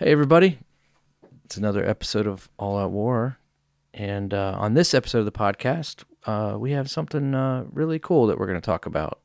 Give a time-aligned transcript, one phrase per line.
[0.00, 0.60] Hey, everybody.
[1.44, 3.36] It's another episode of All Out War.
[3.92, 8.28] And uh, on this episode of the podcast, uh, we have something uh, really cool
[8.28, 9.18] that we're going to talk about.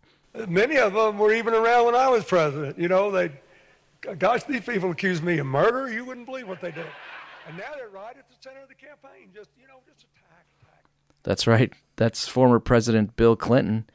[0.47, 2.79] Many of them were even around when I was president.
[2.79, 3.29] You know, they,
[4.17, 5.93] gosh, these people accused me of murder.
[5.93, 6.87] You wouldn't believe what they did.
[7.47, 10.47] And now they're right at the center of the campaign, just, you know, just attack,
[10.59, 10.85] attack.
[11.21, 11.71] That's right.
[11.97, 13.85] That's former President Bill Clinton.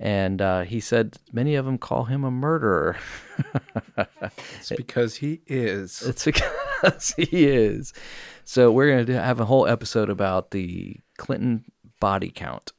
[0.00, 2.96] And uh, he said many of them call him a murderer.
[4.58, 6.02] It's because he is.
[6.06, 7.92] It's because he is.
[8.44, 11.64] So we're going to have a whole episode about the Clinton
[12.00, 12.72] body count,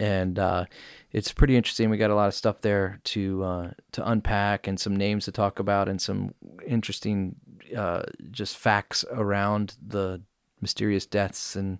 [0.00, 0.64] and uh,
[1.12, 1.90] it's pretty interesting.
[1.90, 5.32] We got a lot of stuff there to uh, to unpack, and some names to
[5.32, 6.34] talk about, and some
[6.66, 7.36] interesting
[7.76, 10.22] uh, just facts around the
[10.60, 11.78] mysterious deaths, and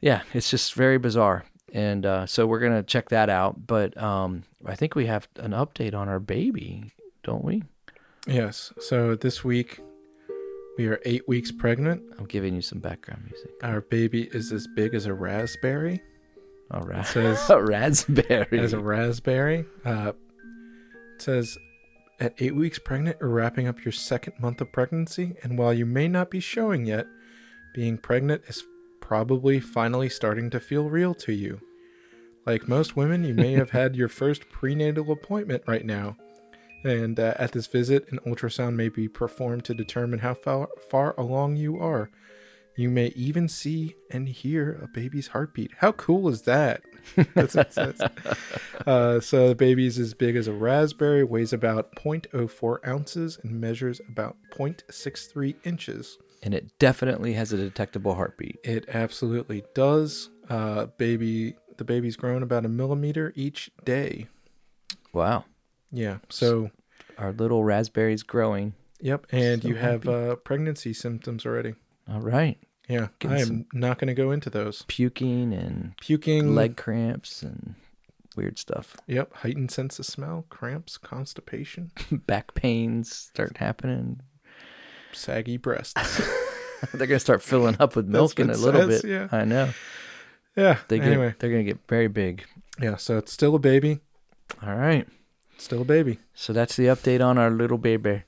[0.00, 1.44] yeah, it's just very bizarre.
[1.72, 3.66] And uh, so we're gonna check that out.
[3.66, 7.62] But um, I think we have an update on our baby, don't we?
[8.26, 8.72] Yes.
[8.80, 9.80] So this week,
[10.76, 12.02] we are eight weeks pregnant.
[12.18, 13.50] I'm giving you some background music.
[13.62, 16.02] Our baby is as big as a raspberry.
[16.70, 17.06] All right.
[17.06, 18.58] says- a raspberry.
[18.58, 19.64] As a raspberry.
[19.84, 20.12] Uh,
[21.16, 21.58] it says,
[22.18, 25.34] at eight weeks pregnant, you're wrapping up your second month of pregnancy.
[25.42, 27.06] And while you may not be showing yet,
[27.74, 28.62] being pregnant is
[29.10, 31.60] probably finally starting to feel real to you.
[32.46, 36.16] Like most women, you may have had your first prenatal appointment right now.
[36.84, 41.16] And uh, at this visit, an ultrasound may be performed to determine how far, far
[41.18, 42.08] along you are.
[42.76, 45.72] You may even see and hear a baby's heartbeat.
[45.78, 46.82] How cool is that?
[47.34, 48.00] That's what it says.
[48.86, 53.60] Uh, so the baby is as big as a raspberry, weighs about 0.04 ounces, and
[53.60, 56.16] measures about 0.63 inches.
[56.42, 58.58] And it definitely has a detectable heartbeat.
[58.64, 60.30] It absolutely does.
[60.48, 64.26] Uh, baby, the baby's grown about a millimeter each day.
[65.12, 65.44] Wow.
[65.92, 66.18] Yeah.
[66.28, 66.70] So,
[67.18, 68.74] Our little raspberry's growing.
[69.00, 69.26] yep.
[69.32, 71.74] And So you have uh, pregnancy symptoms already.
[72.08, 72.58] All right.
[72.88, 73.08] Yeah.
[73.18, 74.84] Getting I am not going to go into those.
[74.88, 76.54] Puking and Puking.
[76.54, 77.74] leg cramps and
[78.36, 78.96] weird stuff.
[79.06, 79.32] Yep.
[79.34, 81.90] Heightened sense of smell, cramps, constipation,
[82.26, 84.20] Back pains start happening.
[85.12, 85.94] Saggy breasts.
[86.94, 89.10] They're gonna start filling up with milk in a little says, bit.
[89.10, 89.28] yeah.
[89.30, 89.70] I know.
[90.56, 90.78] yeah.
[90.88, 91.34] They get anyway.
[91.38, 92.44] they're gonna get very big.
[92.80, 92.96] Yeah.
[92.96, 94.00] So it's still a baby.
[94.62, 95.06] All right.
[95.58, 96.18] Still a baby.
[96.34, 98.22] So that's the update on our little baby.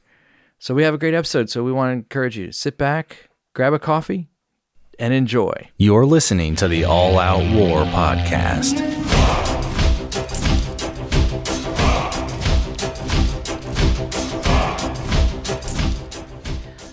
[0.58, 1.48] So we have a great episode.
[1.48, 4.28] So we want to encourage you to sit back, grab a coffee,
[4.98, 5.70] and enjoy.
[5.78, 9.01] You're listening to the All Out War podcast.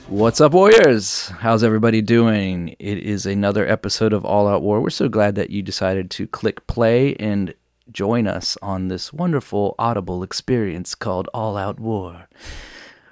[0.10, 1.28] What's up, Warriors?
[1.40, 2.76] How's everybody doing?
[2.80, 4.82] It is another episode of All Out War.
[4.82, 7.54] We're so glad that you decided to click play and
[7.92, 12.28] join us on this wonderful audible experience called All Out War.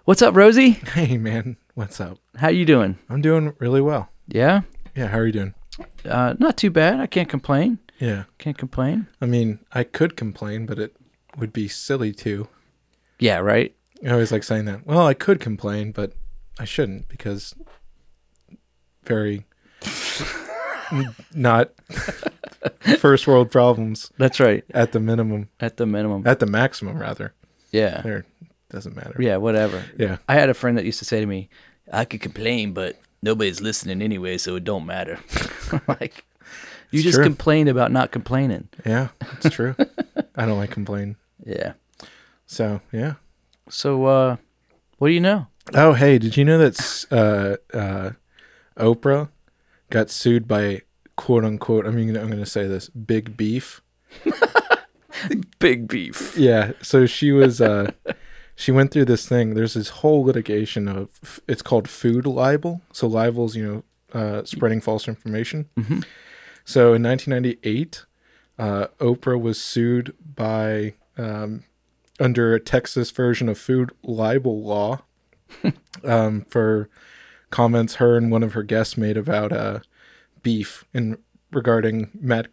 [0.05, 0.71] What's up, Rosie?
[0.71, 1.57] Hey, man.
[1.75, 2.17] What's up?
[2.37, 2.97] How you doing?
[3.09, 4.09] I'm doing really well.
[4.27, 4.61] Yeah,
[4.95, 5.07] Yeah.
[5.07, 5.53] How are you doing?
[6.05, 6.99] uh, not too bad.
[6.99, 7.77] I can't complain.
[7.99, 8.23] Yeah.
[8.39, 9.07] Can't complain.
[9.21, 10.95] I mean, I could complain, but it
[11.37, 12.47] would be silly to.
[13.19, 13.75] Yeah, right.
[14.05, 14.85] I always like saying that.
[14.87, 16.13] Well, I could complain, but
[16.59, 17.53] I shouldn't because
[19.03, 19.45] very
[21.33, 21.71] not
[22.99, 24.63] first world problems That's right.
[24.73, 26.25] at the minimum, At the minimum.
[26.25, 27.33] at the maximum rather.
[27.71, 28.01] Yeah.
[28.01, 28.25] There
[28.69, 29.15] doesn't matter.
[29.21, 29.37] Yeah.
[29.37, 29.83] Whatever.
[29.97, 30.17] Yeah.
[30.27, 31.49] I had a friend that used to say to me,
[31.91, 35.19] "I could complain, but nobody's listening anyway, so it don't matter."
[35.87, 36.25] like,
[36.91, 37.23] you It's just true.
[37.25, 38.69] complain about not complaining.
[38.85, 39.09] Yeah,
[39.41, 39.75] it's true.
[40.35, 41.17] I don't like complain.
[41.45, 41.73] Yeah.
[42.45, 43.15] So yeah.
[43.69, 44.37] So, uh,
[44.97, 45.47] what do you know?
[45.73, 48.11] Oh, hey, did you know that uh, uh,
[48.77, 49.29] Oprah
[49.89, 50.81] got sued by
[51.15, 51.85] quote unquote?
[51.85, 53.81] I mean, I'm going to say this big beef.
[55.59, 56.37] Big beef.
[56.37, 56.73] Yeah.
[56.83, 57.91] So she was, uh,
[58.55, 59.55] she went through this thing.
[59.55, 62.81] There's this whole litigation of, it's called food libel.
[62.91, 63.65] So libel's, you
[64.13, 65.69] know, uh, spreading false information.
[66.65, 68.05] So in 1998,
[68.59, 71.63] uh, Oprah was sued by, um,
[72.19, 75.01] under a Texas version of food libel law,
[76.03, 76.89] um, for
[77.49, 79.79] comments her and one of her guests made about, uh,
[80.43, 81.17] beef and
[81.51, 82.47] regarding mad,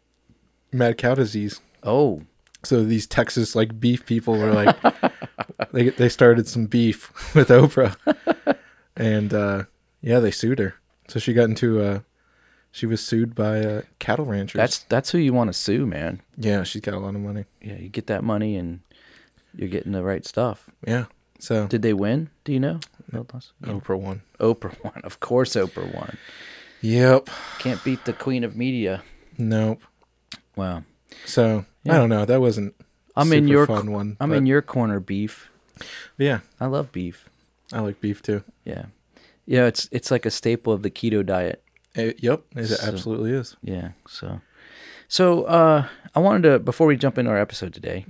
[0.73, 1.61] mad cow disease.
[1.83, 2.23] Oh,
[2.65, 4.77] So these Texas like beef people were like,
[5.73, 7.95] they they started some beef with Oprah,
[8.97, 9.65] and uh,
[10.01, 10.75] yeah, they sued her.
[11.09, 12.01] So she got into uh,
[12.73, 14.59] she was sued by uh, cattle ranchers.
[14.59, 16.23] that's that's who you want to sue, man.
[16.39, 17.45] yeah, she's got a lot of money.
[17.61, 18.81] Yeah, you get that money and
[19.55, 20.71] you're getting the right stuff.
[20.87, 21.05] Yeah.
[21.45, 22.31] So Did they win?
[22.45, 22.81] Do you know?
[23.13, 24.23] No, Oprah won.
[24.41, 25.01] Oprah won.
[25.05, 26.17] Of course, Oprah won.
[26.81, 27.29] Yep.
[27.59, 29.03] Can't beat the queen of media.
[29.37, 29.83] Nope.
[30.57, 30.85] Wow.
[31.27, 31.95] So Yeah.
[31.95, 32.25] I don't know.
[32.25, 32.75] That wasn't.
[33.15, 34.17] I'm in your fun one.
[34.21, 35.51] I'm in your corner, beef.
[36.17, 36.41] yeah.
[36.59, 37.29] I love beef.
[37.75, 38.43] I like beef too.
[38.65, 38.87] Yeah.
[39.47, 41.63] Yeah, it's it's like a staple of the keto diet.
[41.97, 43.55] Uh, yep, it So- absolutely is.
[43.63, 43.91] Yeah.
[44.09, 44.41] So,
[45.09, 48.07] so uh, I wanted to before we jump into our episode today,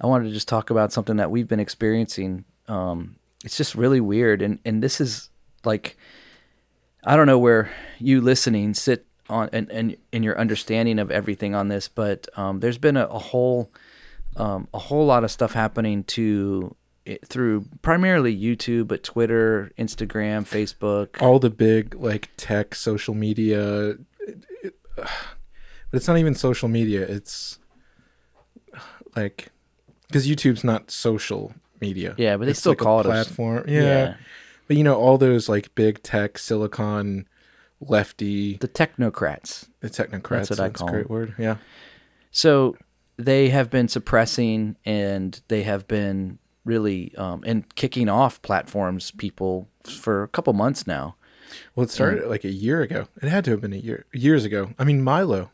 [0.00, 2.44] I wanted to just talk about something that we've been experiencing.
[2.68, 5.30] Um, it's just really weird, and and this is
[5.64, 5.96] like,
[7.04, 11.54] I don't know where you listening sit on and and in your understanding of everything
[11.54, 13.70] on this, but um, there's been a, a whole
[14.36, 16.74] um, a whole lot of stuff happening to
[17.04, 21.22] it through primarily YouTube, but Twitter, Instagram, Facebook.
[21.22, 27.02] All the big like tech, social media, it- it- but it's not even social media.
[27.02, 27.58] It's
[29.14, 29.48] like
[30.08, 32.14] because YouTube's not social media.
[32.18, 33.64] Yeah, but they It's still like call it a- platform.
[33.68, 34.14] yeah.
[34.68, 37.26] But you know, all those like big tech, silicon,
[37.80, 39.66] lefty, the technocrats.
[39.80, 40.48] the technocrats.
[40.48, 41.12] That's what I That's call a great them.
[41.14, 41.34] word.
[41.38, 41.56] Yeah.
[42.30, 42.76] So
[43.16, 49.68] they have been suppressing and they have been really um, and kicking off platforms people
[49.84, 51.14] for a couple months now.
[51.74, 53.06] Well, it started like a year ago.
[53.22, 54.74] It had to have been a year, years ago.
[54.78, 55.50] I mean, Milo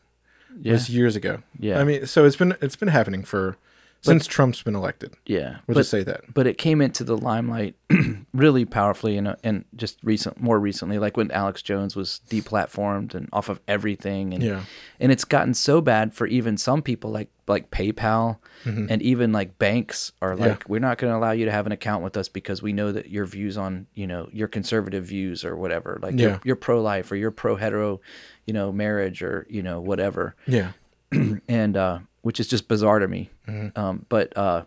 [0.59, 1.43] Yeah, was years ago.
[1.59, 1.79] Yeah.
[1.79, 3.57] I mean, so it's been it's been happening for
[4.03, 5.15] since Trump's been elected.
[5.25, 5.57] yeah.
[5.67, 6.21] We'll but, just say that.
[6.33, 7.75] but it came into the limelight
[8.33, 13.29] really powerfully and and just recent more recently, like when Alex Jones was deplatformed and
[13.33, 14.63] off of everything, and Yeah.
[14.99, 19.57] and it's gotten so bad for even some people like like PayPal and even like
[19.59, 20.59] banks are like Mm-hmm.
[20.61, 20.65] Yeah.
[20.69, 22.93] we're not going to allow you to have an account with us because we know
[22.93, 26.27] that your views on you know your conservative views or whatever like Yeah.
[26.27, 27.99] you're, you're pro life or you're pro hetero
[28.45, 30.71] you know marriage or you know whatever Yeah.
[31.49, 33.29] and uh, which is just bizarre to me.
[33.47, 33.79] Mm-hmm.
[33.79, 34.63] Um, but uh,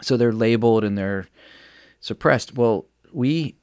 [0.00, 1.26] so they're labeled and they're
[2.00, 2.56] suppressed.
[2.56, 3.56] Well, we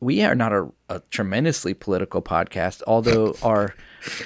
[0.00, 3.74] we, are not a, a tremendously political podcast, although our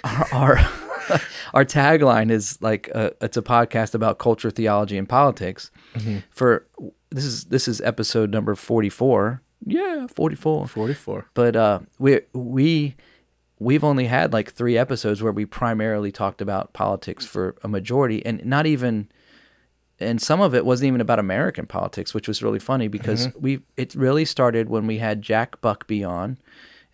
[0.04, 0.58] our our,
[1.54, 5.70] our tagline is like uh it's a podcast about culture, theology, and politics.
[5.94, 6.18] Mm-hmm.
[6.30, 6.66] For
[7.10, 9.42] this is this is episode number forty four.
[9.66, 11.26] Yeah, forty four Forty four.
[11.34, 12.94] but uh, we we
[13.58, 18.24] we've only had like three episodes where we primarily talked about politics for a majority,
[18.24, 19.08] and not even,
[19.98, 23.60] and some of it wasn't even about American politics, which was really funny because we
[23.76, 26.38] it really started when we had Jack Buckby on.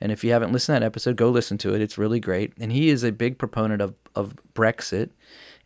[0.00, 1.80] And if you haven't listened to that episode, go listen to it.
[1.80, 2.52] It's really great.
[2.58, 5.10] And he is a big proponent of, of Brexit.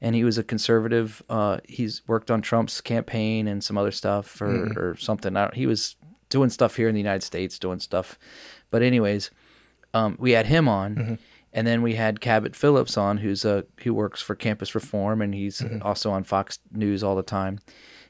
[0.00, 1.22] And he was a conservative.
[1.28, 5.36] Uh, he's worked on Trump's campaign and some other stuff or, or something.
[5.36, 5.96] I don't, he was
[6.28, 8.16] doing stuff here in the United States, doing stuff.
[8.70, 9.30] But anyways,
[9.94, 11.18] um, we had him on,
[11.52, 15.34] and then we had Cabot Phillips on, who's a who works for Campus Reform, and
[15.34, 17.58] he's also on Fox News all the time.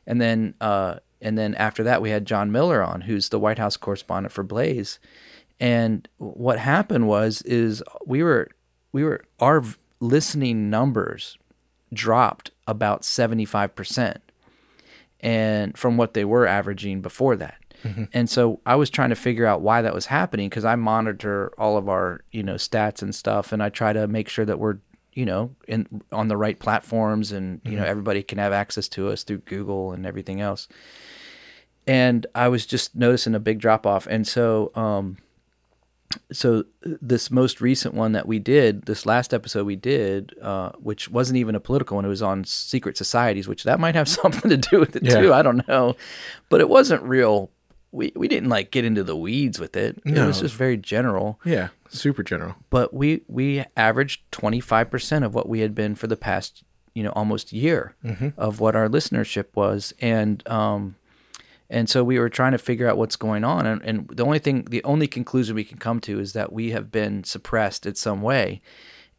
[0.07, 3.59] And then uh, and then after that, we had John Miller on, who's the White
[3.59, 4.99] House correspondent for Blaze.
[5.61, 8.49] And what happened was is we were
[8.93, 9.65] we were our
[10.01, 11.37] listening numbers
[11.93, 14.21] dropped about seventy five percent
[15.21, 17.59] and from what they were averaging before that.
[18.13, 21.53] And so I was trying to figure out why that was happening because I monitor
[21.59, 24.59] all of our, you know, stats and stuff and I try to make sure that
[24.59, 24.79] we're,
[25.15, 29.09] you know, in on the right platforms and, you know, everybody can have access to
[29.09, 30.69] us through Google and everything else.
[31.87, 34.07] And I was just noticing a big drop off.
[34.07, 35.17] And so um
[36.33, 41.11] so this most recent one that we did, this last episode we did, uh, which
[41.11, 44.51] wasn't even a political one, it was on secret societies, which that might have something
[44.51, 45.21] to do with it Yeah.
[45.21, 45.35] too.
[45.35, 45.97] I don't know,
[46.49, 47.51] but it wasn't real.
[47.91, 50.05] We we didn't like get into the weeds with it.
[50.05, 50.25] No.
[50.25, 51.41] It was just very general.
[51.45, 51.69] Yeah.
[51.89, 52.57] Super general.
[52.71, 56.63] But we we averaged twenty five percent of what we had been for the past
[56.95, 57.95] you know almost year
[58.37, 60.97] of what our listenership was, and um,
[61.71, 63.67] and so we were trying to figure out what's going on.
[63.67, 66.71] And, and the only thing, the only conclusion we can come to is that we
[66.71, 68.61] have been suppressed in some way.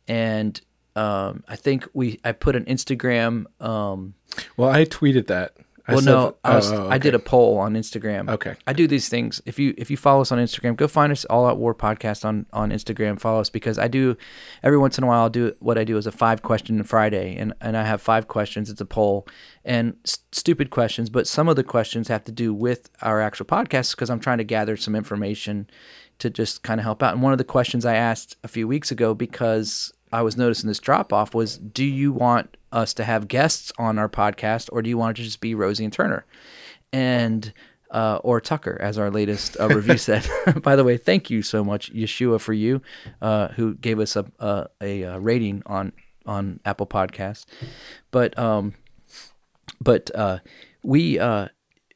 [0.07, 0.59] And
[0.95, 3.45] um, I think we, I put an Instagram.
[3.61, 4.15] Um,
[4.57, 5.55] Well, I tweeted that.
[5.89, 8.29] I well, said no, I, was, oh, oh, I did a poll on Instagram.
[8.29, 8.55] Okay.
[8.67, 9.41] I do these things.
[9.48, 12.24] If you if you follow us on Instagram, go find us All Out War podcast
[12.24, 13.19] on on Instagram.
[13.19, 14.15] Follow us because I do
[14.62, 15.22] every once in a while.
[15.22, 18.27] I'll do what I do is a five question Friday, and and I have five
[18.27, 18.69] questions.
[18.69, 19.27] It's a poll
[19.65, 23.48] and s- stupid questions, but some of the questions have to do with our actual
[23.48, 25.67] podcast because I'm trying to gather some information
[26.19, 27.13] to just kind of help out.
[27.13, 30.67] And one of the questions I asked a few weeks ago because I was noticing
[30.67, 34.81] this drop off was, do you want us to have guests on our podcast, or
[34.81, 36.25] do you want it to just be Rosie and Turner?
[36.91, 37.53] and
[37.91, 40.27] uh, or Tucker, as our latest uh, review said.
[40.61, 42.81] By the way, thank you so much, Yeshua, for you,
[43.21, 45.93] uh, who gave us a a, a, uh rating on
[46.25, 47.45] on Apple Podcasts.
[48.11, 48.73] But um,
[49.81, 50.39] but uh,
[50.83, 51.47] we uh,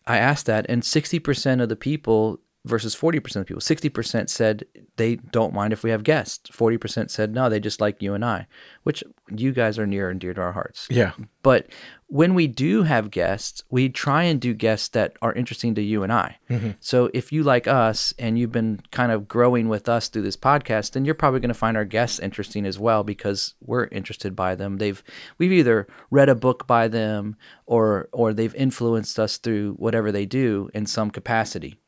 [0.07, 3.61] I asked that, and sixty percent of the people versus 40% of people.
[3.61, 4.65] 60% said
[4.95, 6.49] they don't mind if we have guests.
[6.49, 8.47] 40% said no, they just like you and I,
[8.83, 10.87] which you guys are near and dear to our hearts.
[10.89, 11.11] Yeah.
[11.41, 11.67] But
[12.07, 16.03] when we do have guests, we try and do guests that are interesting to you
[16.03, 16.37] and I.
[16.49, 16.71] Mm-hmm.
[16.79, 20.37] So if you like us and you've been kind of growing with us through this
[20.37, 24.35] podcast, then you're probably going to find our guests interesting as well because we're interested
[24.35, 24.77] by them.
[24.77, 25.03] They've
[25.37, 30.25] we've either read a book by them or or they've influenced us through whatever they
[30.25, 31.79] do in some capacity.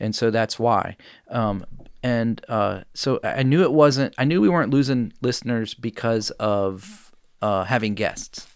[0.00, 0.96] And so that's why.
[1.30, 1.64] Um,
[2.02, 4.14] and uh, so I I knew it wasn't.
[4.18, 7.12] I knew we weren't losing listeners because of
[7.42, 8.46] uh, having guests.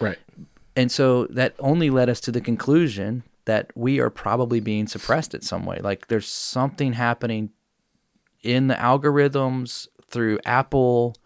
[0.00, 0.18] Right.
[0.76, 5.34] And so that only led us to the conclusion that we are probably being suppressed
[5.34, 5.78] in some way.
[5.82, 7.50] Like there's something happening
[8.42, 11.16] in the algorithms through Apple,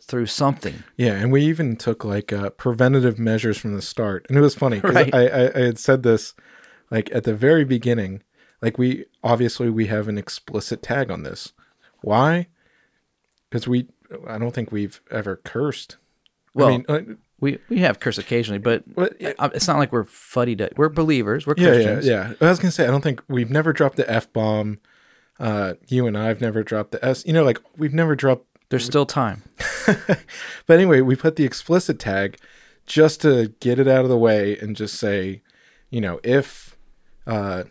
[0.00, 0.82] through something.
[0.96, 4.54] Yeah, and we even took like uh, preventative measures from the start, and it was
[4.54, 5.14] funny because Right.
[5.14, 6.34] I, I I had said this
[6.90, 8.22] like at the very beginning.
[8.62, 11.52] Like we obviously we have an explicit tag on this.
[12.00, 12.46] Why?
[13.50, 13.88] Because we
[14.26, 15.96] I don't think we've ever cursed.
[16.54, 17.00] Well, I mean, uh,
[17.40, 18.84] We we have curse occasionally, but
[19.20, 20.72] it's not like we're fuddy duddy.
[20.76, 21.46] We're believers.
[21.46, 22.06] We're yeah, yeah, Christians.
[22.06, 22.32] yeah.
[22.40, 24.78] I was gonna say I don't think we've never dropped the f bomb.
[25.40, 27.26] Uh, you and I've never dropped the s.
[27.26, 29.42] You know, like we've never dropped There's still time.
[30.66, 32.38] but anyway, we put the explicit tag
[32.86, 35.42] just to get it out of the way and just say,
[35.90, 36.76] you know, if,
[37.26, 37.64] uh,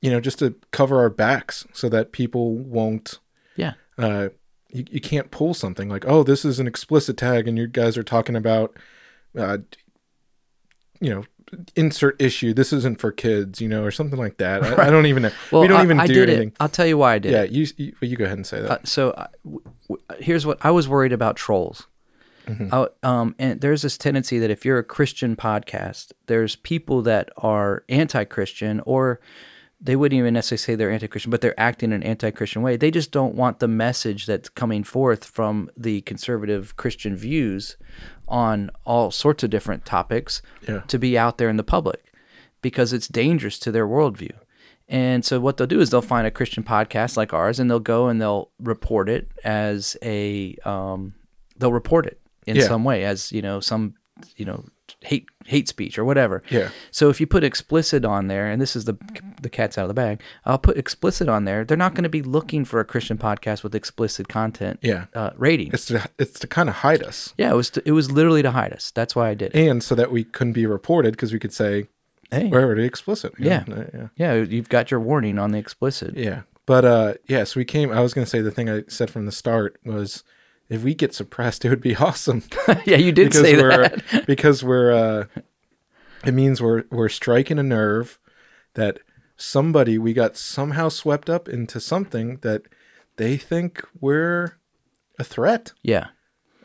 [0.00, 3.18] you know, just to cover our backs so that people won't,
[3.56, 3.74] Yeah.
[3.98, 4.28] uh,
[4.70, 7.98] you, you can't pull something like, oh, this is an explicit tag and you guys
[7.98, 8.76] are talking about,
[9.36, 9.58] uh,
[11.00, 11.24] you know,
[11.74, 12.54] insert issue.
[12.54, 14.62] This isn't for kids, you know, or something like that.
[14.62, 15.32] I, I don't even know.
[15.50, 16.48] Well, we don't I, even I do did anything.
[16.48, 16.56] it.
[16.60, 18.70] I'll tell you why I did Yeah, you, you you go ahead and say that.
[18.70, 21.86] Uh, so uh, w- w- here's what I was worried about trolls.
[22.72, 27.28] I- um, and there's this tendency that if you're a Christian podcast, there's people that
[27.36, 29.20] are anti-Christian or
[29.80, 32.76] they wouldn't even necessarily say they're anti-Christian, but they're acting in an anti-Christian way.
[32.76, 37.76] They just don't want the message that's coming forth from the conservative Christian views
[38.28, 40.80] on all sorts of different topics Yeah.
[40.88, 42.12] to be out there in the public
[42.62, 44.32] because it's dangerous to their worldview.
[44.86, 47.80] And so what they'll do is they'll find a Christian podcast like ours and they'll
[47.80, 51.14] go and they'll report it as a um,
[51.56, 52.66] they'll report it in Yeah.
[52.66, 53.94] some way as you know some
[54.36, 54.64] you know
[55.02, 56.42] hate hate speech or whatever.
[56.50, 56.68] Yeah.
[56.90, 58.96] So if you put explicit on there, and this is the
[59.40, 61.64] the cat's out of the bag, I'll put explicit on there.
[61.64, 64.78] They're not going to be looking for a Christian podcast with explicit content.
[64.82, 65.06] Yeah.
[65.14, 65.70] Uh, rating.
[65.72, 67.32] It's to it's to kind of hide us.
[67.38, 68.90] yeah, it was to, it was literally to hide us.
[68.90, 69.68] That's why I did it.
[69.68, 71.86] and so that we couldn't be reported because we could say
[72.30, 73.32] Hey, we're already explicit.
[73.38, 73.64] Yeah.
[73.66, 76.16] yeah, yeah, you've got your warning on the explicit.
[76.16, 76.42] yeah.
[76.66, 77.42] But uh, yeah.
[77.44, 77.90] So we came.
[77.90, 80.22] I was gonna say the thing I said from the start was,
[80.70, 82.42] if we get suppressed, it would be awesome
[82.86, 84.24] yeah, you did because say we're that.
[84.26, 84.92] because we're.
[84.92, 85.24] Uh,
[86.24, 88.18] it means we're we're striking a nerve
[88.74, 89.00] that
[89.36, 92.62] somebody we got somehow swept up into something that
[93.16, 94.58] they think we're
[95.18, 95.72] a threat.
[95.82, 96.08] Yeah.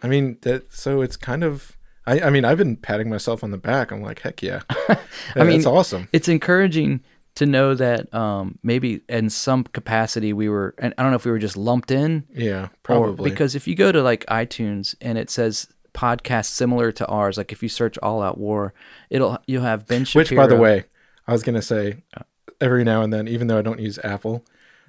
[0.04, 0.72] I mean that.
[0.74, 1.76] So it's kind of.
[2.08, 3.90] I, I mean, I've been patting myself on the back.
[3.90, 4.62] I'm like, heck yeah.
[5.36, 6.08] I mean, it's awesome.
[6.14, 7.02] It's encouraging
[7.36, 11.26] to know that um, maybe in some capacity we were, and I don't know if
[11.26, 13.30] we were just lumped in, Yeah, probably.
[13.30, 17.52] because if you go to like iTunes and it says podcast similar to ours, like
[17.52, 18.74] if you search All Out War,
[19.10, 20.22] it'll you'll have Ben Shapiro.
[20.22, 20.86] Which, by the way,
[21.28, 22.04] I was gonna say,
[22.62, 24.46] every now and then, even though I don't use Apple,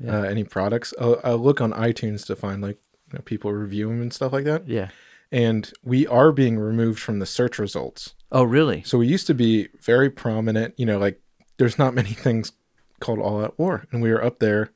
[0.06, 2.78] uh, any products, I'll, I'll look on iTunes to find like
[3.12, 4.68] you know, people review them and stuff like that.
[4.68, 4.88] yeah.
[5.32, 8.14] And we are being removed from the search results.
[8.30, 8.82] Oh, really?
[8.84, 10.74] So we used to be very prominent.
[10.76, 11.20] You know, like
[11.58, 12.52] there's not many things
[13.00, 14.72] called All Out War, and we were up there.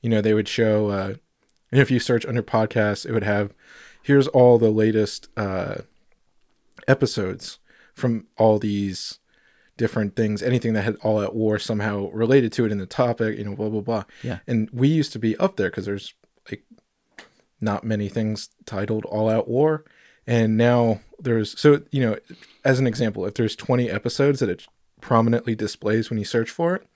[0.00, 0.88] You know, they would show.
[0.88, 1.14] Uh,
[1.70, 3.54] and if you search under podcasts, it would have
[4.02, 5.76] here's all the latest uh,
[6.88, 7.58] episodes
[7.94, 9.18] from all these
[9.76, 10.42] different things.
[10.42, 13.38] Anything that had All at War somehow related to it in the topic.
[13.38, 14.04] You know, blah blah blah.
[14.22, 14.38] Yeah.
[14.46, 16.14] And we used to be up there because there's
[16.50, 16.64] like
[17.60, 19.84] not many things titled All Out War.
[20.26, 22.16] And now there's, so, you know,
[22.64, 24.66] as an example, if there's 20 episodes that it
[25.00, 26.86] prominently displays when you search for it,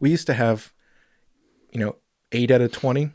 [0.00, 0.72] we used to have,
[1.72, 1.96] you know,
[2.32, 3.10] eight out of 20,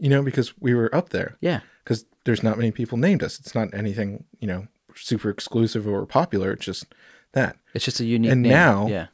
[0.00, 1.36] you know, because we were up there.
[1.40, 1.60] Yeah.
[1.84, 3.38] Because there's not many people named us.
[3.40, 6.52] It's not anything, you know, super exclusive or popular.
[6.52, 6.86] It's just
[7.32, 7.56] that.
[7.74, 8.52] It's just a unique And name.
[8.52, 9.06] now- yeah.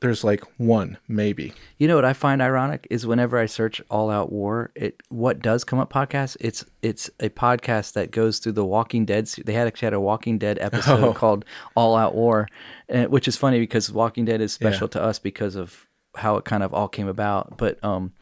[0.00, 1.52] There's like one, maybe.
[1.78, 5.40] You know what I find ironic is whenever I search All Out War, it what
[5.42, 6.36] does come up podcast.
[6.40, 9.26] It's it's a podcast that goes through the Walking Dead.
[9.44, 11.12] They had actually had a Walking Dead episode Oh.
[11.12, 12.46] called All Out War,
[12.88, 14.92] and, which is funny because Walking Dead is special Yeah.
[15.00, 15.86] to us because of
[16.16, 17.58] how it kind of all came about.
[17.58, 18.12] But um,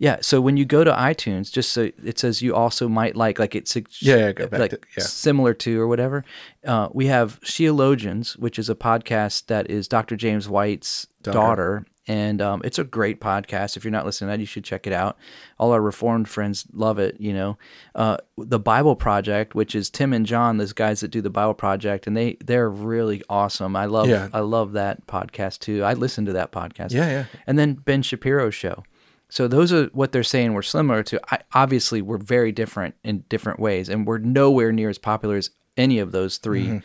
[0.00, 0.16] yeah.
[0.22, 3.54] So when you go to iTunes, just so it says you also might like like
[3.54, 5.04] it's Yeah, yeah, go back like to- yeah.
[5.04, 6.24] similar to or whatever.
[6.66, 10.16] Uh, we have Sheologians, which is a podcast that is Dr.
[10.16, 11.38] James White's Daughter.
[11.38, 13.76] daughter, and um, it's a great podcast.
[13.76, 15.18] If you're not listening to that, you should check it out.
[15.58, 17.20] All our Reformed friends love it.
[17.20, 17.58] You know,
[17.94, 21.52] uh, the Bible Project, which is Tim and John, those guys that do the Bible
[21.54, 23.76] Project, and they they're really awesome.
[23.76, 24.28] I love Yeah.
[24.32, 25.84] I love that podcast too.
[25.84, 26.92] I listen to that podcast.
[26.92, 27.24] Yeah, yeah.
[27.46, 28.82] And then Ben Shapiro's show.
[29.30, 31.20] So those are what they're saying we're similar to.
[31.32, 35.50] I, obviously, we're very different in different ways, and we're nowhere near as popular as
[35.76, 36.78] any of those 3 Mm-hmm.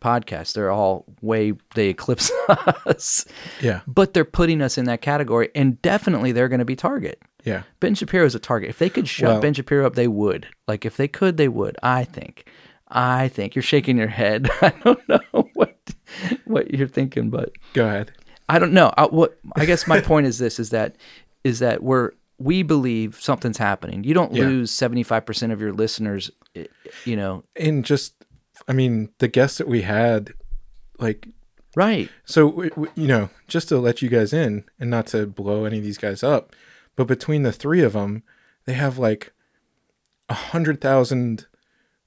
[0.00, 0.52] podcasts.
[0.52, 2.30] They're all way they eclipse
[2.86, 3.24] us,
[3.60, 3.80] Yeah.
[3.86, 7.22] but they're putting us in that category, and definitely they're going to be target.
[7.44, 7.62] Yeah.
[7.80, 8.70] Ben Shapiro is a target.
[8.70, 10.46] If they could shut Well- Ben Shapiro up, they would.
[10.68, 11.76] Like if they could, they would.
[11.82, 12.48] I think.
[12.88, 14.50] I think you're shaking your head.
[14.60, 15.20] I don't know
[15.54, 15.76] what
[16.44, 18.12] what you're thinking, but Go ahead.
[18.48, 18.92] I don't know.
[18.98, 20.96] I, what I guess my point is this: is that
[21.44, 24.02] is that we're we believe something's happening.
[24.04, 24.44] You don't Yeah.
[24.46, 26.30] lose seventy five percent of your listeners.
[27.04, 28.14] You know, And just,
[28.68, 30.34] I mean, the guests that we had,
[30.98, 31.26] like,
[31.76, 32.10] right?
[32.24, 35.84] so, you know, just to let you guys in and not to blow any of
[35.84, 36.54] these guys up,
[36.96, 38.22] but between the three of them,
[38.66, 39.32] they have like
[40.28, 41.46] a hundred thousand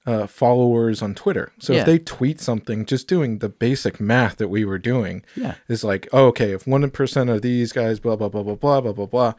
[0.05, 1.51] uh, followers on Twitter.
[1.59, 1.79] So Yeah.
[1.79, 5.55] if they tweet something, just doing the basic math that we were doing Yeah.
[5.67, 8.81] is like, oh, okay, if one percent of these guys, blah blah blah blah blah
[8.81, 9.33] blah blah blah,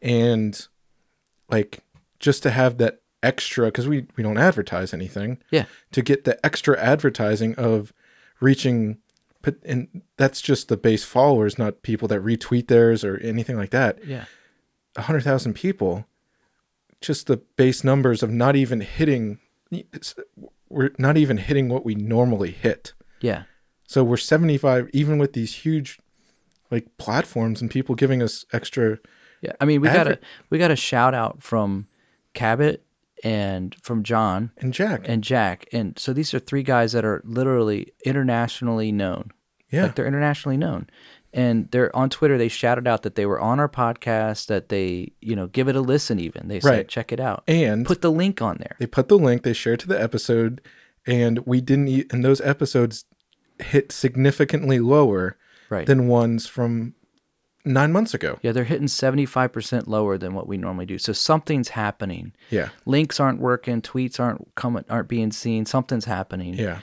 [0.00, 0.66] and
[1.50, 1.80] like
[2.20, 6.44] just to have that extra because we we don't advertise anything Yeah, to get the
[6.46, 7.92] extra advertising of
[8.40, 8.98] reaching
[9.64, 14.04] and that's just the base followers not people that retweet theirs or anything like that
[14.04, 14.26] yeah,
[14.94, 16.06] a hundred thousand people
[17.00, 19.38] just the base numbers of not even hitting
[20.68, 23.44] we're not even hitting what we normally hit yeah,
[23.86, 25.98] so we're 75 even with these huge
[26.70, 28.98] like platforms and people giving us extra
[29.40, 29.52] yeah.
[29.60, 30.18] I mean, we got a
[30.50, 31.86] we got a shout out from
[32.34, 32.84] Cabot
[33.24, 37.22] and from John and Jack and Jack, and so these are three guys that are
[37.24, 39.30] literally internationally known.
[39.70, 40.88] yeah Like they're internationally known.
[41.34, 45.12] And they're on Twitter, they shouted out that they were on our podcast, that they,
[45.20, 46.48] you know, give it a listen even.
[46.48, 46.88] They said, Right.
[46.88, 47.44] check it out.
[47.46, 48.76] and Put the link on there.
[48.78, 50.60] they put the link they shared to the episode
[51.06, 53.04] and we didn't e- and those episodes
[53.58, 55.36] hit significantly lower
[55.70, 55.86] Right.
[55.86, 56.94] than ones from
[57.64, 60.96] nine months ago yeah, they're hitting 75% lower than what we normally do.
[60.96, 62.32] So something's happening.
[62.48, 65.66] yeah Links aren't working, tweets aren't coming aren't being seen.
[65.66, 66.54] Something's happening.
[66.54, 66.80] yeah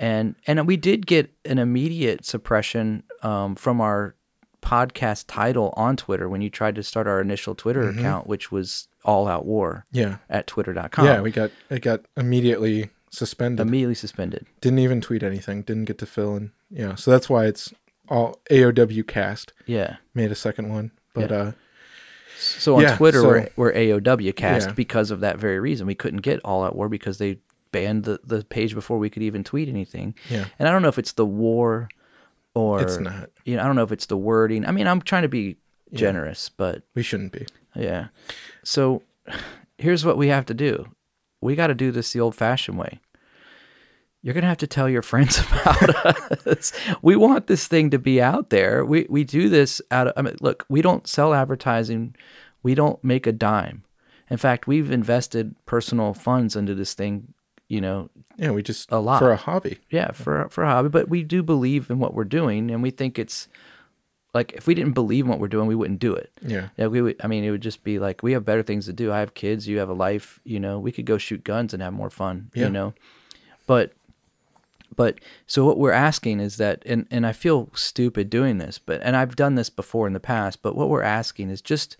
[0.00, 4.14] and and we did get an immediate suppression um, from our
[4.62, 7.98] podcast title on Twitter when you tried to start our initial Twitter Mm-hmm.
[8.00, 11.04] account, which was All Out War yeah at twitter.com.
[11.04, 14.44] yeah we got it got immediately suspended immediately suspended.
[14.60, 17.72] didn't even tweet anything didn't get to fill in yeah so that's why it's
[18.08, 19.96] all aow cast Yeah.
[20.14, 21.36] made a second one but Yeah.
[21.36, 21.52] uh
[22.38, 24.72] So on Yeah, Twitter, so- we're, we're AOW cast Yeah.
[24.74, 25.86] because of that very reason.
[25.88, 27.38] We couldn't get All Out War because they
[27.72, 30.14] banned the, the page before we could even tweet anything.
[30.30, 30.44] Yeah.
[30.58, 31.88] And I don't know if it's the war
[32.58, 33.30] or It's not.
[33.44, 34.66] You know, I don't know if it's the wording.
[34.66, 35.56] I mean, I'm trying to be
[35.92, 38.08] generous, but we shouldn't be Yeah.
[38.64, 39.02] So
[39.78, 40.86] here's what we have to do.
[41.40, 43.00] We got to do this the old fashioned way.
[44.22, 46.72] You're going to have to tell your friends about us.
[47.00, 48.84] We want this thing to be out there.
[48.84, 52.16] We we do this out of I mean look, we don't sell advertising.
[52.62, 53.84] We don't make a dime.
[54.30, 57.32] In fact, we've invested personal funds into this thing,
[57.68, 59.18] you know, yeah we just A lot.
[59.18, 62.24] for a hobby yeah, for for a hobby, but we do believe in what we're
[62.24, 63.48] doing and we think it's
[64.34, 66.30] like if we didn't believe in what we're doing, we wouldn't do it.
[66.42, 67.16] yeah Yeah, we would.
[67.22, 69.10] I mean, it would just be like we have better things to do.
[69.10, 69.66] I have kids.
[69.66, 70.38] You have a life.
[70.44, 72.50] You know, we could go shoot guns and have more fun.
[72.54, 72.64] Yeah.
[72.64, 72.94] You know,
[73.66, 73.92] but
[74.94, 79.00] but so what we're asking is that, and and I feel stupid doing this, but
[79.02, 80.60] and I've done this before in the past.
[80.62, 81.96] But what we're asking is just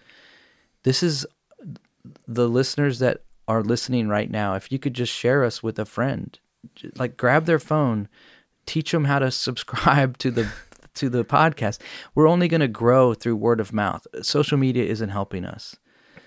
[0.82, 1.26] this is
[2.26, 4.54] the listeners that are listening right now.
[4.54, 6.38] If you could just share us with a friend,
[6.96, 8.08] like grab their phone,
[8.66, 10.48] teach them how to subscribe to the
[10.94, 11.78] to the podcast.
[12.14, 14.06] We're only going to grow through word of mouth.
[14.22, 15.76] Social media isn't helping us.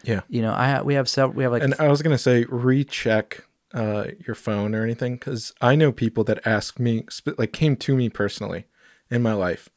[0.03, 1.38] yeah You know, I we have several.
[1.38, 5.53] We have like And I was gonna say recheck uh, your phone or anything because
[5.62, 7.05] I know people that ask me,
[7.38, 8.65] like, came to me personally
[9.10, 9.69] in my life,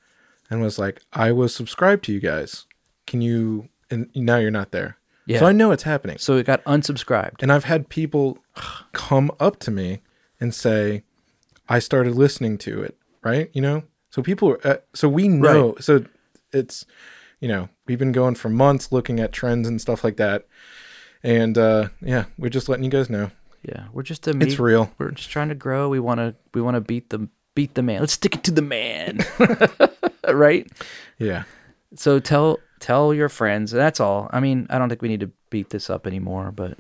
[0.50, 2.66] and was like, "I was subscribed to you guys.
[3.07, 4.96] Can you?" And now you're not there.
[5.27, 5.41] Yeah.
[5.41, 6.19] So I know it's happening.
[6.19, 7.43] so it got unsubscribed.
[7.43, 8.39] And I've had people
[8.93, 10.01] come up to me
[10.39, 11.03] and say,
[11.69, 13.51] "I started listening to it." Right?
[13.53, 13.85] You know.
[14.11, 14.51] So people.
[14.51, 15.77] Are, uh, so we know.
[15.81, 16.05] So
[16.53, 16.85] it's,
[17.41, 20.47] you know, we've been going for months looking at trends and stuff like that.
[21.23, 23.31] And uh, yeah, we're just letting you guys know.
[23.63, 24.37] Yeah, we're just a.
[24.41, 24.93] It's real.
[24.99, 25.89] We're just trying to grow.
[25.89, 26.35] We want to.
[26.53, 28.01] We want to beat the beat the man.
[28.01, 29.21] Let's stick it to the man.
[30.29, 30.71] right.
[31.19, 31.45] Yeah.
[31.97, 33.70] So tell tell your friends.
[33.70, 34.29] That's all.
[34.33, 36.79] I mean, I don't think we need to beat this up anymore, but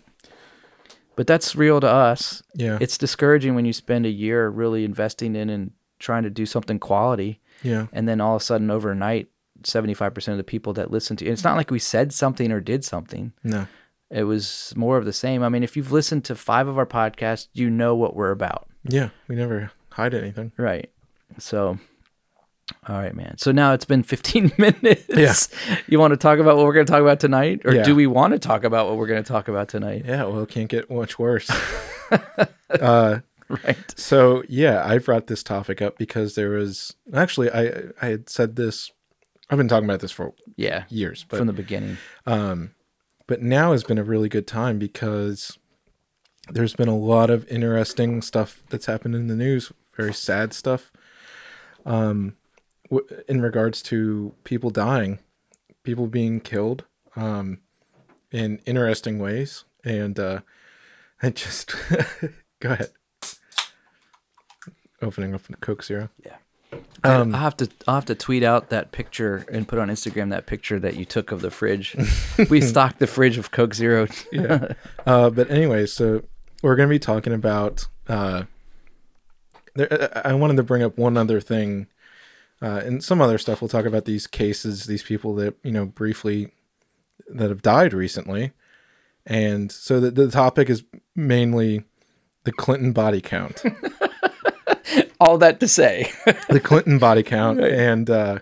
[1.16, 2.42] but that's real to us.
[2.54, 2.76] Yeah.
[2.80, 6.78] It's discouraging when you spend a year really investing in and trying to do something
[6.80, 7.86] quality Yeah.
[7.92, 9.28] and then all of a sudden overnight
[9.62, 11.30] 75% of the people that listen to you.
[11.32, 13.32] it's not like we said something or did something.
[13.44, 13.66] No.
[14.10, 15.42] It was more of the same.
[15.42, 18.68] I mean, if you've listened to five of our podcasts, you know what we're about.
[18.86, 20.52] Yeah, we never hide anything.
[20.58, 20.90] Right.
[21.38, 21.78] So,
[22.88, 23.36] all right, man.
[23.38, 25.04] So now it's been 15 minutes.
[25.08, 25.34] Yeah.
[25.86, 27.60] You want to talk about what we're going to talk about tonight?
[27.64, 27.82] Or Yeah.
[27.82, 30.04] do we want to talk about what we're going to talk about tonight?
[30.06, 31.50] Yeah, well, it can't get much worse.
[32.80, 33.76] uh, Right.
[33.94, 38.56] so yeah, I brought this topic up because there was actually I I had said
[38.56, 38.90] this.
[39.50, 40.84] I've been talking about this for Yeah.
[40.88, 41.98] years, but From the beginning.
[42.26, 42.70] Um,
[43.26, 45.58] but now has been a really good time because
[46.50, 50.90] there's been a lot of interesting stuff that's happened in the news, very sad stuff.
[51.84, 52.36] Um,
[52.90, 55.18] w- in regards to people dying,
[55.82, 56.84] people being killed,
[57.16, 57.58] um,
[58.30, 60.40] in interesting ways, and uh,
[61.22, 61.74] I just
[62.60, 62.90] go ahead.
[65.02, 66.08] Opening up Coke Zero.
[66.24, 66.36] Yeah.
[67.04, 70.30] Um, I'll have to I'll have to tweet out that picture and put on Instagram
[70.30, 71.94] that picture that you took of the fridge.
[72.50, 74.06] we stocked the fridge of Coke Zero.
[74.32, 74.72] yeah.
[75.06, 76.22] Uh, but anyway, so
[76.62, 77.86] we're going to be talking about.
[78.08, 78.44] Uh,
[79.74, 81.86] there, I I wanted to bring up one other thing,
[82.62, 83.60] uh, and some other stuff.
[83.60, 86.52] We'll talk about these cases, these people that you know briefly
[87.28, 88.52] that have died recently,
[89.26, 91.84] and so the, the topic is mainly
[92.44, 93.62] the Clinton body count,
[95.20, 96.12] All that to say.
[96.48, 98.40] the Clinton body count, and uh,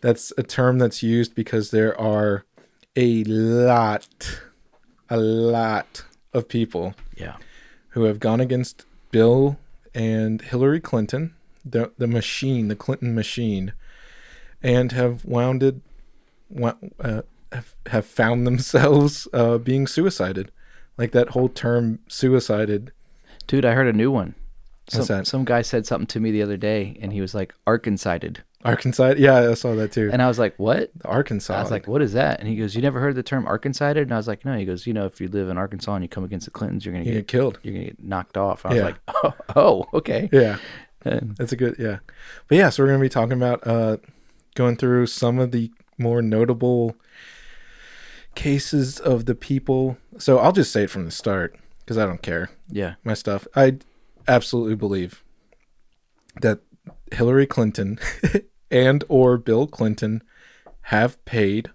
[0.00, 2.44] that's a term that's used because there are
[2.96, 4.40] a lot,
[5.08, 7.36] a lot of people yeah.
[7.90, 9.58] who have gone against Bill
[9.94, 11.34] and Hillary Clinton,
[11.72, 13.72] the the machine, the Clinton machine,
[14.62, 15.80] and have wounded,
[16.62, 20.50] uh, have, have found themselves uh, being suicided,
[20.96, 22.92] like that whole term suicided.
[23.46, 24.34] Dude, I heard a new one.
[24.90, 28.38] Some, some guy said something to me the other day and he was like Arkansided.
[28.64, 30.10] Arkansas, yeah, I saw that too.
[30.12, 30.90] And I was like, What?
[31.04, 32.40] Arkansas, I was like, What is that?
[32.40, 34.02] And he goes, You never heard the term Arkansided?
[34.02, 34.56] And I was like, No.
[34.56, 36.84] He goes, You know, if you live in Arkansas and you come against the Clintons,
[36.84, 37.58] you're gonna you get get killed.
[37.62, 38.66] you're gonna get knocked off.
[38.66, 40.28] I was like, Oh, oh okay.
[40.32, 40.58] Yeah,
[41.02, 41.98] that's a good yeah.
[42.48, 43.98] But yeah, so we're gonna be talking about uh,
[44.54, 46.96] going through some of the more notable
[48.34, 49.98] cases of the people.
[50.18, 52.50] So I'll just say it from the start because I don't care.
[52.70, 52.94] yeah.
[53.04, 53.46] my stuff.
[53.56, 53.78] I
[54.26, 55.24] absolutely believe
[56.40, 56.60] that
[57.12, 57.98] Hillary Clinton
[58.70, 60.22] and or Bill Clinton
[60.82, 61.70] have paid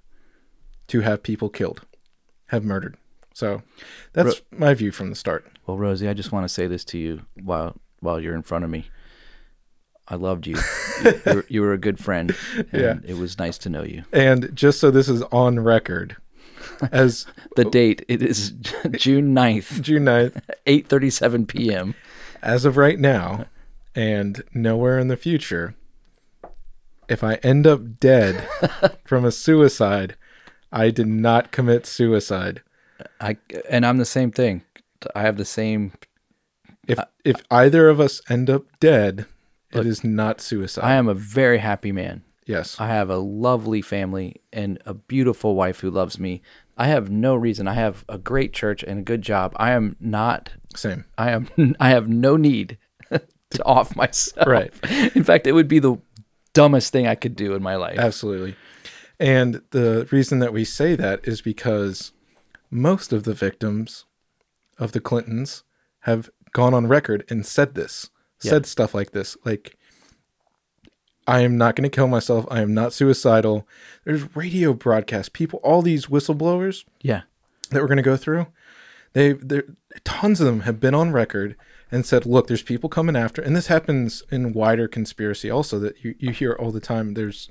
[0.87, 1.81] to have people killed,
[2.47, 2.97] have murdered.
[3.33, 3.63] So
[4.13, 5.45] that's my view from the start.
[5.65, 8.63] Well, Rosie, I just want to say this to you while while you're in front
[8.63, 8.85] of me.
[10.07, 10.57] I loved you.
[11.03, 12.35] you, you, were, you were a good friend,
[12.71, 12.95] and Yeah.
[13.05, 14.03] it was nice to know you.
[14.11, 16.17] And just so this is on record,
[16.91, 18.51] as The date it is
[18.91, 21.95] June 9th, June 9th, 8:37 p.m.
[22.41, 23.45] as of right now,
[23.95, 25.75] and nowhere in the future,
[27.09, 28.47] if I end up dead
[29.05, 30.15] from a suicide,
[30.71, 32.61] I did not commit suicide.
[33.19, 33.37] I
[33.69, 34.63] and I'm the same thing.
[35.15, 35.91] I have the same.
[36.87, 39.25] If if either of us end up dead,
[39.73, 40.83] it is not suicide.
[40.83, 42.23] I am a very happy man.
[42.45, 42.79] yes.
[42.79, 46.41] I have a lovely family and a beautiful wife who loves me.
[46.77, 47.67] I have no reason.
[47.67, 49.53] I have a great church and a good job.
[49.57, 50.51] I am not.
[50.75, 51.05] Same.
[51.17, 51.47] I am.
[51.79, 52.77] I have no need
[53.11, 54.47] to off myself.
[54.47, 54.73] Right.
[55.15, 55.97] In fact, it would be the
[56.53, 57.97] dumbest thing I could do in my life.
[57.99, 58.55] Absolutely.
[59.19, 62.11] And the reason that we say that is because
[62.69, 64.05] most of the victims
[64.79, 65.63] of the Clintons
[66.01, 68.09] have gone on record and said this,
[68.49, 69.77] said stuff like this, like
[71.27, 72.45] I am not going to kill myself.
[72.51, 73.67] I am not suicidal.
[74.03, 77.21] There's radio broadcasts, people, all these whistleblowers Yeah.
[77.71, 78.47] that we're going to go through,
[79.13, 79.63] they there
[80.03, 81.55] tons of them have been on record
[81.91, 86.03] and said, "Look, there's people coming after." And this happens in wider conspiracy also that
[86.03, 87.13] you you hear all the time.
[87.13, 87.49] There's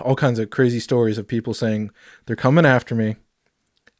[0.00, 1.90] all kinds of crazy stories of people saying
[2.26, 3.16] they're coming after me.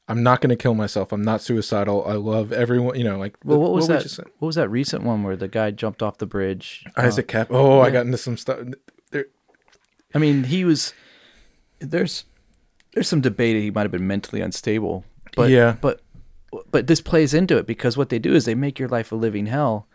[0.09, 1.13] I'm not going to kill myself.
[1.13, 2.05] I'm not suicidal.
[2.07, 2.99] I love everyone.
[2.99, 4.19] You know, like Well, what was we that?
[4.39, 6.85] What was that recent one where the guy jumped off the bridge?
[6.97, 7.49] Isaac uh, Cap.
[7.51, 8.59] Oh, I got into some stuff.
[9.11, 9.27] There,
[10.15, 10.93] I mean, he was.
[11.79, 12.25] There's,
[12.95, 15.77] there's some debate he might have been mentally unstable, but Yeah.
[15.81, 16.01] but,
[16.71, 19.17] but this plays into it because what they do is they make your life a
[19.17, 19.89] living hell.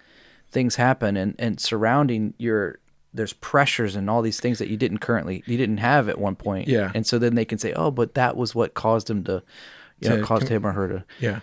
[0.49, 2.79] Things happen, and and surrounding your
[3.13, 6.35] there's pressures and all these things that you didn't currently you didn't have at one
[6.35, 6.67] point.
[6.67, 6.91] Yeah.
[6.93, 9.43] and so then they can say, oh, but that was what caused him to,
[9.99, 11.05] you know, caused him or her to.
[11.19, 11.39] Yeah.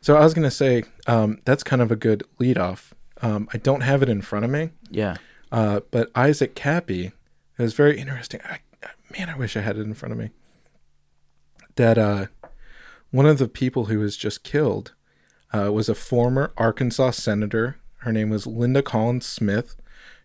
[0.00, 2.92] So I was going to say um, that's kind of a good lead off.
[3.20, 5.16] Um, I don't have it in front of me, Yeah,
[5.52, 7.12] uh, but Isaac Kappy
[7.56, 8.40] is very interesting.
[8.44, 8.58] I,
[9.16, 10.30] man, I wish I had it in front of me.
[11.76, 12.26] That uh,
[13.12, 14.92] one of the people who was just killed
[15.52, 17.76] uh, was a former Arkansas senator.
[17.98, 19.76] Her name was Linda Collins Smith.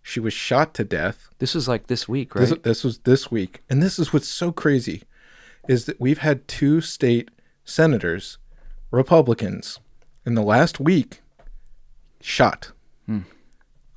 [0.01, 1.29] She was shot to death.
[1.37, 2.47] This was like this week, right?
[2.47, 3.61] This, this was this week.
[3.69, 5.03] And this is what's so crazy
[5.67, 7.29] is that we've had two state
[7.67, 8.37] senators,
[8.91, 9.79] Republicans,
[10.25, 11.21] in the last week
[12.21, 12.71] shot.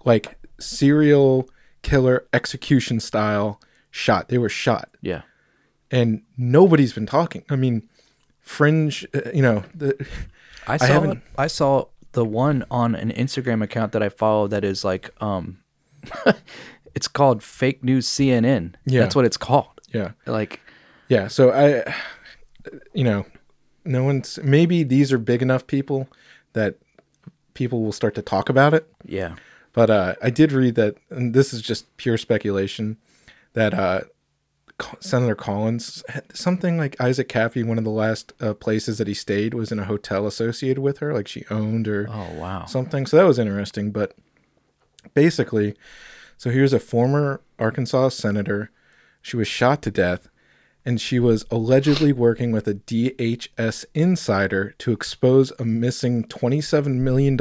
[0.05, 1.49] Like serial
[1.83, 4.29] killer execution style shot.
[4.29, 4.89] They were shot.
[5.03, 5.23] yeah.
[5.93, 7.43] And nobody's been talking.
[7.51, 7.89] I mean,
[8.41, 10.07] fringe, uh, you know, the,
[10.69, 14.65] I saw haven't- I saw the one on an Instagram account that I follow that
[14.65, 15.59] is like um
[16.95, 18.75] it's called fake news CNN.
[18.87, 19.01] Yeah.
[19.01, 19.81] That's what it's called.
[19.93, 20.13] yeah.
[20.27, 20.61] Like
[21.09, 21.93] Yeah, so I,
[22.95, 23.27] you know,
[23.85, 26.09] no one's maybe these are big enough people
[26.53, 26.77] that
[27.55, 28.91] people will start to talk about it.
[29.05, 29.37] yeah.
[29.73, 32.97] But uh, I did read that, and this is just pure speculation,
[33.53, 34.01] that uh,
[34.99, 36.03] Senator Collins,
[36.35, 39.79] something like Isaac Kappy, one of the last uh, places that he stayed was in
[39.79, 42.65] a hotel associated with her, like she owned or Oh wow.
[42.65, 43.07] something.
[43.07, 43.93] So that was interesting.
[43.93, 44.17] But
[45.15, 45.75] basically,
[46.37, 48.71] so here's a former Arkansas senator.
[49.23, 50.29] She was shot to death,
[50.85, 57.37] and she was allegedly working with a DHS insider to expose a missing $27 million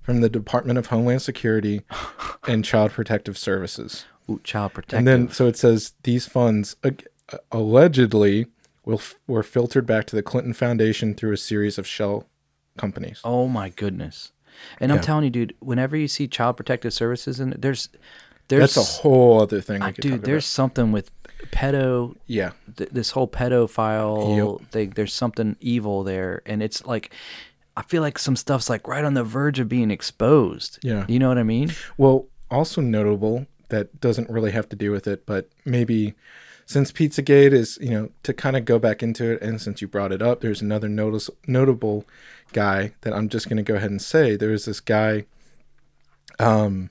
[0.00, 1.82] from the Department of Homeland Security
[2.48, 4.04] and Child Protective Services.
[4.30, 4.98] Ooh, child protective.
[4.98, 7.06] And then, so it says these funds ag-
[7.50, 8.46] allegedly
[8.84, 12.26] will, were filtered back to the Clinton Foundation through a series of shell
[12.78, 13.20] companies.
[13.24, 14.32] oh my goodness.
[14.80, 17.88] And I'm telling you, dude, whenever you see child protective services and there's
[18.48, 19.82] there's That's a whole other thing.
[19.82, 21.10] Uh, dude, there's something with
[21.50, 22.52] pedo Yeah.
[22.76, 27.12] th- this whole pedophile thing there's something evil there and it's like
[27.76, 31.04] i feel like some stuff's like right on the verge of being exposed Yeah.
[31.08, 35.06] you know what i mean Well, also notable that doesn't really have to do with
[35.06, 36.12] it, but maybe
[36.66, 39.88] since Pizzagate is, you know, to kind of go back into it, and since you
[39.88, 42.04] brought it up, there's another notice, notable
[42.52, 44.36] guy that I'm just going to go ahead and say.
[44.36, 45.24] There's this guy,
[46.38, 46.90] um,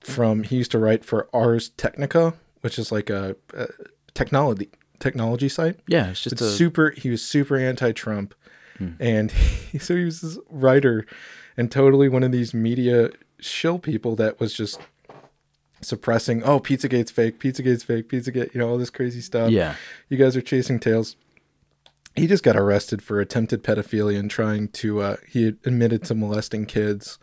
[0.00, 3.66] from he used to write for Ars Technica, which is like a, a
[4.14, 4.68] technology
[4.98, 5.78] technology site.
[5.86, 8.34] yeah it's just It's a super he was super anti-trump.
[9.00, 9.30] And
[9.72, 11.04] he, so he was this writer
[11.56, 14.80] and totally one of these media shill people that was just
[15.80, 19.50] suppressing oh pizzagate's fake pizzagate's fake pizzagate you know all this crazy stuff.
[19.50, 19.74] Yeah.
[20.08, 21.16] you guys are chasing tails.
[22.16, 26.66] He just got arrested for attempted pedophilia and trying to uh he admitted to molesting
[26.66, 27.18] kids.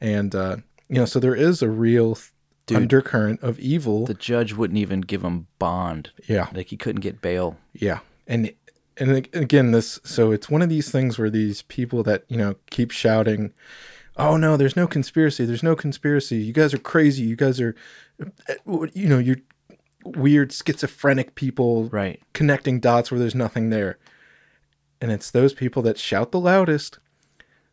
[0.00, 0.56] And uh
[0.88, 2.18] you know so there is a real
[2.66, 2.78] Dude.
[2.78, 7.20] undercurrent of evil the judge wouldn't even give him bond yeah like he couldn't get
[7.20, 8.52] bail Yeah, and
[8.98, 12.56] and again, this so it's one of these things where these people that you know
[12.70, 13.52] keep shouting,
[14.16, 15.44] "Oh no, there's no conspiracy.
[15.44, 16.36] There's no conspiracy.
[16.36, 17.22] You guys are crazy.
[17.22, 17.74] You guys are,
[18.18, 19.36] uh, you know, you're
[20.04, 23.98] weird schizophrenic people right connecting dots where there's nothing there."
[24.98, 26.98] And it's those people that shout the loudest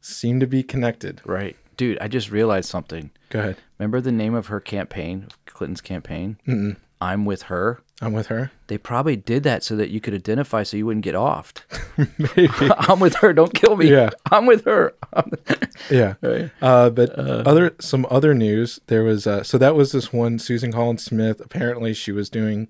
[0.01, 1.21] seem to be connected.
[1.25, 3.57] right dude i just realized something Go ahead.
[3.77, 8.51] remember the name of her campaign clinton's campaign mm i'm with her I'm with her.
[8.67, 11.61] they probably did that so that you could identify so you wouldn't get offed
[12.89, 14.09] i'm with her don't kill me Yeah.
[14.31, 14.93] i'm with her
[15.91, 16.13] Yeah.
[16.61, 18.79] Uh, but other some other news.
[18.87, 21.39] There was uh, so that was this one Susan Collins Smith.
[21.41, 22.67] Apparently, she was doing.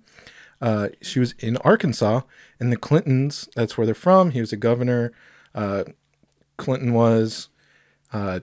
[0.62, 2.22] Uh, she was in Arkansas,
[2.60, 3.48] and the Clintons.
[3.56, 4.32] That's where they're from.
[4.32, 5.12] He was a governor.
[5.54, 5.84] Uh,
[6.58, 7.50] Clinton was.
[8.14, 8.40] Uh,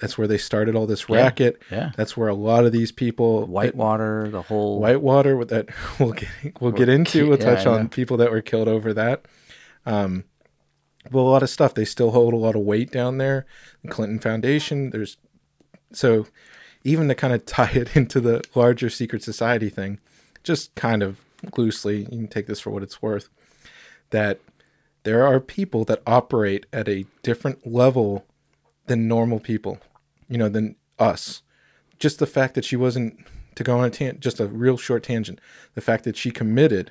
[0.00, 1.62] that's where they started all this racket.
[1.70, 1.92] yeah.
[1.96, 5.68] That's where a lot of these people whitewater the whole Whitewater with that
[6.00, 6.28] we'll get
[6.60, 7.28] we'll get into.
[7.28, 9.24] We'll yeah, touch I on people that were killed over that.
[9.86, 10.24] Um,
[11.10, 11.74] well, a lot of stuff.
[11.74, 13.46] They still hold a lot of weight down there.
[13.82, 14.90] The Clinton Foundation.
[14.90, 15.16] There's
[15.92, 16.26] so
[16.82, 20.00] even to kind of tie it into the larger secret society thing,
[20.42, 21.20] just kind of
[21.56, 21.98] loosely.
[21.98, 23.28] You can take this for what it's worth.
[24.10, 24.40] That
[25.04, 28.26] there are people that operate at a different level
[28.86, 29.78] than normal people.
[30.28, 31.42] You know, than us
[31.98, 33.16] just the fact that she wasn't
[33.54, 35.38] to go on a tan- just a real short tangent
[35.74, 36.90] the fact that she committed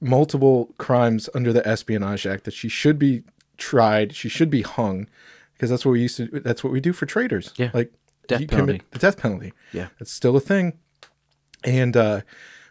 [0.00, 3.22] multiple crimes under the espionage act that she should be
[3.58, 5.06] tried she should be hung
[5.54, 7.70] because that's what we used to that's what we do for traitors Yeah.
[7.74, 7.92] like
[8.26, 8.82] Death penalty.
[8.92, 9.88] the death penalty Yeah.
[9.98, 10.78] it's still a thing
[11.64, 12.20] and uh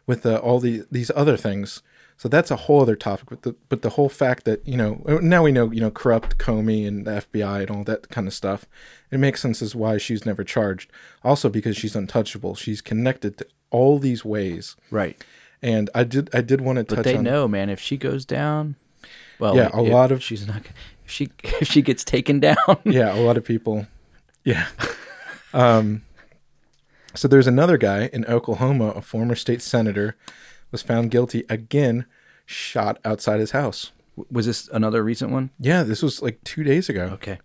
[0.08, 1.84] with the, all the these other things
[2.22, 4.92] so that's a whole other topic but the but the whole fact that you know
[5.22, 8.34] now we know you know corrupt comey and the fbi and all that kind of
[8.34, 8.66] stuff
[9.12, 10.92] it makes sense as why she's never charged.
[11.24, 12.54] Also because she's untouchable.
[12.54, 14.76] She's connected to all these ways.
[14.92, 15.18] Right.
[15.64, 17.98] And i did i did want to touch but they on know man if she
[17.98, 18.76] goes down
[19.40, 20.62] well Yeah, a lot of- she's not
[21.06, 21.30] if she
[21.62, 22.56] if she gets taken down.
[22.86, 23.88] Yeah a lot of people.
[24.44, 24.68] Yeah.
[25.54, 26.04] Um
[27.16, 30.16] so there's another guy in oklahoma a former state senator
[30.72, 32.06] was found guilty again
[32.46, 33.92] shot outside his house
[34.32, 37.40] was this another recent one yeah this was like two days ago okay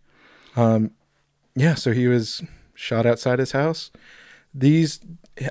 [1.54, 2.42] yeah so he was
[2.74, 3.90] shot outside his house.
[4.52, 5.00] These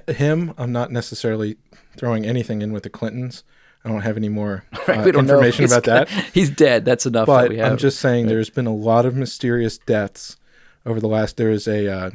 [0.07, 1.57] him, I'm not necessarily
[1.97, 3.43] throwing anything in with the Clintons.
[3.83, 6.09] I don't have any more uh, know if information about that.
[6.33, 6.85] He's dead.
[6.85, 7.25] That's enough.
[7.25, 7.73] that But we have.
[7.73, 10.37] I'm just saying, there's been a lot of mysterious deaths
[10.85, 11.35] over the last.
[11.35, 12.11] There is a uh,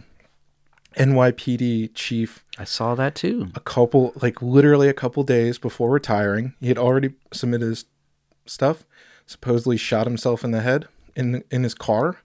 [0.98, 3.48] NYPD chief I saw that too.
[3.54, 6.54] a couple, like literally a couple days before retiring.
[6.61, 7.84] He had already submitted his
[8.46, 8.84] stuff.
[9.26, 12.16] Supposedly shot himself in the head in in his car.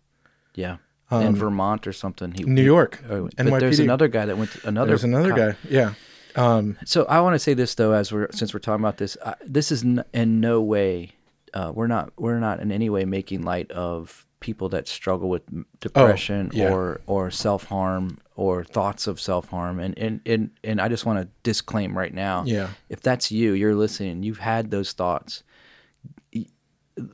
[0.55, 0.77] Yeah,
[1.11, 2.31] in Vermont or something.
[2.31, 4.51] He, Um, New he- York, oh, but there's another guy that went.
[4.51, 4.87] To, another.
[4.87, 5.55] There's another cop- guy.
[5.69, 5.93] Yeah.
[6.35, 9.17] Um, So I want to say this though, as we're since we're talking about this,
[9.25, 11.11] I, this is n- in no way.
[11.53, 12.13] Uh, we're not.
[12.17, 16.57] We're not in any way making light of people that struggle with oh, depression Oh,
[16.57, 16.71] yeah.
[16.71, 19.79] or or self harm or thoughts of self harm.
[19.79, 22.43] And and and and I just want to disclaim right now.
[22.45, 22.69] Yeah.
[22.89, 24.21] If that's you, you're listening.
[24.21, 25.43] You've had those thoughts.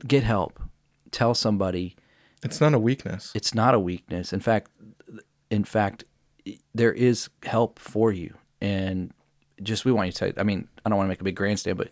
[0.06, 0.60] Get help.
[1.10, 1.96] Tell somebody
[2.42, 3.32] it's not a weakness.
[3.34, 4.32] it's not a weakness.
[4.32, 4.70] In fact,
[5.50, 6.04] in fact,
[6.74, 9.12] there is help for you, and
[9.62, 10.38] just we want you to.
[10.38, 11.88] I mean, I don't want to make a big grandstand, but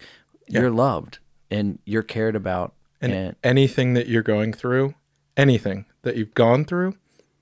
[0.49, 1.19] you're loved
[1.51, 4.95] and you're cared about, And, and, anything that you're going through,
[5.39, 6.95] anything that you've gone through,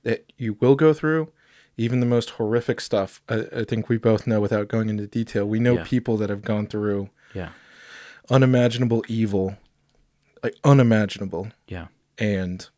[0.04, 1.32] that you will go through,
[1.76, 3.20] even the most horrific stuff.
[3.28, 5.46] I, I think we both know without going into detail.
[5.46, 5.85] We know Yeah.
[5.85, 7.48] people that have gone through yeah,
[8.30, 9.56] unimaginable evil,
[10.42, 12.68] like unimaginable, yeah, and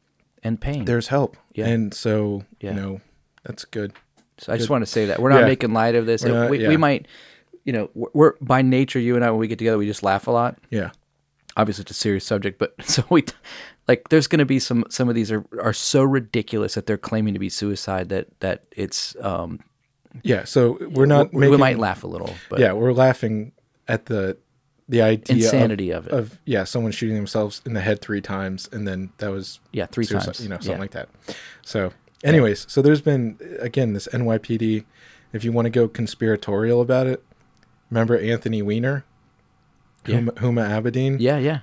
[0.42, 0.84] and pain.
[0.84, 1.36] there's help.
[1.54, 1.66] Yeah.
[1.66, 2.70] And so, Yeah.
[2.70, 3.00] you know,
[3.44, 3.92] that's good.
[4.38, 5.46] so I just want to say that we're not Yeah.
[5.46, 6.22] making light of this.
[6.22, 6.68] Not- we, yeah.
[6.68, 7.06] we might,
[7.64, 9.00] you know, we're by nature.
[9.00, 10.58] You and I, when we get together, we just laugh a lot.
[10.70, 10.90] Yeah.
[11.56, 13.24] obviously it's a serious subject, but so we
[13.88, 16.98] like there's going to be some some of these are are so ridiculous that they're
[16.98, 19.60] claiming to be suicide that that it's um
[20.22, 20.44] Yeah.
[20.44, 23.52] So we're not we, making, we might laugh a little, but yeah, we're laughing
[23.88, 24.36] at the
[24.90, 26.18] the idea Insanity of, of it.
[26.32, 29.84] Of yeah, someone shooting themselves in the head three times, and then that was Yeah,
[29.86, 30.40] three suicide, times.
[30.40, 30.78] you know, something Yeah.
[30.78, 31.08] like that.
[31.62, 31.92] So,
[32.24, 34.84] anyways, so there's been again this NYPD.
[35.34, 37.22] If you want to go conspiratorial about it,
[37.90, 39.04] remember Anthony Weiner,
[40.06, 40.20] Yeah.
[40.20, 41.58] Huma, Huma Abedin, yeah, yeah,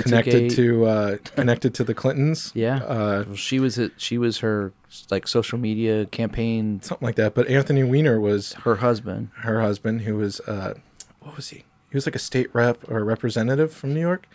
[0.00, 2.76] Connected to uh, connected to the Clintons, yeah.
[2.84, 4.72] uh, Well, she was a, she was her
[5.10, 6.80] like social media campaign.
[6.82, 7.34] something like that.
[7.34, 9.30] But Anthony Weiner was Her husband.
[9.40, 10.74] her husband, who was uh,
[11.20, 11.64] what was he?
[11.90, 14.26] He was like a state rep or a representative from New York.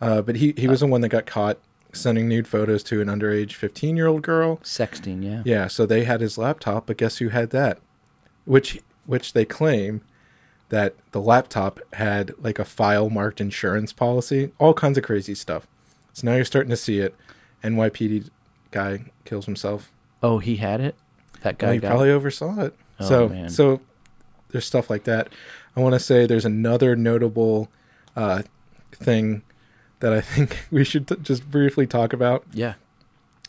[0.00, 1.58] Uh, but he he was the one that got caught
[1.92, 4.56] sending nude photos to an underage 15 year old girl.
[4.58, 5.42] Sexting, yeah.
[5.44, 7.78] Yeah, so they had his laptop, but guess who had that?
[8.44, 10.02] Which which they claim
[10.70, 15.66] that the laptop had like a file marked insurance policy, all kinds of crazy stuff.
[16.12, 17.14] So now you're starting to see it.
[17.64, 18.28] NYPD
[18.70, 19.90] guy kills himself.
[20.22, 20.94] Oh, he had it.
[21.42, 22.14] That guy Well, he got probably it.
[22.14, 22.74] oversaw it.
[23.00, 23.48] Oh, so man.
[23.48, 23.80] so
[24.50, 25.28] there's stuff like that.
[25.76, 27.68] I want to say there's another notable
[28.16, 28.42] uh,
[28.92, 29.42] thing
[30.00, 32.44] that I think we should t- just briefly talk about.
[32.52, 32.74] Yeah.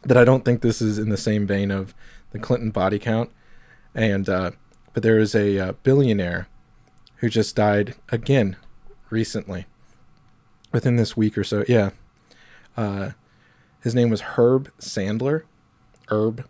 [0.03, 1.93] That I don't think this is in the same vein of
[2.31, 3.29] the Clinton body count,
[3.93, 4.51] and uh,
[4.93, 6.47] but there is a uh, billionaire
[7.19, 8.55] who just died again
[9.09, 9.65] recently,
[10.71, 11.63] within this week or so.
[11.67, 11.91] Yeah,
[12.77, 13.11] uh,
[13.83, 15.43] his name was Herb Sandler.
[16.09, 16.45] Herb.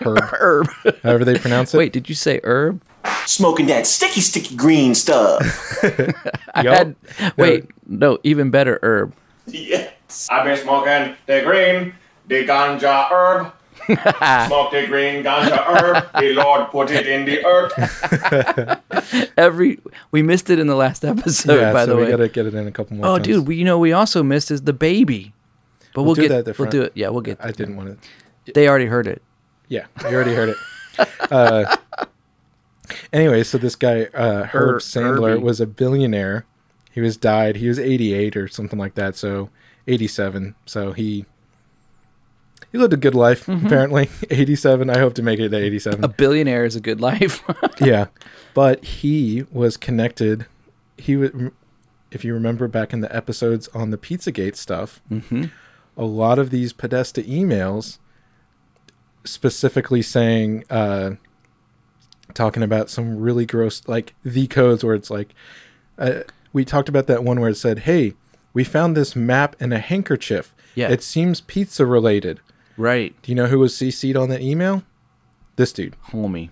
[0.00, 0.20] Herb.
[0.22, 0.66] Herb.
[1.02, 1.78] however they pronounce it.
[1.78, 2.82] Wait, did you say herb?
[3.24, 5.42] Smoking that sticky, sticky green stuff.
[6.54, 6.76] I Yup.
[6.76, 6.96] had
[7.36, 9.14] wait, no, even better herb.
[9.46, 10.28] yes.
[10.30, 11.94] I've been smoking the green,
[12.26, 13.52] the ganja herb.
[14.46, 16.10] Smoke the green ganja herb.
[16.20, 19.32] The Lord put it in the earth.
[19.38, 19.78] Every
[20.10, 22.10] we missed it in the last episode, yeah, by so the we way.
[22.10, 23.06] gotta get it in a couple more.
[23.06, 23.26] Oh, times.
[23.26, 25.32] dude, we you know we also missed is the baby,
[25.94, 26.92] but we'll, do get that at the we'll do it.
[26.94, 27.38] Yeah, we'll get.
[27.38, 27.44] It.
[27.44, 28.54] I didn't want it.
[28.54, 29.22] They already heard it.
[29.68, 30.56] Yeah, you already heard it.
[31.30, 31.76] Uh,
[33.12, 35.42] anyway, so this guy uh, Herb Her- Sandler Herbie.
[35.42, 36.46] was a billionaire.
[36.92, 37.56] He was died.
[37.56, 39.16] He was 88 or something like that.
[39.16, 39.50] So
[39.86, 40.54] 87.
[40.64, 41.26] So he
[42.72, 43.46] he lived a good life.
[43.46, 43.66] Mm-hmm.
[43.66, 44.90] Apparently 87.
[44.90, 46.04] I hope to make it to 87.
[46.04, 47.42] A billionaire is a good life.
[47.80, 48.06] yeah,
[48.54, 50.46] but he was connected.
[50.98, 51.30] He was,
[52.10, 55.00] if you remember back in the episodes on the Pizzagate stuff,
[55.96, 57.98] a lot of these Podesta emails,
[59.24, 61.12] specifically saying, uh,
[62.34, 65.34] talking about some really gross, like the codes where it's like,
[65.98, 66.20] uh,
[66.52, 68.14] we talked about that one where it said, "Hey,
[68.52, 70.54] we found this map in a handkerchief.
[70.74, 70.90] Yeah.
[70.90, 72.40] it seems pizza related."
[72.76, 74.82] Right, Do you know who was CC'd on that email?
[75.56, 76.50] This dude, homie,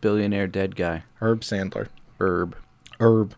[0.00, 1.88] billionaire dead guy, Herb Sandler.
[2.20, 2.56] herb.
[3.00, 3.34] herb.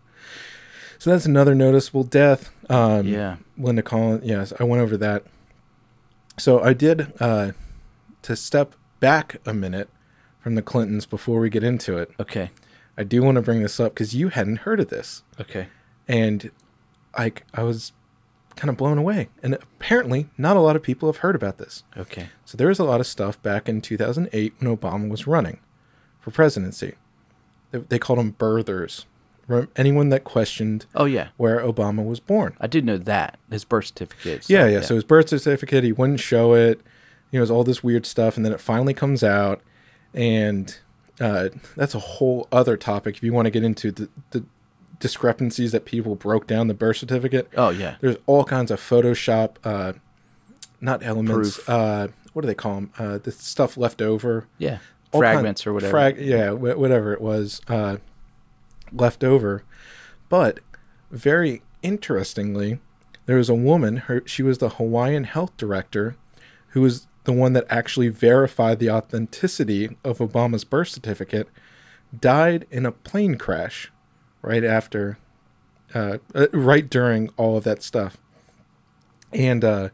[0.99, 2.51] So that's another noticeable death.
[2.69, 3.37] Um, Yeah.
[3.59, 4.25] Linda Collins.
[4.25, 5.25] Yes, I went over that.
[6.39, 7.53] So I did uh,
[8.23, 9.89] to step back a minute
[10.41, 12.11] from the Clintons before we get into it.
[12.21, 12.51] Okay,
[12.97, 15.67] I do want to bring this up because you hadn't heard of this, okay.
[16.09, 16.51] and
[17.15, 17.93] I I was
[18.61, 19.31] kind of blown away.
[19.43, 21.83] And apparently, not a lot of people have heard about this.
[21.97, 22.29] Okay.
[22.45, 25.61] So there was a lot of stuff back in 2008 when Obama was running
[26.21, 26.95] for presidency.
[27.71, 29.07] They, they called them birthers.
[29.75, 32.55] Anyone that questioned Oh yeah, where Obama was born.
[32.61, 34.45] I did know that his birth certificate.
[34.45, 34.81] so, Yeah, yeah.
[34.81, 36.81] So his birth certificate, he wouldn't show it.
[37.33, 39.61] You know, it was all this weird stuff, and then it finally comes out,
[40.15, 40.79] and
[41.19, 43.17] uh, that's a whole other topic.
[43.17, 44.45] If you want to get into the, the
[45.01, 47.97] discrepancies that people broke down the birth certificate, Oh yeah.
[48.01, 49.95] there's all kinds of Photoshop, uh,
[50.81, 51.69] not elements.
[51.69, 52.93] Uh, what do they call them?
[52.99, 54.47] Uh, the stuff left over.
[54.59, 54.79] Yeah.
[55.13, 55.91] all kind- Fragments or whatever.
[55.91, 57.97] Frag, yeah, wh- whatever it was uh,
[58.93, 59.65] left over.
[60.29, 60.61] But
[61.11, 62.79] very interestingly,
[63.27, 63.97] there was a woman.
[63.99, 66.15] Her she was the Hawaiian health director,
[66.69, 71.49] who was the one that actually verified the authenticity of Obama's birth certificate.
[72.19, 73.91] Died in a plane crash,
[74.43, 75.19] right after,
[75.95, 78.17] uh, uh, right during all of that stuff.
[79.33, 79.89] And uh,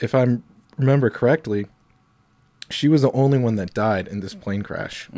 [0.00, 0.38] if I
[0.76, 1.66] remember correctly,
[2.70, 5.08] she was the only one that died in this plane crash,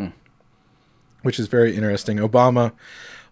[1.22, 2.18] which is very interesting.
[2.18, 2.72] Obama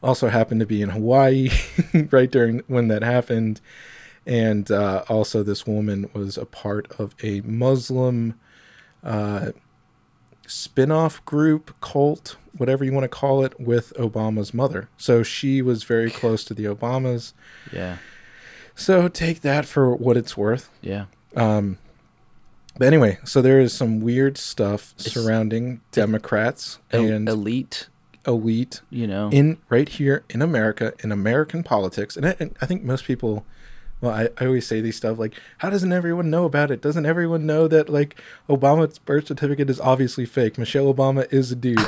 [0.03, 1.51] also happened to be in Hawaii
[2.11, 3.61] right during when that happened,
[4.25, 8.39] and uh, also this woman was a part of a Muslim
[9.05, 9.53] uh,
[10.47, 15.85] spin-off group cult whatever you want to call it with obama's mother so she was
[15.85, 17.33] very close to the obamas
[17.73, 17.97] Yeah.
[18.75, 21.07] so take that for what it's worth Yeah.
[21.35, 21.79] um
[22.79, 27.89] but anyway so there is some weird stuff surrounding democrats El- and elite.
[28.27, 29.31] elite You know.
[29.33, 33.45] in right here in America in American politics, and I, and I think most people.
[34.01, 36.83] Well, I, I always say these stuff like, how doesn't everyone know about it?
[36.83, 40.59] Doesn't everyone know that like Obama's birth certificate is obviously fake?
[40.59, 41.79] Michelle Obama is a dude.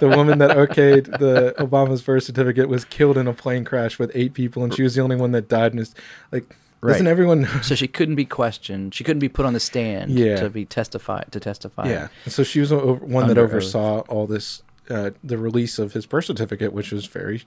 [0.00, 4.10] the woman that okayed the Obama's birth certificate was killed in a plane crash with
[4.14, 5.72] eight people, and she was the only one that died.
[5.72, 5.94] And it's
[6.30, 6.54] like,
[6.86, 7.60] doesn't everyone know?
[7.62, 8.94] so she couldn't be questioned.
[8.94, 10.36] She couldn't be put on the stand Yeah.
[10.40, 11.88] to be testify to testify.
[11.88, 12.08] Yeah.
[12.24, 13.50] And so she was one that Under oath.
[13.50, 17.44] oversaw all this, uh, the release of his birth certificate, which was very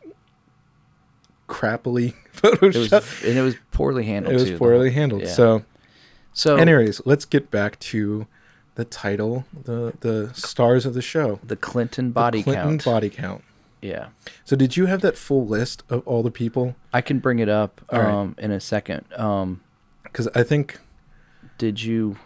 [1.47, 3.27] crappily photoshopped.
[3.27, 4.33] and it was poorly handled.
[4.33, 5.21] It was too, poorly whole- handled.
[5.23, 5.27] yeah.
[5.29, 5.63] So,
[6.33, 8.27] so anyways, let's get back to
[8.75, 12.85] the title, the the stars of the show, the Clinton body the Clinton count.
[12.85, 13.43] body count.
[13.81, 14.07] yeah.
[14.45, 16.75] So, did you have that full list of all the people?
[16.91, 18.09] I can bring it up All right.
[18.11, 19.05] um, in a second.
[19.15, 19.61] Um,
[20.03, 20.79] Because I think
[21.59, 22.17] did you?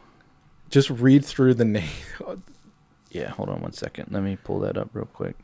[0.69, 1.89] just read through the name.
[3.09, 4.07] Yeah, hold on one second.
[4.11, 5.35] Let me pull that up real quick.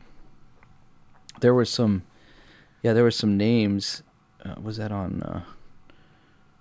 [1.40, 2.02] There was some,
[2.84, 4.04] yeah, there were some names.
[4.44, 5.22] Uh, was that on?
[5.22, 5.40] Uh,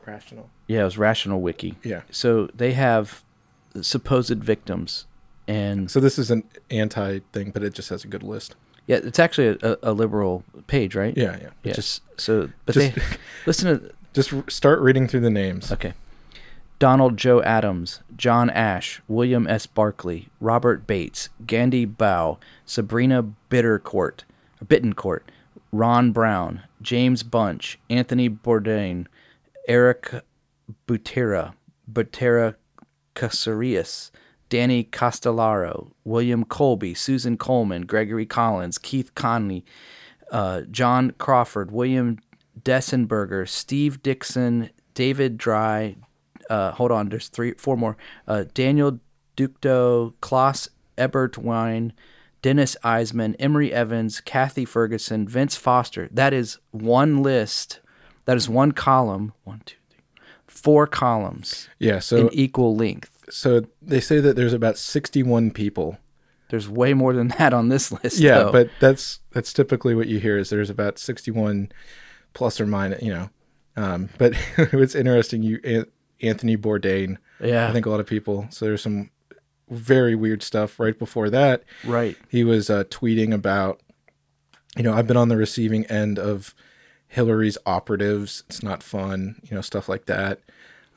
[0.05, 0.49] Rational.
[0.67, 1.77] yeah, it was Rational Wiki.
[1.83, 2.01] Yeah.
[2.11, 3.23] So they have
[3.81, 5.05] supposed victims,
[5.47, 8.55] and So this is an anti thing, but it just has a good list.
[8.87, 11.15] yeah, it's actually a, a liberal page, right?
[11.15, 11.49] Yeah, yeah.
[11.63, 11.73] Yeah.
[11.73, 13.01] Just so, but just- they
[13.45, 15.71] listen to just start reading through the names.
[15.71, 15.93] Okay.
[16.79, 19.65] Donald Joe Adams, John Ash, William S.
[19.67, 24.25] Barkley, Robert Bates, Gandy Baugh, Sabrina Bittercourt,
[24.65, 25.21] Bittencourt,
[25.73, 29.07] Ron Brown, James Bunch, Anthony Bourdain,
[29.67, 30.23] Eric
[30.87, 31.55] Butera,
[31.91, 32.55] Butera
[33.15, 34.11] Casarias,
[34.49, 39.65] Danny Castellaro, William Colby, Susan Coleman, Gregory Collins, Keith Conley,
[40.31, 42.19] uh, John Crawford, William
[42.61, 45.95] Dessenberger, Steve Dixon, David Dry.
[46.51, 47.97] Uh, hold on, there's three, four more.
[48.27, 48.99] Uh, Daniel
[49.35, 50.69] Ducto, Klaus
[50.99, 51.93] Ebert, Eberwein,
[52.43, 56.09] Dennis Eisman, Emery Evans, Kathy Ferguson, Vince Foster.
[56.11, 57.79] That is one list.
[58.25, 59.33] That is one column.
[59.45, 60.03] One, two, three,
[60.45, 61.99] four columns Yeah.
[61.99, 63.23] So in equal length.
[63.29, 65.97] so they say that there's about 61 people.
[66.49, 68.19] There's way more than that on this list.
[68.19, 68.51] Yeah, though.
[68.51, 71.71] but that's that's typically what you hear is there's about 61
[72.33, 73.29] plus or minus, you know.
[73.75, 75.85] Um, but it's interesting you
[76.21, 77.17] Anthony Bourdain.
[77.41, 77.69] Yeah.
[77.69, 78.47] I think a lot of people.
[78.49, 79.09] So there's some
[79.73, 81.63] very weird stuff right before that.
[81.83, 82.17] right.
[82.29, 83.81] He was uh, tweeting about
[84.75, 86.55] you know, I've been on the receiving end of
[87.07, 88.43] Hillary's operatives.
[88.47, 90.39] It's not fun, you know, stuff like that.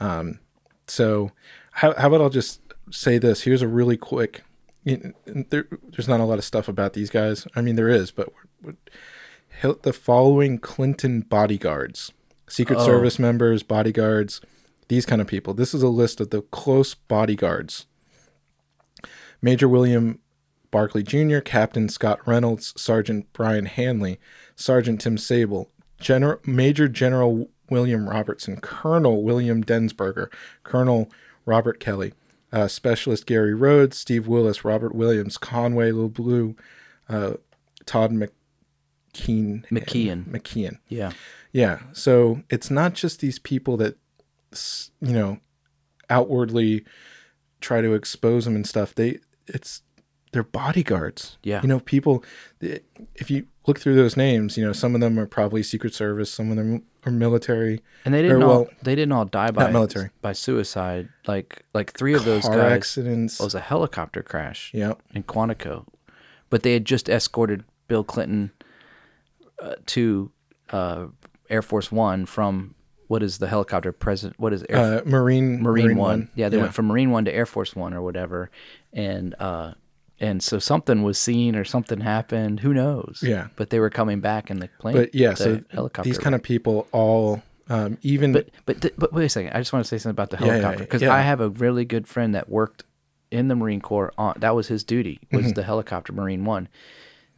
[0.00, 0.40] Um,
[0.86, 1.32] so
[1.72, 2.60] how, how about I'll just
[2.90, 3.42] say this?
[3.42, 4.42] Here's a really quick.
[4.84, 7.46] you know, There, there's not a lot of stuff about these guys.
[7.54, 8.74] I mean, there is, but we're,
[9.62, 12.12] we're, the following Clinton bodyguards,
[12.46, 14.40] Secret Service members, bodyguards,
[14.88, 15.54] these kind of people.
[15.54, 17.86] This is a list of the close bodyguards.
[19.42, 20.20] Major William
[20.70, 24.18] Barclay Jr., Captain Scott Reynolds, Sergeant Brian Hanley,
[24.54, 25.70] Sergeant Tim Sabel,
[26.00, 30.32] General Major General William Robertson, Colonel William Densberger,
[30.62, 31.10] Colonel
[31.44, 32.12] Robert Kelly,
[32.52, 36.56] uh, Specialist Gary Rhodes, Steve Willis, Robert Williams, Conway LeBleu,
[37.08, 37.34] uh,
[37.86, 38.32] Todd Mc,
[39.14, 39.66] McKean.
[39.68, 40.24] McKeon.
[40.24, 40.78] McKeon.
[40.88, 41.12] Yeah.
[41.52, 41.80] Yeah.
[41.92, 43.96] So it's not just these people that,
[45.00, 45.38] you know,
[46.10, 46.84] outwardly
[47.60, 48.94] try to expose them and stuff.
[48.94, 49.82] They, it's,
[50.32, 51.38] they're bodyguards.
[51.42, 51.62] Yeah.
[51.62, 52.22] You know, people,
[52.60, 56.30] if you look through those names, you know, some of them are probably Secret Service,
[56.30, 57.80] some of them are military.
[58.04, 60.10] And they didn't Or, all well, they didn't all die by military.
[60.20, 61.08] by suicide.
[61.26, 63.40] Like like three of those car guys accidents.
[63.40, 64.94] it was a helicopter crash yeah.
[65.14, 65.86] in Quantico.
[66.50, 68.50] But they had just escorted Bill Clinton
[69.62, 70.30] uh, to
[70.70, 71.06] uh,
[71.48, 72.74] Air Force 1 from
[73.08, 76.28] what is the helicopter president what is Air Uh, Marine, Marine, One.
[76.34, 78.50] Yeah, they went from Marine One to Air Force One or whatever,
[78.96, 79.74] and uh,
[80.18, 82.60] and so something was seen or something happened.
[82.60, 83.20] Who knows?
[83.22, 83.48] Yeah.
[83.54, 84.96] but they were coming back in the plane.
[84.96, 86.08] But yeah, the so helicopter.
[86.08, 89.52] these kind of people all, um, even But but th- but wait a second.
[89.52, 91.14] I just want to say something about the Yeah, yeah, helicopter because yeah.
[91.14, 92.82] I have a really good friend that worked
[93.30, 94.12] in the Marine Corps.
[94.18, 95.52] On that was his duty was Mm-hmm.
[95.52, 96.68] the helicopter Marine One.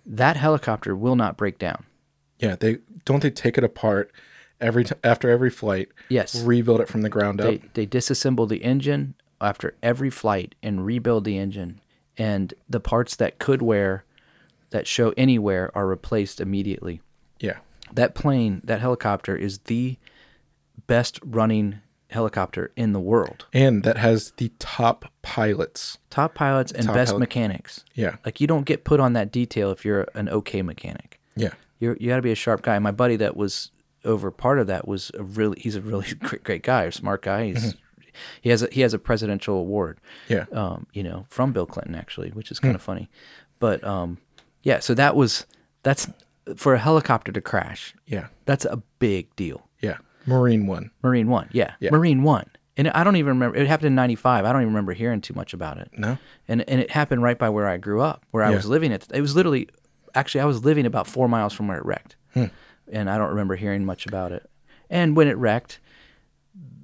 [0.06, 1.84] That helicopter will not break down.
[2.38, 4.12] yeah, they don't they take it apart
[4.60, 5.88] every t- after every flight.
[6.08, 6.40] Yes.
[6.42, 7.48] rebuild it from the ground up.
[7.48, 11.80] They they disassemble the engine after every flight and rebuild the engine,
[12.16, 14.04] and the parts that could wear,
[14.70, 17.00] that show anywhere, are replaced immediately.
[17.40, 17.58] yeah,
[17.92, 19.96] That plane, that helicopter, is the
[20.86, 21.76] best running
[22.10, 23.46] helicopter in the world.
[23.52, 25.98] and that has the top pilots.
[26.10, 27.84] Top pilots and Top best heli- mechanics.
[27.94, 31.20] Yeah, Like you don't get put on that detail if you're an okay mechanic.
[31.36, 32.78] yeah, You're you got to be a sharp guy.
[32.78, 33.70] My buddy that was
[34.04, 37.22] over part of that was a really he's a really great, great guy, a smart
[37.22, 37.48] guy.
[37.48, 37.78] He's mm-hmm.
[38.40, 39.98] He has a, he has a presidential award.
[40.28, 43.08] yeah, Um, you know, from Bill Clinton actually, which is kind of funny.
[43.58, 44.18] But um,
[44.62, 45.46] yeah, so that was
[45.82, 46.08] that's
[46.56, 47.94] for a helicopter to crash.
[48.06, 49.68] yeah, That's a big deal.
[49.80, 49.98] yeah.
[50.26, 50.90] Marine One.
[51.02, 51.90] Marine One, yeah, Yeah.
[51.90, 52.46] Marine One,
[52.76, 53.56] and I don't even remember.
[53.56, 54.44] It happened in '95.
[54.44, 55.90] I don't even remember hearing too much about it.
[55.96, 58.56] No, and and it happened right by where I grew up, where I Yeah.
[58.56, 58.92] was living.
[58.92, 59.68] At it was literally,
[60.14, 63.56] actually, I was living about four miles from where it wrecked, and I don't remember
[63.56, 64.48] hearing much about it.
[64.90, 65.78] And when it wrecked,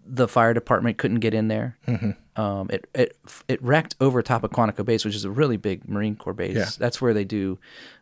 [0.06, 1.76] the fire department couldn't get in there.
[2.36, 3.16] Um, it it
[3.48, 6.56] it wrecked over top of Quantico Base, which is a really big Marine Corps base.
[6.56, 6.68] Yeah.
[6.78, 7.58] That's where they do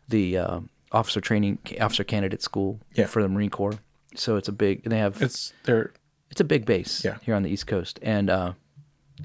[0.09, 0.59] the uh,
[0.91, 3.05] officer training, officer candidate school Yeah.
[3.05, 3.79] for the Marine Corps.
[4.15, 4.83] So it's a big.
[4.83, 5.91] They have it's they're
[6.31, 7.17] it's a big base Yeah.
[7.21, 8.53] here on the East Coast, and uh,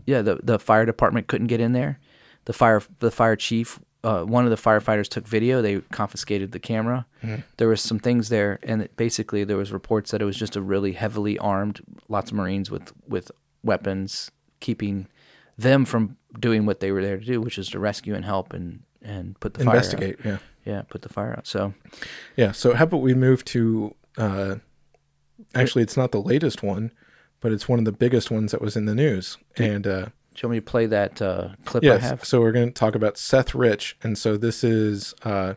[0.06, 1.98] yeah, the the fire department couldn't get in there.
[2.44, 5.60] The fire the fire chief, uh, one of the firefighters took video.
[5.60, 7.06] They confiscated the camera.
[7.22, 7.42] Mm-hmm.
[7.56, 10.56] There was some things there, and it, basically there was reports that it was just
[10.56, 13.30] a really heavily armed, lots of Marines with with
[13.62, 14.30] weapons,
[14.60, 15.08] keeping
[15.56, 18.52] them from doing what they were there to do, which is to rescue and help
[18.52, 20.20] and and put the investigate.
[20.22, 20.40] fire out.
[20.64, 21.46] Yeah, Yeah, put the fire out.
[21.46, 21.74] So
[22.36, 22.52] yeah.
[22.52, 23.94] So how about we move to?
[24.16, 24.56] uh
[25.54, 26.90] Actually, it's not the latest one,
[27.40, 29.38] but it's one of the biggest ones that was in the news.
[29.56, 30.06] And uh
[30.40, 32.02] do you want me to play that uh, clip I Yes.
[32.02, 32.24] have?
[32.24, 35.12] So we're going to talk about Seth Rich, and so this is.
[35.24, 35.54] uh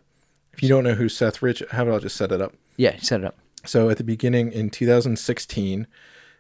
[0.54, 2.54] If you don't know who Seth Rich, how about I just set it up?
[2.78, 3.38] Yeah, set it up.
[3.64, 5.86] So at the beginning in 2016,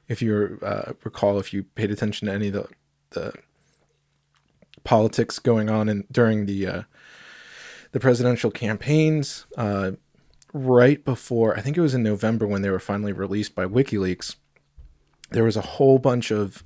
[0.07, 2.67] if you uh, recall, if you paid attention to any of the
[3.11, 3.33] the
[4.83, 6.81] politics going on in during the uh,
[7.91, 9.91] the presidential campaigns, uh,
[10.53, 14.35] right before I think it was in November when they were finally released by WikiLeaks,
[15.31, 16.63] there was a whole bunch of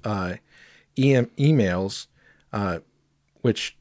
[0.97, 2.07] EM emails,
[2.53, 2.79] uh,
[3.41, 3.77] which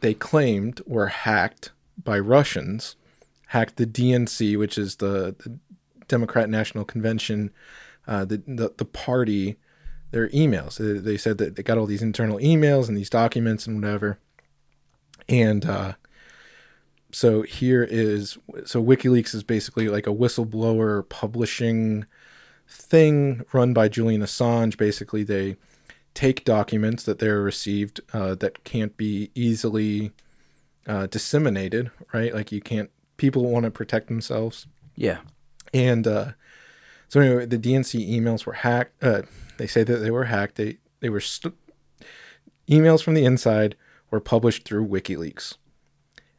[0.00, 1.72] they claimed were hacked
[2.02, 2.96] by Russians,
[3.48, 5.58] hacked the DNC, which is the, the
[6.08, 7.50] Democrat National Convention,
[8.06, 9.56] uh, the, the the party,
[10.10, 10.76] their emails.
[10.78, 14.18] They, they said that they got all these internal emails and these documents and whatever.
[15.28, 15.92] And uh,
[17.12, 22.06] so here is so WikiLeaks is basically like a whistleblower publishing
[22.68, 24.76] thing run by Julian Assange.
[24.76, 25.56] Basically, they
[26.14, 30.12] take documents that they're received uh, that can't be easily
[30.86, 32.34] uh, disseminated, right?
[32.34, 32.90] Like you can't.
[33.16, 35.18] People want to protect themselves, Yeah.
[35.74, 36.32] and uh,
[37.08, 39.02] so anyway, the DNC emails were hacked.
[39.02, 39.22] Uh,
[39.58, 40.56] they say that they were hacked.
[40.56, 41.54] They they were st-
[42.68, 43.76] emails from the inside
[44.10, 45.56] were published through WikiLeaks,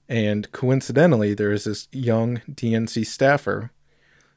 [0.09, 3.71] and coincidentally, there is this young DNC staffer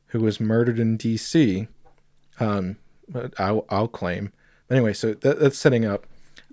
[0.08, 1.66] who was murdered in D.C.
[2.38, 2.76] Um,
[3.38, 4.32] I'll, I'll claim.
[4.68, 6.06] But anyway, so that, that's setting up.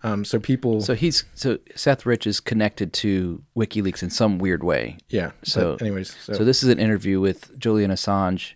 [0.04, 4.64] Um, so people, So he's so Seth Rich is connected to WikiLeaks in some weird
[4.64, 4.98] way.
[5.10, 5.32] yeah.
[5.44, 8.54] So anyways, so, So this is an interview with Julian Assange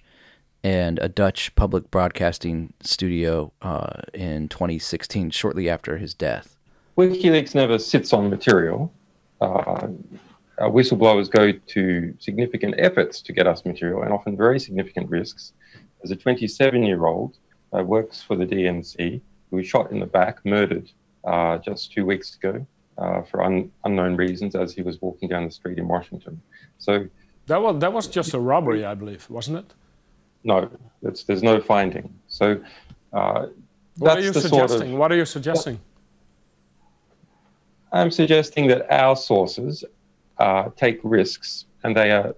[0.63, 6.57] and a Dutch public broadcasting studio uh, in 2016, shortly after his death.
[6.97, 8.91] WikiLeaks never sits on material.
[9.41, 9.87] Uh,
[10.61, 15.53] whistleblowers go to significant efforts to get us material and often very significant risks.
[16.03, 17.37] As a 27 year old
[17.77, 20.91] uh, works for the DNC who was shot in the back, murdered
[21.23, 22.65] uh, just two weeks ago
[22.97, 26.41] uh, for un- unknown reasons as he was walking down the street in Washington.
[26.77, 27.07] So
[27.47, 29.73] That was that was just a robbery, I believe, wasn't it?
[30.43, 30.69] No,
[31.01, 32.13] there's no finding.
[32.27, 32.61] So
[33.13, 33.47] uh,
[33.97, 34.67] What are you suggesting?
[34.79, 34.91] sort of.
[34.91, 35.79] What are you suggesting?
[37.91, 39.83] I'm suggesting that our sources
[40.37, 42.35] uh, take risks and they are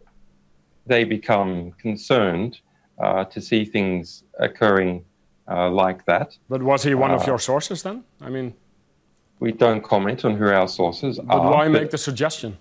[0.85, 2.59] they become concerned
[2.99, 5.03] uh, to see things occurring
[5.49, 6.37] uh, like that.
[6.49, 8.03] But was he one of Uh, your sources then?
[8.21, 8.53] I mean,
[9.39, 11.39] We don't comment on who our sources but are.
[11.39, 12.57] why but- why make the suggestion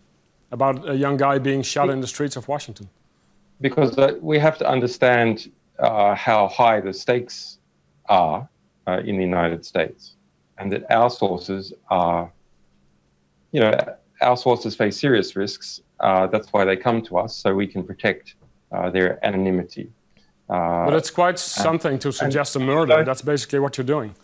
[0.52, 2.88] about a young guy being shot in the streets of Washington?
[3.62, 7.58] because uh, we have to understand uh, how high the stakes
[8.10, 8.46] are
[8.86, 10.16] uh, in the United States,
[10.58, 12.30] and that our sources are,
[13.52, 13.72] you know,
[14.20, 15.80] our sources face serious risks.
[16.00, 18.34] Uh, that's why they come to us, so we can protect
[18.72, 19.90] uh, their anonymity.
[20.48, 23.04] Uh, But it's quite something to suggest a murder.
[23.04, 24.14] That's basically what you're doing.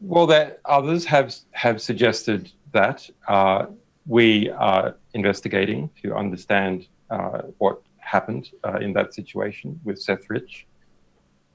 [0.00, 3.66] Well, that others have have suggested that uh,
[4.06, 10.66] we are investigating to understand uh, what happened uh, in that situation with Seth Rich.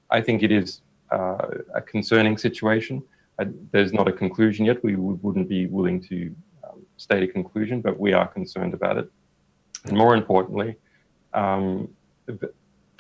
[0.10, 3.04] I think it is uh, a concerning situation.
[3.72, 4.84] There's not a conclusion yet.
[4.84, 9.12] We wouldn't be willing to um, state a conclusion, but we are concerned about it.
[9.86, 10.76] And more importantly,
[11.34, 11.90] um,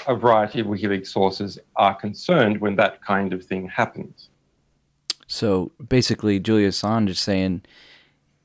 [0.08, 4.30] a variety of WikiLeaks sources are concerned when that kind of thing happens.
[5.28, 7.64] So basically, Julian Assange is saying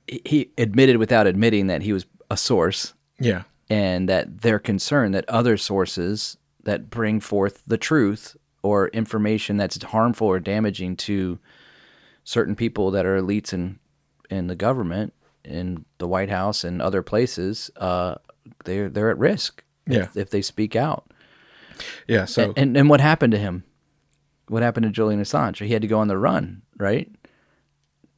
[0.08, 3.42] he- he admitted without admitting that he was a source, Yeah.
[3.70, 9.80] and that they're concerned that other sources that bring forth the truth or information that's
[9.82, 11.38] harmful or damaging to
[12.24, 13.78] certain people that are elites in
[14.30, 15.12] in the government,
[15.44, 18.14] in the White House and other places, uh,
[18.64, 20.04] they're they're at risk Yeah.
[20.04, 21.11] if, if they speak out.
[22.08, 22.24] Yeah.
[22.24, 23.64] So And, and and what happened to him?
[24.48, 25.64] What happened to Julian Assange?
[25.64, 27.08] He had to go on the run, right?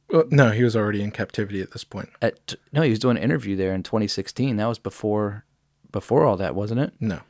[0.09, 2.09] well, no, he was already in captivity at this point.
[2.21, 4.57] At no, he was doing an interview there in 2016.
[4.57, 5.45] That was before
[5.91, 6.93] before all that, wasn't it?
[6.99, 7.21] No,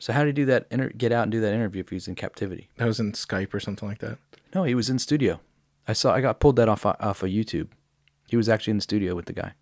[0.00, 0.66] So how did he do that?
[0.70, 2.68] Inter- get out and do that interview if he was in captivity?
[2.76, 4.18] that was in Skype or something like that.
[4.54, 5.40] No, he was in studio.
[5.88, 6.12] I saw.
[6.14, 7.68] I got pulled that off off of YouTube.
[8.28, 9.52] He was actually in the studio with the guy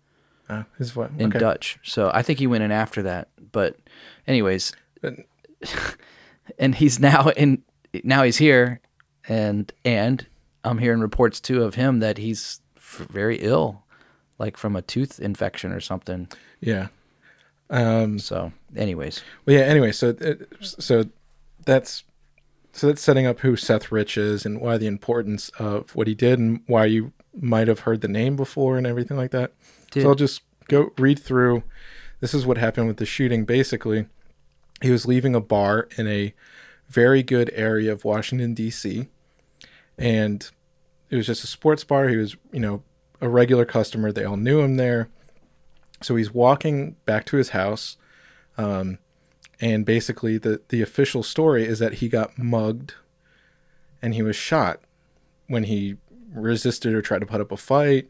[0.49, 1.11] Uh, his what?
[1.17, 1.39] in okay.
[1.39, 1.77] Dutch.
[1.83, 3.29] So I think he went in after that.
[3.51, 3.77] But,
[4.27, 4.73] anyways,
[6.59, 7.63] and he's now in.
[8.03, 8.81] Now he's here,
[9.27, 10.25] and and
[10.63, 13.83] I'm hearing reports too of him that he's very ill,
[14.37, 16.27] like from a tooth infection or something.
[16.59, 16.87] Yeah.
[17.69, 19.63] Um, So, anyways, Well, yeah.
[19.63, 20.15] Anyway, so
[20.61, 21.05] so
[21.65, 22.03] that's
[22.73, 26.13] so that's setting up who Seth Rich is and why the importance of what he
[26.13, 29.53] did and why you might have heard the name before and everything like that.
[29.93, 31.63] So I'll just go read through.
[32.19, 33.45] This is what happened with the shooting.
[33.45, 34.07] Basically,
[34.81, 36.33] he was leaving a bar in a
[36.87, 39.07] very good area of Washington D.C.
[39.97, 40.51] and
[41.09, 42.07] it was just a sports bar.
[42.07, 42.83] He was, you know,
[43.21, 44.11] a regular customer.
[44.11, 45.09] They all knew him there.
[46.01, 47.97] So he's walking back to his house
[48.57, 48.99] um,
[49.59, 52.93] and basically the the official story is that he got mugged
[54.01, 54.81] and he was shot
[55.47, 55.97] when he
[56.33, 58.09] resisted or tried to put up a fight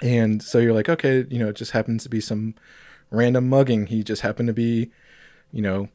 [0.00, 2.54] and so you're like okay you know it just happens to be some
[3.10, 4.90] random mugging he just happened to be
[5.52, 5.88] you know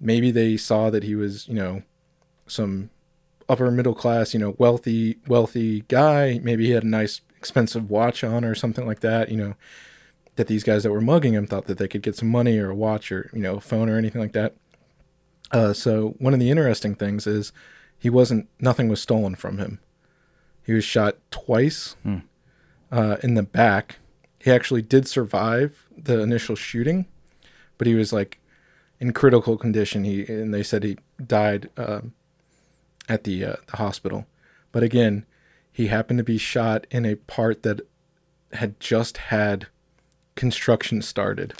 [0.00, 1.82] maybe they saw that he was you know
[2.46, 2.90] some
[3.48, 8.22] upper middle class you know wealthy wealthy guy maybe he had a nice expensive watch
[8.24, 9.54] on or something like that you know
[10.36, 12.70] that these guys that were mugging him thought that they could get some money or
[12.70, 14.54] a watch or you know a phone or anything like that.
[15.50, 17.52] Uh, so one of the interesting things is
[17.98, 19.78] he wasn't nothing was stolen from him.
[20.64, 21.96] He was shot twice
[22.90, 23.96] uh, in the back.
[24.38, 27.06] He actually did survive the initial shooting,
[27.76, 28.38] but he was like
[29.02, 30.04] in critical condition.
[30.04, 30.96] He and they said he
[31.26, 32.14] died um,
[33.08, 34.26] at the uh, the hospital.
[34.70, 35.26] But again,
[35.72, 37.80] he happened to be shot in a part that
[38.52, 39.66] had just had
[40.36, 41.54] construction started.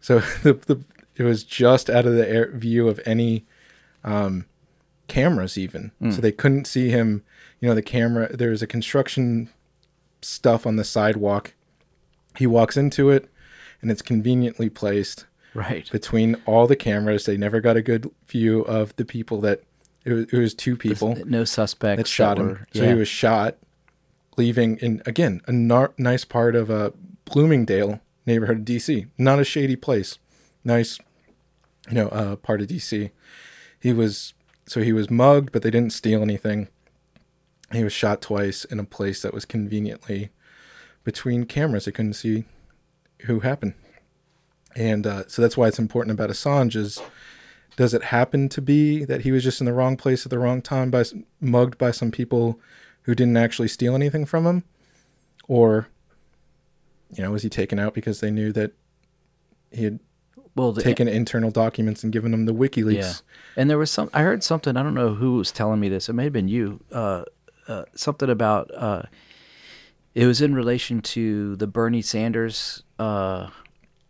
[0.00, 0.84] So the, the
[1.16, 3.46] it was just out of the air view of any
[4.04, 4.44] um,
[5.08, 5.92] cameras even.
[6.10, 7.24] So they couldn't see him.
[7.58, 8.36] You know, the camera.
[8.36, 9.48] There's a construction
[10.20, 11.54] stuff on the sidewalk.
[12.36, 13.30] He walks into it,
[13.80, 15.24] and it's conveniently placed
[15.56, 15.90] right.
[15.90, 17.24] between all the cameras.
[17.26, 19.62] They never got a good view of the people that.
[20.04, 22.46] It was, it was two people No suspects that shot him.
[22.48, 22.90] were- So yeah.
[22.90, 23.56] he was shot,
[24.36, 26.92] leaving in again a nar- nice part of a
[27.24, 29.08] Bloomingdale neighborhood of DC.
[29.18, 30.18] Not a shady place,
[30.62, 30.98] nice,
[31.88, 33.10] you know, uh, part of DC.
[33.80, 34.34] He was
[34.66, 36.68] so he was mugged, but they didn't steal anything.
[37.72, 40.30] He was shot twice in a place that was conveniently
[41.02, 41.86] between cameras.
[41.86, 42.44] They couldn't see
[43.22, 43.74] who happened,
[44.76, 47.00] and uh, so that's why it's important about Assange is
[47.76, 50.38] does it happen to be that he was just in the wrong place at the
[50.38, 51.04] wrong time by
[51.40, 52.60] mugged by some people
[53.02, 54.64] who didn't actually steal anything from him
[55.48, 55.88] or
[57.12, 58.72] you know was he taken out because they knew that
[59.72, 59.98] he had
[60.54, 62.94] well, the, taken internal documents and given them the WikiLeaks.
[62.94, 63.12] Yeah,
[63.56, 64.08] and there was some.
[64.14, 64.74] I heard something.
[64.74, 66.08] I don't know who was telling me this.
[66.08, 66.80] It may have been you.
[66.90, 67.24] Uh,
[67.68, 68.70] uh, something about.
[68.74, 69.02] Uh,
[70.14, 72.82] it was in relation to the Bernie Sanders.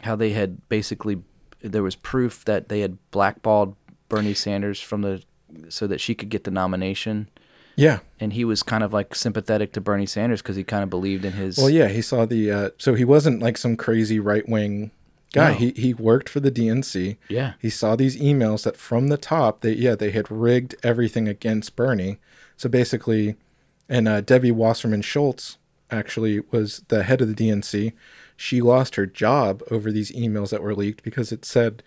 [0.00, 1.22] How they had basically
[1.60, 3.76] there was proof that they had blackballed
[4.08, 5.22] Bernie Sanders from the
[5.68, 7.28] so that she could get the nomination.
[7.76, 8.00] Yeah.
[8.18, 11.24] And he was kind of like sympathetic to Bernie Sanders because he kind of believed
[11.24, 11.58] in his.
[11.58, 12.50] Well, yeah, he saw the.
[12.50, 14.90] Uh, so he wasn't like some crazy right wing
[15.32, 15.52] guy.
[15.52, 15.58] No.
[15.58, 17.16] He he worked for the DNC.
[17.28, 17.52] Yeah.
[17.60, 21.76] He saw these emails that from the top, they yeah they had rigged everything against
[21.76, 22.18] Bernie.
[22.56, 23.36] So basically,
[23.88, 25.58] and uh, Debbie Wasserman Schultz
[25.90, 27.92] actually was the head of the DNC.
[28.36, 31.82] She lost her job over these emails that were leaked because it said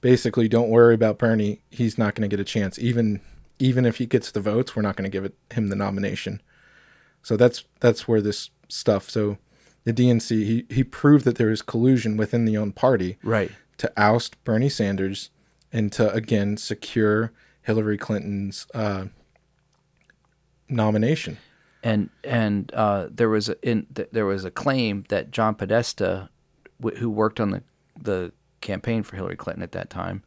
[0.00, 1.62] basically don't worry about Bernie.
[1.70, 2.78] He's not going to get a chance.
[2.78, 3.20] Even
[3.58, 6.40] even if he gets the votes, we're not going to give it, him the nomination.
[7.22, 9.10] So that's that's where this stuff.
[9.10, 9.38] So
[9.84, 13.50] the DNC he he proved that there was collusion within the own party right.
[13.78, 15.30] to oust Bernie Sanders
[15.72, 17.32] and to again secure
[17.62, 19.06] Hillary Clinton's uh,
[20.68, 21.38] nomination.
[21.82, 26.28] And and uh, there was a, in th- there was a claim that John Podesta,
[26.80, 27.62] w- who worked on the
[28.00, 30.22] the campaign for Hillary Clinton at that time,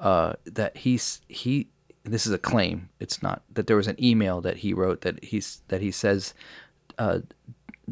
[0.00, 1.68] uh, that he's he
[2.04, 2.88] this is a claim.
[3.00, 6.34] It's not that there was an email that he wrote that he's that he says.
[6.98, 7.20] Uh,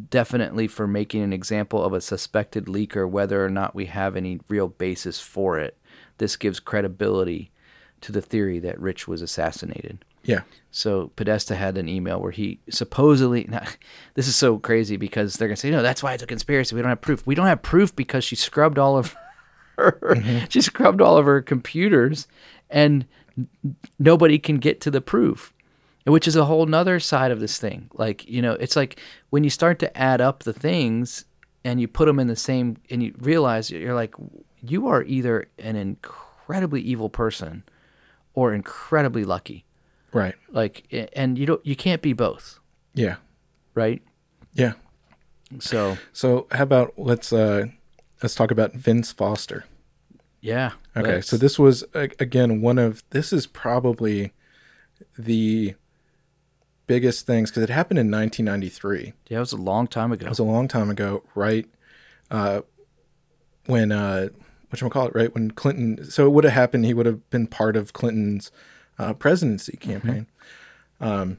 [0.09, 4.41] definitely for making an example of a suspected leaker, whether or not we have any
[4.49, 5.77] real basis for it.
[6.17, 7.51] This gives credibility
[8.01, 10.05] to the theory that Rich was assassinated.
[10.25, 10.43] Yeah.
[10.71, 13.47] So Podesta had an email where he supposedly.
[13.53, 13.65] Now,
[14.15, 16.75] this is so crazy because they're gonna say, "No, that's why it's a conspiracy.
[16.75, 17.27] We don't have proof.
[17.27, 19.15] We don't have proof because she scrubbed all of
[19.77, 19.99] her.
[20.17, 20.47] Mm-hmm.
[20.49, 22.27] She scrubbed all of her computers,
[22.71, 23.07] and
[23.99, 25.53] nobody can get to the proof."
[26.05, 27.89] Which is a whole nother side of this thing.
[27.95, 28.99] Like you know, it's like
[29.31, 31.27] when you start to add up the things
[31.65, 34.15] and you put them in the same, and you realize you're like,
[34.67, 37.63] you are either an incredibly evil person
[38.35, 39.65] or incredibly lucky
[40.13, 40.35] Right.
[40.51, 42.59] like and you don't you can't be both
[42.95, 43.17] Yeah.
[43.75, 44.03] right
[44.53, 44.75] Yeah.
[45.59, 47.67] so So how about let's uh
[48.23, 49.65] let's talk about Vince Foster.
[50.41, 54.33] yeah Okay, let's- so this was again one of this is probably
[55.19, 55.75] the
[56.87, 59.15] biggest things because it happened in 1993.
[59.29, 61.67] yeah it was a long time ago It was a long time ago, right?
[62.31, 62.63] Uh,
[63.67, 64.29] when uh,
[64.71, 65.15] what call it?
[65.15, 66.05] Right when Clinton.
[66.11, 66.85] So it would have happened.
[66.87, 68.51] He would have been part of Clinton's
[68.99, 70.27] uh, presidency campaign.
[71.01, 71.39] Um,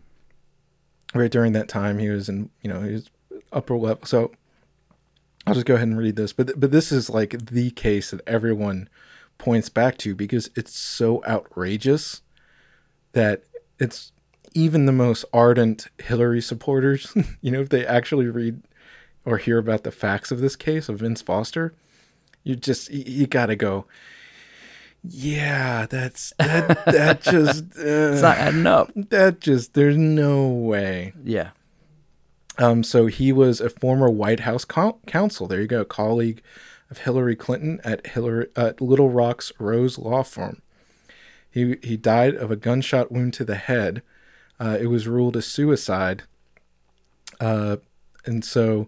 [1.14, 2.50] right during that time, he was in.
[2.62, 3.10] You know, he was
[3.52, 4.06] upper level.
[4.06, 4.32] So
[5.46, 6.34] I'll just go ahead and read this.
[6.34, 8.90] But but this is like the case that everyone
[9.38, 12.22] points back to because it's so outrageous
[13.14, 13.44] that
[13.80, 14.12] it's
[14.54, 18.62] even the most ardent Hillary supporters, you know, if they actually read
[19.26, 21.74] or hear about the facts of this case of Vince Foster,
[22.44, 23.86] you just you, you got to go.
[25.04, 26.86] Yeah, that's that.
[26.86, 31.14] That just it's uh, not adding up that just there's no way.
[31.24, 31.50] yeah
[32.58, 35.48] Um, so he was a former White House co- counsel.
[35.48, 36.42] There you go, colleague
[36.90, 40.62] of Hillary Clinton at Hillary at Little Rock's Rose Law Firm.
[41.50, 44.02] He he died of a gunshot wound to the head.
[44.60, 46.24] Uh, it was ruled a suicide.
[47.40, 47.78] Uh,
[48.26, 48.88] and so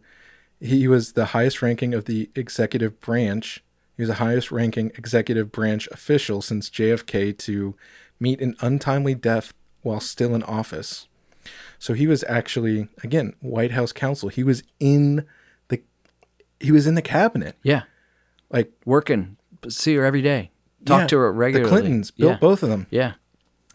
[0.62, 3.62] he was the highest ranking of the executive branch.
[3.96, 7.76] He was the highest ranking executive branch official since JFK to
[8.20, 11.08] meet an untimely death while still in office.
[11.80, 14.30] So he was actually again White House counsel.
[14.30, 15.26] He was in
[15.68, 15.82] the
[16.60, 17.56] he was in the cabinet.
[17.64, 17.84] yeah
[18.50, 19.38] Like working
[19.68, 20.52] see her every day
[20.86, 22.38] talk yeah, to her regularly The Clintons built yeah.
[22.38, 22.88] both of them.
[22.90, 23.14] yeah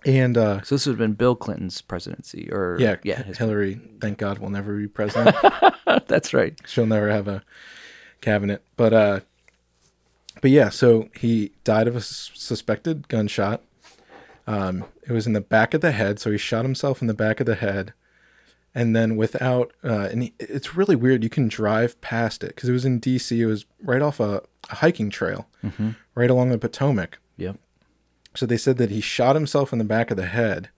[0.05, 4.19] And uh so this would have been bill clinton's presidency or yeah, yeah Hillary, thank
[4.19, 5.37] God will never be president.
[6.09, 7.43] that's right She'll never have a
[8.21, 8.65] cabinet.
[8.77, 9.21] But uh
[10.41, 13.63] but yeah, so he died of a suspected gunshot.
[14.47, 17.15] Um it was in the back of the head, so he shot himself in the
[17.15, 17.93] back of the head.
[18.75, 21.23] And then without uh and he, it's really weird.
[21.25, 23.37] You can drive past it cuz it was in DC.
[23.37, 25.49] It was right off a, a hiking trail.
[26.15, 27.19] Right along the Potomac.
[27.37, 27.57] yep
[28.35, 30.69] So they said that he shot himself in the back of the head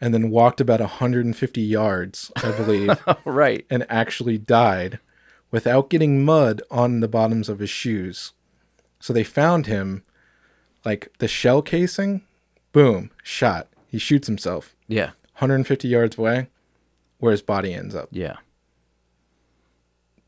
[0.00, 4.98] and then walked about 150 yards, I believe, right and actually died
[5.50, 8.32] without getting mud on the bottoms of his shoes.
[9.02, 10.04] So they found him
[10.84, 12.22] like the shell casing,
[12.70, 13.66] boom, shot.
[13.88, 16.46] He shoots himself yeah 150 yards away
[17.18, 18.08] where his body ends up.
[18.12, 18.36] yeah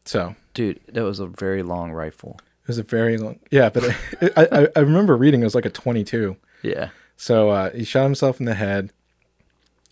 [0.05, 3.85] So dude that was a very long rifle it was a very long, yeah, but
[4.23, 6.37] I, I, I remember reading it was like a 22.
[6.63, 8.91] yeah So uh, he shot himself in the head,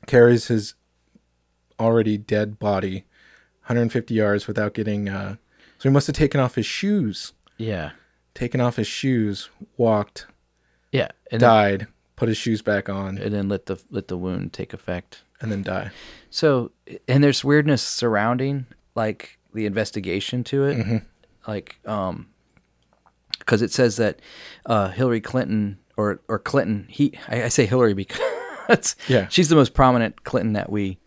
[0.07, 0.75] carries his
[1.79, 3.05] already dead body
[3.67, 5.09] 150 yards without getting.
[5.09, 5.37] Uh,
[5.79, 7.91] so he must have taken off his shoes yeah
[8.35, 10.27] taken off his shoes, walked,
[10.93, 14.17] Yeah, and then, died, put his shoes back on, and then let the let the
[14.17, 15.23] wound take effect.
[15.41, 15.91] and then die.
[16.31, 16.71] So,
[17.09, 21.03] and there's weirdness surrounding like the investigation to it,
[21.47, 22.29] like um,
[23.39, 24.21] because it says that
[24.67, 29.27] uh, Hillary Clinton or or Clinton, he I, I say Hillary because Yeah.
[29.29, 30.99] she's the most prominent Clinton that we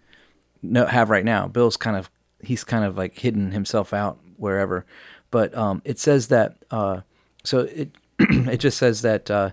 [0.62, 1.48] know have right now.
[1.48, 2.10] Bill's kind of
[2.44, 4.86] he's kind of like hidden himself out wherever,
[5.32, 7.02] but um, it says that uh,
[7.46, 9.30] so it it just says that.
[9.30, 9.52] Uh,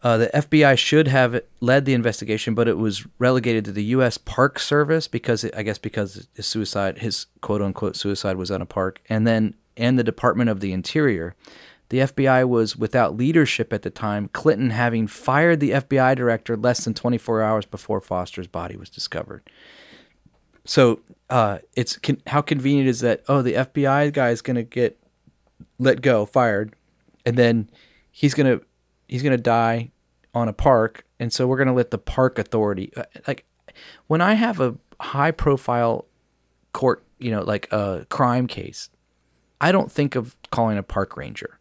[0.00, 4.16] uh, the FBI should have led the investigation, but it was relegated to the U.S.
[4.16, 8.62] Park Service because it, I guess because his suicide, his quote unquote suicide, was on
[8.62, 11.34] a park, and then and the Department of the Interior.
[11.88, 14.28] The FBI was without leadership at the time.
[14.28, 19.42] Clinton having fired the FBI director less than 24 hours before Foster's body was discovered.
[20.66, 21.00] So
[21.30, 23.22] uh, it's con- how convenient is that?
[23.26, 24.97] Oh, the FBI guy is going to get
[25.78, 26.74] let go, fired,
[27.26, 27.70] and then
[28.10, 28.60] he's gonna
[29.06, 29.90] he's gonna die
[30.34, 33.44] on a park, and so we're gonna let the park authority uh, like
[34.08, 36.06] when I have a high profile
[36.72, 38.90] court, you know, like a crime case,
[39.60, 41.58] I don't think of calling a park ranger.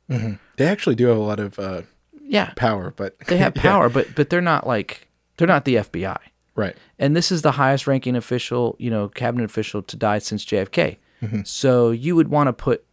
[0.58, 1.82] They actually do have a lot of uh,
[2.22, 5.76] Yeah, power, but they have Yeah, power, but but they're not like they're not the
[5.76, 6.18] FBI.
[6.56, 6.76] right?
[6.98, 10.98] And this is the highest ranking official, you know, cabinet official to die since JFK.
[11.22, 11.42] Mm-hmm.
[11.46, 12.84] So you would want to put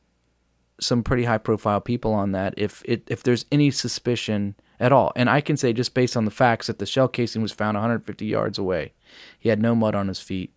[0.80, 5.12] some pretty high profile people on that if it if there's any suspicion at all.
[5.14, 7.76] And I can say just based on the facts that the shell casing was found
[7.76, 8.92] 150 yards away.
[9.38, 10.52] He had no mud on his feet,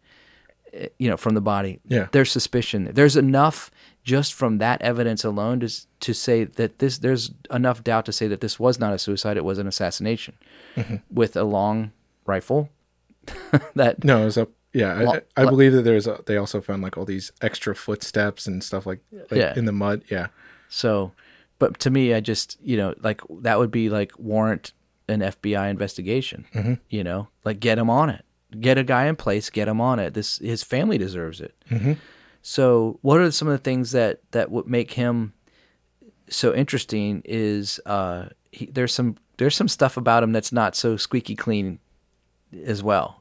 [0.73, 1.79] eh, you know, from the body.
[1.87, 2.07] Yeah.
[2.11, 2.89] There's suspicion.
[2.93, 3.69] There's enough
[4.03, 8.27] just from that evidence alone to to say that this there's enough doubt to say
[8.27, 10.33] that this was not a suicide, it was an assassination
[10.75, 10.95] Mm-hmm.
[11.11, 11.91] with a long
[12.25, 12.69] rifle
[13.75, 14.49] that No, it was up.
[14.77, 16.07] Yeah, Lo- I, I lo- believe that there's.
[16.07, 19.53] A, they also found like all these extra footsteps and stuff like, like Yeah.
[19.57, 20.03] in the mud.
[20.09, 20.27] Yeah,
[20.69, 21.11] So,
[21.59, 24.73] but to me, I just you know like that would be like warrant
[25.09, 26.45] an FBI investigation.
[26.53, 26.73] Mm-hmm.
[26.89, 28.23] You know, like get him on it.
[28.59, 29.49] Get a guy in place.
[29.49, 30.13] Get him on it.
[30.13, 31.55] This his family deserves it.
[31.69, 31.93] Mm-hmm.
[32.41, 35.33] So, what are some of the things that that would make him
[36.29, 37.21] so interesting?
[37.25, 41.79] Is uh, he, there's some there's some stuff about him that's not so squeaky clean
[42.65, 43.16] as well,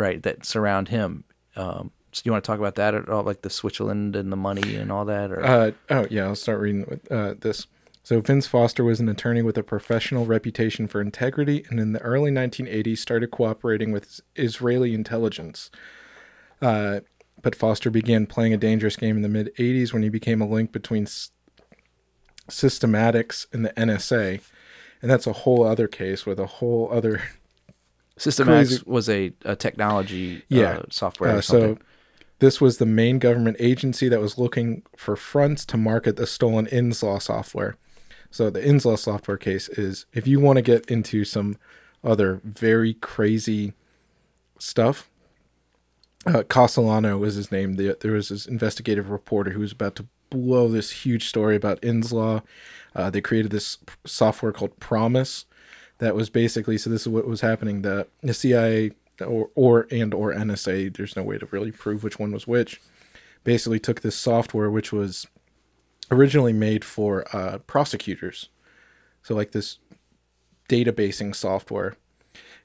[0.00, 0.22] right?
[0.22, 1.24] That surround him.
[1.54, 4.36] Um, so you want to talk about that at all, like the Switzerland and the
[4.36, 6.24] money and all that, or Uh, oh, yeah.
[6.24, 7.66] I'll start reading with uh, this.
[8.02, 12.00] So Vince Foster was an attorney with a professional reputation for integrity, and in the
[12.00, 15.70] early 1980s started cooperating with Israeli intelligence.
[16.60, 17.00] Uh,
[17.42, 20.48] but Foster began playing a dangerous game in the mid 80s when he became a
[20.48, 21.30] link between s-
[22.48, 24.40] systematics and the NSA,
[25.02, 27.22] and that's a whole other case with a whole other
[28.20, 28.74] System Crazy.
[28.76, 30.78] X was a, a technology Yeah.
[30.78, 31.76] uh, software Uh, or something.
[31.76, 31.82] so
[32.38, 36.66] this was the main government agency that was looking for fronts to market the stolen
[36.66, 37.76] Inslaw software.
[38.30, 41.56] So the Inslaw software case is if you want to get into some
[42.04, 43.72] other very crazy
[44.58, 45.10] stuff.
[46.26, 47.74] Uh, Castellano was his name.
[47.74, 51.80] The, there was this investigative reporter who was about to blow this huge story about
[51.82, 52.42] Inslaw.
[52.94, 55.46] Uh, they created this software called PROMIS
[56.00, 58.90] that was basically so this is what was happening the, the cia
[59.26, 62.80] or, or and or nsa there's no way to really prove which one was which
[63.44, 65.26] basically took this software which was
[66.10, 68.48] originally made for uh, prosecutors.
[69.22, 69.78] So like this
[70.68, 71.96] databasing software.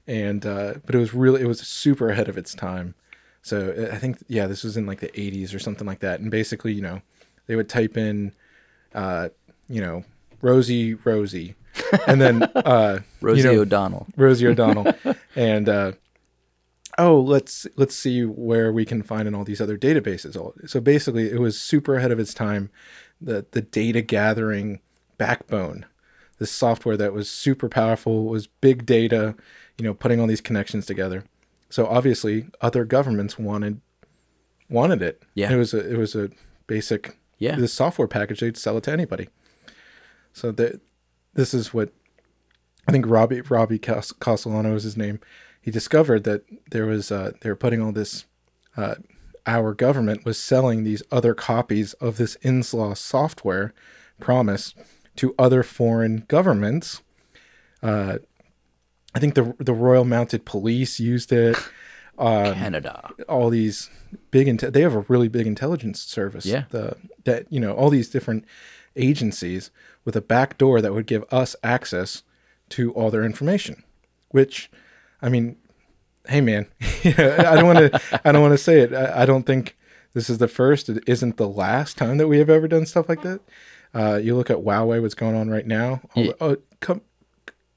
[0.07, 2.95] And uh, but it was really it was super ahead of its time.
[3.41, 6.19] So uh, i think yeah this was in like the 80s or something like that.
[6.19, 7.01] And basically you know
[7.47, 8.33] they would type in
[8.93, 9.29] uh,
[9.67, 10.03] you know
[10.41, 11.55] rosie rosie
[12.07, 14.07] and then uh Rosie you know, O'Donnell.
[14.17, 14.93] Rosie O'Donnell,
[15.35, 15.91] and uh,
[16.97, 20.35] oh, let's let's see where we can find in all these other databases.
[20.69, 22.69] So basically, it was super ahead of its time.
[23.21, 24.79] The the data gathering
[25.17, 25.85] backbone,
[26.39, 29.35] this software that was super powerful was big data,
[29.77, 31.23] you know, putting all these connections together.
[31.69, 33.81] So obviously, other governments wanted
[34.69, 35.23] wanted it.
[35.33, 35.51] Yeah.
[35.51, 36.29] it was a it was a
[36.67, 37.55] basic Yeah.
[37.55, 38.39] this software package.
[38.39, 39.29] They'd sell it to anybody.
[40.33, 40.81] So that
[41.35, 41.91] this is what
[42.87, 45.19] I think Robbie Robbie Cas- Castellano is his name.
[45.61, 48.25] He discovered that there was uh, they were putting all this.
[48.77, 48.95] Uh,
[49.47, 53.73] our government was selling these other copies of this Inslaw software,
[54.19, 54.73] PROMIS,
[55.17, 57.01] to other foreign governments.
[57.83, 58.17] Uh,
[59.13, 61.55] I think the the Royal Mounted Police used it.
[62.17, 63.09] Um, Canada.
[63.27, 63.89] all these
[64.31, 66.63] big inte- they have a really big intelligence service Yeah.
[66.69, 68.45] the that you know all these different
[68.95, 69.71] agencies
[70.03, 72.23] with a back door that would give us access
[72.69, 73.83] to all their information
[74.29, 74.69] which
[75.21, 75.55] i mean
[76.27, 76.65] hey man
[77.05, 79.75] i don't want to i don't want to say it I, I don't think
[80.13, 83.09] this is the first it isn't the last time that we have ever done stuff
[83.09, 83.41] like that
[83.93, 86.01] Uh, you look at Huawei, what's going on right now.
[86.15, 86.23] Yeah.
[86.33, 87.01] the- oh, com-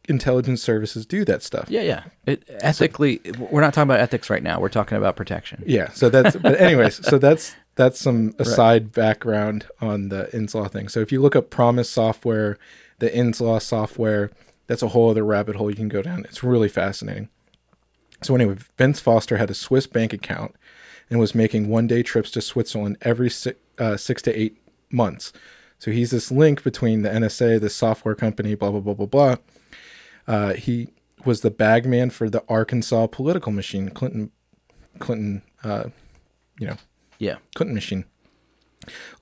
[0.09, 1.71] intelligence services do that stuff.
[1.71, 2.03] Yeah, yeah.
[2.27, 4.59] It, ethically, we're not talking about ethics right now.
[4.59, 5.63] We're talking about protection.
[5.67, 5.91] Yeah.
[5.93, 10.89] So that's, but anyways, so that's, that's some aside background on the Inslaw thing.
[10.89, 12.59] So if you look up PROMIS software,
[12.99, 14.33] the Inslaw software,
[14.67, 16.25] that's a whole other rabbit hole you can go down.
[16.25, 17.29] It's really fascinating.
[18.21, 20.57] So anyway, Vince Foster had a Swiss bank account
[21.09, 24.61] and was making one-day trips to Switzerland every six, uh, six to eight
[24.91, 25.33] months.
[25.79, 29.37] So he's this link between the NSA, the software company, blah blah blah blah blah.
[30.27, 30.89] Uh, he
[31.25, 34.33] was the bagman for the Arkansas political machine, Clinton,
[34.99, 35.85] Clinton, uh,
[36.59, 36.77] you know,
[37.19, 37.37] Yeah.
[37.55, 38.05] Clinton machine.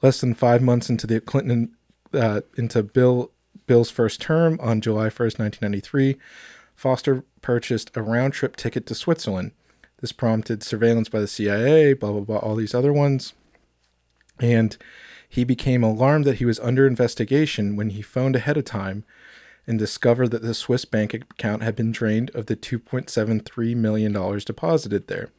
[0.02, 1.74] Less than five months into the Clinton,
[2.12, 3.32] uh, into Bill
[3.66, 6.16] Bill's first term on July first, nineteen ninety three,
[6.74, 9.52] Foster purchased a round trip ticket to Switzerland.
[10.00, 13.32] This prompted surveillance by the CIA, blah blah blah, all these other ones,
[14.38, 14.76] and
[15.28, 19.04] he became alarmed that he was under investigation when he phoned ahead of time
[19.66, 25.08] and discovered that the Swiss bank account had been drained of the $2.73 million deposited
[25.08, 25.30] there.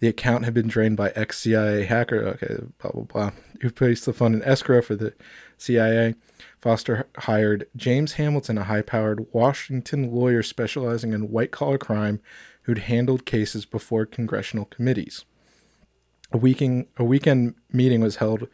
[0.00, 3.30] The account had been drained by ex CIA hacker, okay, blah, blah, blah,
[3.60, 5.14] who placed the fund in escrow for the
[5.56, 6.14] CIA.
[6.60, 12.20] Foster hired James Hamilton, a high powered Washington lawyer specializing in white collar crime
[12.62, 15.24] who'd handled cases before congressional committees.
[16.32, 18.46] A, weekend, a weekend meeting was held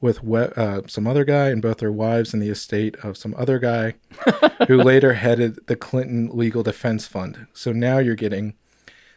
[0.00, 0.20] with
[0.58, 3.94] uh, some other guy and both their wives in the estate of some other guy
[4.66, 7.46] who later headed the Clinton Legal Defense Fund.
[7.52, 8.54] So now you're getting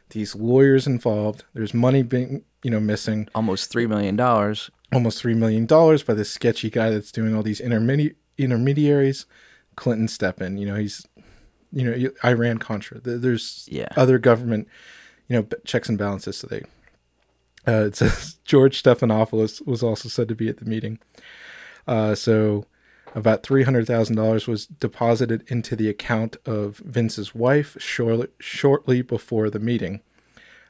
[0.10, 1.44] these lawyers involved.
[1.54, 3.28] There's money being, you know, missing.
[3.36, 4.20] Almost $3 million.
[4.20, 9.26] Almost $3 million by this sketchy guy that's doing all these intermedi- intermediaries.
[9.76, 10.58] Clinton step in.
[10.58, 11.06] You know, he's,
[11.72, 13.00] you know, Iran Contra.
[13.02, 13.88] There's Yeah.
[13.98, 14.68] other government,
[15.28, 16.38] you know, checks and balances.
[16.38, 16.62] So they,
[17.68, 21.00] uh, it says George Stephanopoulos was also said to be at the meeting.
[21.88, 22.66] Uh, so
[23.16, 30.02] about $300,000 was deposited into the account of Vince's wife shortly, shortly before the meeting.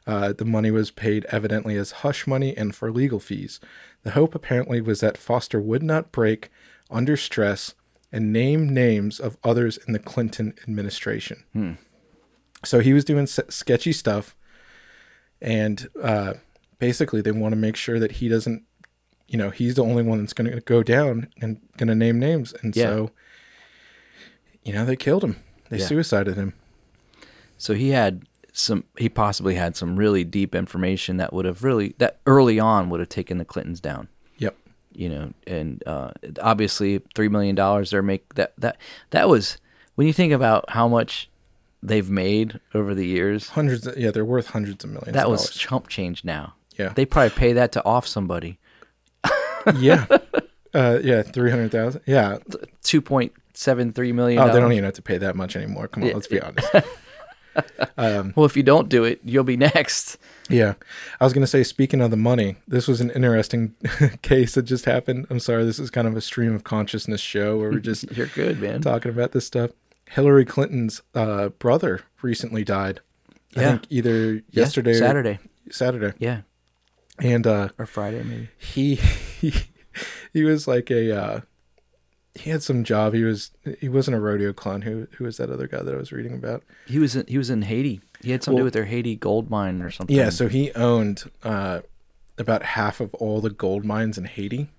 [0.08, 3.60] Uh, the money was paid evidently as hush money and for legal fees.
[4.04, 6.52] The hope apparently was that Foster would not break
[6.92, 7.74] under stress
[8.12, 11.44] and name names of others in the Clinton administration.
[12.64, 14.36] So he was doing s- sketchy stuff,
[15.42, 16.34] and uh,
[16.80, 18.64] basically they want to make sure that he doesn't,
[19.28, 22.20] you know, he's the only one that's going to go down and going to name
[22.20, 22.84] names, and Yeah.
[22.86, 23.12] so,
[24.64, 25.38] you know, they killed him.
[25.70, 25.86] They Yeah.
[25.88, 26.54] suicided him.
[27.58, 28.24] So he had
[28.54, 32.90] some, he possibly had some really deep information that would have really, that early on
[32.90, 34.08] would have taken the Clintons down.
[34.38, 34.56] Yep.
[34.94, 36.12] you know, and uh,
[36.42, 37.92] obviously three million dollars.
[37.92, 38.78] They're make that that
[39.10, 39.58] that was
[39.96, 41.30] when you think about how much
[41.84, 43.50] they've made over the years.
[43.50, 43.86] Hundreds.
[43.88, 45.14] Of, yeah, they're worth hundreds of millions.
[45.14, 45.56] That of was dollars.
[45.58, 46.24] chump change.
[46.24, 46.94] Now, Yeah.
[46.96, 48.58] they probably pay that to off somebody.
[49.78, 50.06] Yeah.
[50.74, 52.02] Uh, yeah, three hundred thousand.
[52.06, 52.38] Yeah.
[52.84, 54.44] Two point seven three million.
[54.44, 55.88] Oh, they don't even have to pay that much anymore.
[55.88, 56.68] Come on, Yeah, let's be honest.
[57.98, 60.18] Well, if you don't do it, you'll be next.
[60.50, 60.74] Yeah.
[61.22, 63.74] I was going to say, speaking of the money, this was an interesting
[64.22, 65.28] case that just happened.
[65.30, 68.28] I'm sorry, this is kind of a stream of consciousness show where we're just You're
[68.28, 68.82] good, man.
[68.82, 69.72] talking about this stuff.
[70.10, 73.00] Hillary Clinton's uh, brother recently died.
[73.56, 73.70] I Yeah.
[73.72, 75.40] think either Yeah, yesterday or Saturday,
[75.72, 76.12] Saturday.
[76.20, 76.42] yeah,
[77.20, 78.50] And uh, or Friday maybe.
[78.58, 79.54] he, he
[80.34, 81.42] he was like a uh,
[82.34, 83.14] he had some job.
[83.14, 84.82] He was he wasn't a rodeo clown.
[84.82, 86.64] Who who was that other guy that I was reading about?
[86.86, 88.02] He was in, he was in Haiti.
[88.22, 90.16] He had something to do with their Haiti gold mine or something.
[90.16, 91.82] Yeah, so he owned uh,
[92.38, 94.70] about half of all the gold mines in Haiti,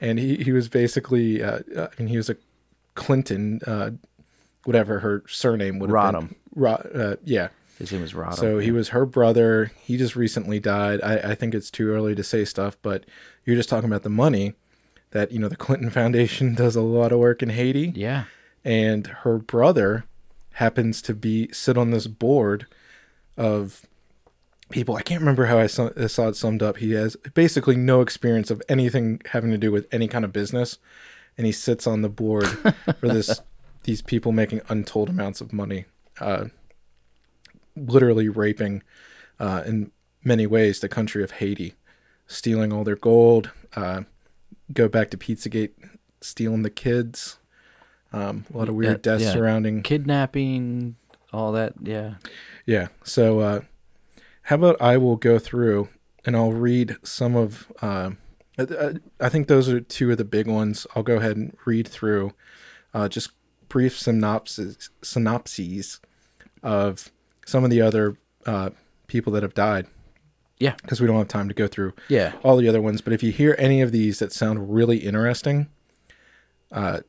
[0.00, 2.36] and he he was basically uh, I mean he was a
[2.94, 3.90] Clinton, uh,
[4.64, 6.28] whatever her surname would have Rodham.
[6.28, 6.36] been.
[6.54, 7.48] Ro- uh, yeah.
[7.78, 8.36] His name was Rodham.
[8.36, 9.72] So he was her brother.
[9.82, 11.00] He just recently died.
[11.02, 13.04] I, I think it's too early to say stuff, but
[13.44, 14.54] you're just talking about the money
[15.10, 18.24] that you know the Clinton Foundation does a lot of work in Haiti yeah,
[18.64, 20.04] and her brother
[20.52, 22.66] happens to be sit on this board
[23.36, 23.82] of
[24.70, 24.96] people.
[24.96, 26.76] I can't remember how I saw, I saw it summed up.
[26.76, 30.78] He has basically no experience of anything having to do with any kind of business,
[31.36, 32.46] and he sits on the board
[33.00, 33.40] for this
[33.82, 35.84] these people making untold amounts of money,
[36.20, 36.46] uh,
[37.76, 38.82] literally raping,
[39.38, 39.90] uh, in
[40.22, 41.74] many ways, the country of Haiti,
[42.26, 43.50] stealing all their gold.
[43.76, 44.02] Uh,
[44.72, 45.72] go back to Pizzagate,
[46.20, 47.38] stealing the kids.
[48.12, 49.32] Um, a lot of weird deaths yeah.
[49.32, 49.82] surrounding.
[49.82, 50.94] kidnapping,
[51.32, 51.74] all that.
[51.82, 52.14] Yeah,
[52.64, 52.88] Yeah.
[53.02, 53.60] So, uh,
[54.42, 55.88] how about I will go through
[56.24, 57.70] and I'll read some of.
[57.82, 58.12] Uh,
[58.56, 60.86] I, think those are two of the big ones.
[60.94, 62.34] I'll go ahead and read through
[62.94, 63.32] uh, just
[63.68, 66.00] brief synopses synopses
[66.62, 67.10] of
[67.44, 68.16] some of the other
[68.46, 68.70] uh,
[69.06, 69.86] people that have died
[70.58, 72.32] yeah, because we don't have time to go through yeah.
[72.42, 73.00] all the other ones.
[73.00, 75.68] But if you hear any of these that sound really interesting,
[76.70, 77.00] uh,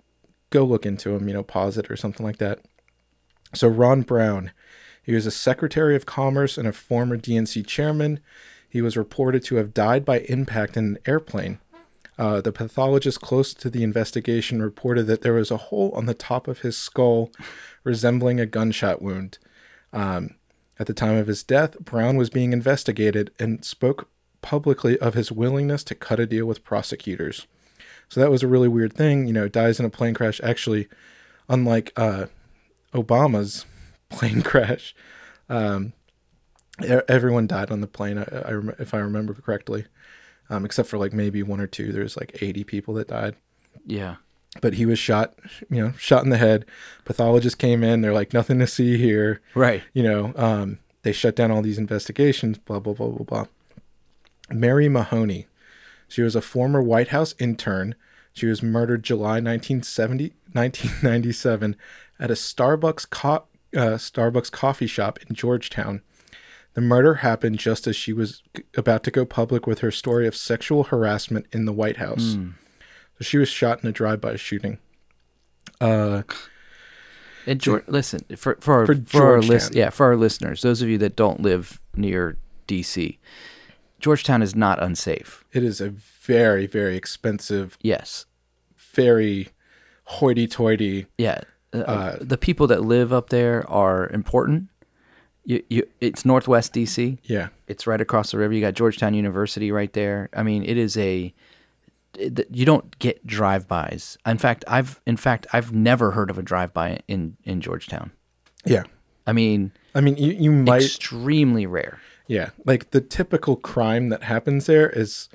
[0.50, 1.28] go look into him.
[1.28, 2.60] You know, pause it or something like that.
[3.54, 4.52] So Ron Brown,
[5.04, 8.20] he was a Secretary of Commerce and a former DNC chairman.
[8.68, 11.60] He was reported to have died by impact in an airplane.
[12.18, 16.14] Uh, the pathologist close to the investigation reported that there was a hole on the
[16.14, 17.30] top of his skull
[17.84, 19.38] resembling a gunshot wound.
[19.96, 20.36] Um,
[20.78, 24.10] at the time of his death, Brown was being investigated and spoke
[24.42, 27.48] publicly of his willingness to cut a deal with prosecutors.
[28.10, 29.26] So that was a really weird thing.
[29.26, 30.42] You know, dies in a plane crash.
[30.44, 30.88] Actually,
[31.50, 32.26] unlike uh,
[32.94, 33.66] Obama's
[34.10, 34.94] plane crash,
[35.50, 35.94] um,
[37.08, 38.18] everyone died on the plane.
[38.78, 39.86] If I remember correctly,
[40.50, 41.92] um, except for like maybe one or two.
[41.92, 43.36] There's like 80 people that died
[43.86, 44.16] Yeah.
[44.62, 45.34] But he was shot,
[45.70, 46.66] you know, shot in the head.
[47.04, 48.02] Pathologists came in.
[48.02, 49.42] They're like, nothing to see here.
[49.54, 49.84] Right.
[49.94, 53.46] You know, um, they shut down all these investigations, blah, blah, blah, blah, blah.
[54.50, 55.48] Mary Mahoney.
[56.08, 57.96] She was a former White House intern.
[58.34, 61.76] She was murdered July 1970, 1997
[62.20, 63.46] at a Starbucks, co-
[63.76, 66.02] uh, Starbucks coffee shop in Georgetown.
[66.74, 68.44] The murder happened just as she was
[68.76, 72.36] about to go public with her story of sexual harassment in the White House.
[73.18, 74.78] So she was shot in a drive-by shooting.
[75.80, 76.24] Uh,
[77.48, 80.82] And George, listen for for our, For for, our list, yeah, for our listeners, those
[80.82, 82.38] of you that don't live near
[82.68, 83.18] DC,
[84.00, 85.44] Georgetown is not unsafe.
[85.54, 88.26] it is a very, very expensive, Yes,
[88.78, 89.50] very
[90.06, 91.06] hoity-toity.
[91.18, 91.42] yeah.
[91.74, 94.70] Uh, the people that live up there are important.
[95.44, 97.18] You, you, it's Northwest DC.
[97.24, 98.54] Yeah, It's right across the river.
[98.54, 100.30] You got Georgetown University right there.
[100.34, 101.34] I mean, it is a.
[102.20, 104.18] You don't get drive-bys.
[104.26, 108.12] In fact, I've in fact I've never heard of a drive-by in in Georgetown.
[108.66, 108.84] yeah.
[109.28, 112.00] I mean, I mean, you, you might, extremely rare.
[112.28, 112.50] yeah.
[112.64, 115.30] Like the typical crime that happens there is,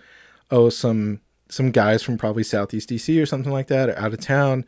[0.52, 4.20] oh, some some guys from probably Southeast DC or something like that, or out of
[4.20, 4.64] town,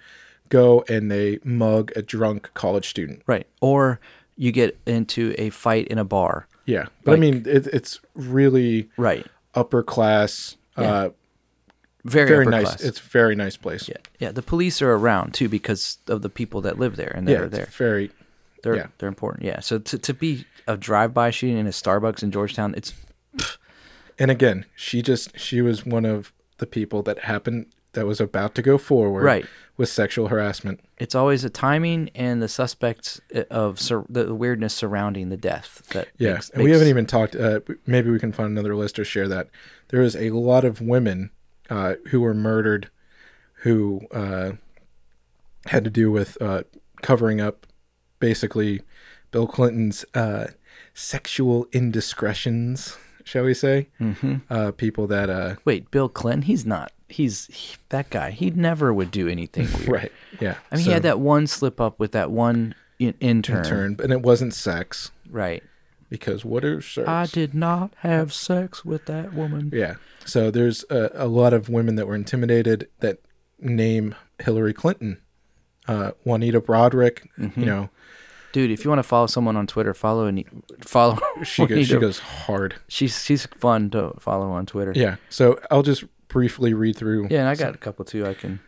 [0.49, 3.23] go and they mug a drunk college student.
[3.29, 3.47] Right.
[3.61, 4.01] Or
[4.37, 6.49] you get into a fight in a bar.
[6.67, 9.25] Yeah, but I mean, it, it's really Right.
[9.55, 10.57] upper class.
[10.77, 11.11] Uh,
[12.05, 12.65] Very, very nice.
[12.65, 12.83] class.
[12.83, 13.89] It's a very nice place.
[13.89, 13.97] yeah.
[14.19, 14.33] Yeah.
[14.33, 17.39] The police are around too because of the people that live there and that yeah.
[17.39, 17.67] are It's there.
[17.67, 18.11] very
[18.63, 18.87] They're yeah.
[18.99, 19.45] they're important.
[19.45, 19.61] Yeah.
[19.61, 22.93] So to to be a drive by shooting in a Starbucks in Georgetown, it's
[24.19, 28.55] And again, she just she was one of the people that happened that was about
[28.55, 29.45] to go forward Right.
[29.77, 30.81] with sexual harassment.
[30.99, 35.83] it's always the timing and the suspects uh, of sur- the weirdness surrounding the death
[35.93, 37.37] that Yeah, makes- and we makes- haven't even talked.
[37.37, 39.49] Uh, maybe we can find another list or share that.
[39.89, 41.31] There is a lot of women
[41.73, 42.91] uh, who were murdered,
[43.63, 44.53] who uh,
[45.67, 46.65] had to do with uh,
[47.01, 47.67] covering up,
[48.21, 48.83] basically,
[49.31, 50.49] Bill Clinton's uh,
[50.93, 53.89] sexual indiscretions, shall we say?
[53.99, 54.37] Mm-hmm.
[54.51, 58.93] Uh, people that, uh, wait Bill Clinton he's not he's he, that guy he never
[58.93, 59.89] would do anything weird.
[59.89, 60.13] right?
[60.41, 63.65] Yeah, I mean so, he had that one slip up with that one in- intern.
[63.65, 65.63] turn, and it wasn't sex right
[66.13, 67.09] because what are sex?
[67.09, 69.71] I did not have sex with that woman.
[69.73, 69.95] Yeah.
[70.27, 73.21] So there's a, a lot of women that were intimidated that
[73.59, 75.23] name Hillary Clinton,
[75.89, 77.27] uh, Juanita Broaddrick.
[77.39, 77.59] Mm-hmm.
[77.59, 77.91] You know,
[78.53, 80.45] Dude, if you want to follow someone on Twitter, follow and
[80.83, 81.19] follow.
[81.43, 82.75] she goes, she goes hard.
[82.89, 84.93] She's she's fun to follow on Twitter.
[84.95, 85.17] Yeah.
[85.31, 87.29] So I'll just briefly read through.
[87.31, 88.27] Yeah, and I got a couple too.
[88.27, 88.61] I can.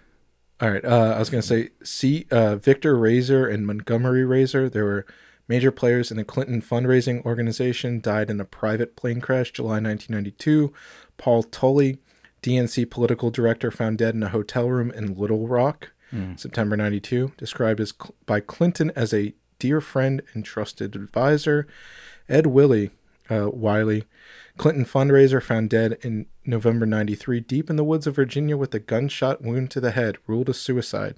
[0.62, 0.82] All right.
[0.82, 4.70] Uh, I was gonna say, see, uh, Victor Raiser and Montgomery Raiser.
[4.70, 5.04] There were
[5.48, 8.00] major players in the Clinton fundraising organization.
[8.00, 10.72] Died in a private plane crash, July 1992.
[11.16, 11.98] Paul Tully,
[12.42, 15.92] DNC political director, found dead in a hotel room in Little Rock,
[16.36, 17.32] September 92.
[17.36, 17.92] Described as
[18.26, 21.66] by Clinton as a dear friend and trusted advisor.
[22.28, 22.90] Ed Willey
[23.30, 24.04] uh, Wiley,
[24.56, 28.78] Clinton fundraiser, found dead in November 93, deep in the woods of Virginia with a
[28.78, 31.16] gunshot wound to the head, ruled a suicide.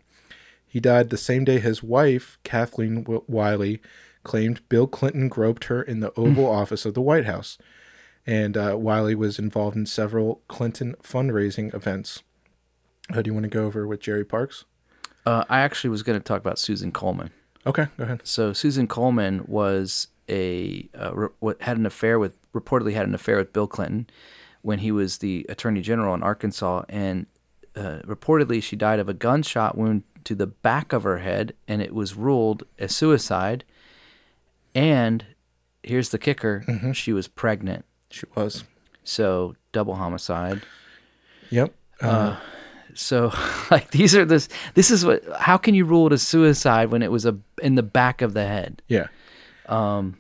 [0.66, 3.80] He died the same day his wife, Kathleen W- Wiley,
[4.26, 7.58] claimed Bill Clinton groped her in the Oval Office of the White House.
[8.26, 12.24] And uh, Wiley was involved in several Clinton fundraising events.
[13.14, 14.64] Uh, do you want to go over with Jerry Parks?
[15.24, 17.30] Uh, I actually was going to talk about Susan Coleman.
[17.64, 18.20] Okay, go ahead.
[18.24, 23.14] So Susan Coleman was a uh, re- what had an affair with reportedly had an
[23.14, 24.10] affair with Bill Clinton
[24.62, 27.26] when he was the attorney general in Arkansas, and
[27.76, 31.80] uh, reportedly she died of a gunshot wound to the back of her head, and
[31.80, 33.64] it was ruled a suicide.
[34.76, 35.24] And
[35.82, 38.64] here's the kicker: she was pregnant, She was.
[39.04, 40.60] so double homicide.
[41.50, 41.72] Yep.
[42.00, 42.36] Uh,
[42.94, 43.32] So
[43.70, 47.02] like these are this this is what how can you rule it a suicide when
[47.02, 48.82] it was a in the back of the head?
[48.88, 49.08] yeah.
[49.66, 50.18] Um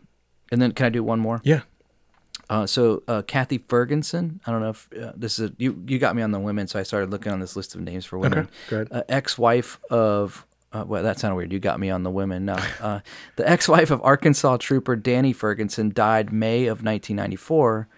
[0.52, 1.40] and then can I do one more?
[1.44, 1.62] Yeah.
[2.48, 5.82] Uh, so uh, Kathy Ferguson, I don't know if uh, this is a, you.
[5.88, 8.04] You got me on the women, so I started looking on this list of names
[8.04, 8.38] for women.
[8.38, 8.88] Okay, go ahead.
[8.92, 10.46] Uh, ex-wife of.
[10.76, 11.52] Uh, well, that sounded weird.
[11.52, 12.44] You got me on the women.
[12.44, 13.00] No, uh,
[13.36, 17.88] the ex-wife of Arkansas trooper Danny Ferguson died May of 1994.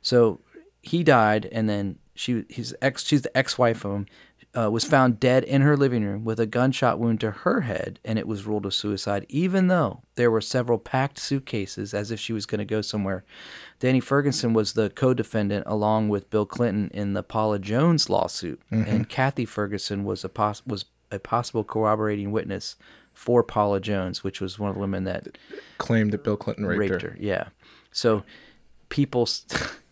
[0.00, 0.40] So
[0.80, 4.06] he died, and then she, his ex, she's the ex-wife of him,
[4.56, 7.98] uh, was found dead in her living room with a gunshot wound to her head,
[8.04, 12.20] and it was ruled a suicide, even though there were several packed suitcases as if
[12.20, 13.24] she was going to go somewhere.
[13.80, 19.08] Danny Ferguson was the co-defendant along with Bill Clinton in the Paula Jones lawsuit, and
[19.08, 20.84] Kathy Ferguson was a pos- was
[21.14, 22.76] a possible corroborating witness
[23.12, 25.38] for Paula Jones, which was one of the women that
[25.78, 27.10] Claimed that Bill Clinton raped, raped her.
[27.10, 27.16] her.
[27.18, 27.48] Yeah.
[27.92, 28.24] So
[28.88, 29.28] people,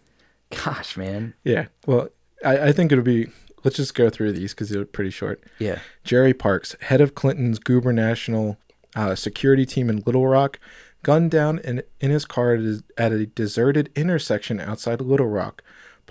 [0.64, 1.34] gosh, man.
[1.44, 1.66] Yeah.
[1.86, 2.08] Well,
[2.44, 3.28] I, I think it'll be.
[3.64, 5.44] Let's just go through these because they're pretty short.
[5.60, 5.78] Yeah.
[6.02, 8.58] Jerry Parks, head of Clinton's Goober National
[8.96, 10.58] uh, security team in Little Rock,
[11.04, 12.58] gunned down in, in his car
[12.98, 15.62] at a deserted intersection outside Little Rock.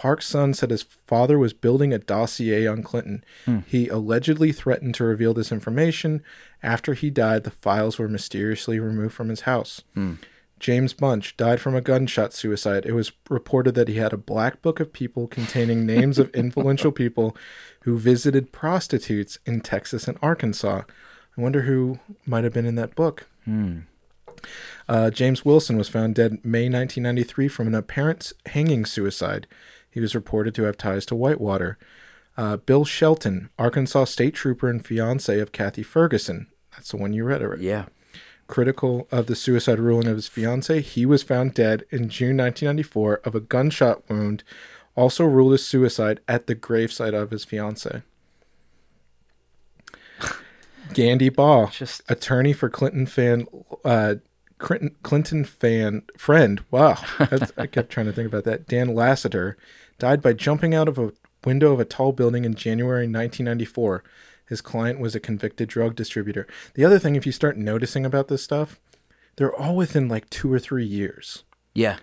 [0.01, 3.23] Parks' son said his father was building a dossier on Clinton.
[3.45, 3.59] Hmm.
[3.67, 6.23] He allegedly threatened to reveal this information.
[6.63, 9.83] After he died, the files were mysteriously removed from his house.
[9.93, 10.13] Hmm.
[10.59, 12.83] James Bunch died from a gunshot suicide.
[12.87, 16.91] It was reported that he had a black book of people containing names of influential
[16.91, 17.37] people
[17.81, 20.81] who visited prostitutes in Texas and Arkansas.
[21.37, 23.27] I wonder who might have been in that book.
[23.45, 23.81] Hmm.
[24.89, 29.45] Uh, James Wilson was found dead May 1993 from an apparent hanging suicide.
[29.91, 31.77] He was reported to have ties to Whitewater.
[32.37, 36.47] Uh, Bill Shelton, Arkansas state trooper and fiance of Kathy Ferguson.
[36.71, 37.85] That's the one you read already Yeah.
[38.47, 43.21] critical of the suicide ruling of his fiance, he was found dead in June 1994
[43.25, 44.43] of a gunshot wound,
[44.95, 48.01] also ruled as suicide at the gravesite of his fiance.
[50.93, 53.47] Gandy Baugh, Just- attorney for Clinton fan,
[53.85, 54.15] uh,
[54.61, 56.63] Clinton, Clinton fan friend.
[56.71, 58.67] Wow, That's, I kept trying to think about that.
[58.67, 59.57] Dan Lasater
[59.99, 61.11] died by jumping out of a
[61.43, 64.03] window of a tall building in January 1994.
[64.47, 66.45] His client was a convicted drug distributor.
[66.75, 68.79] The other thing, if you start noticing about this stuff,
[69.35, 71.43] they're all within like two or three years.
[71.73, 71.97] Yeah.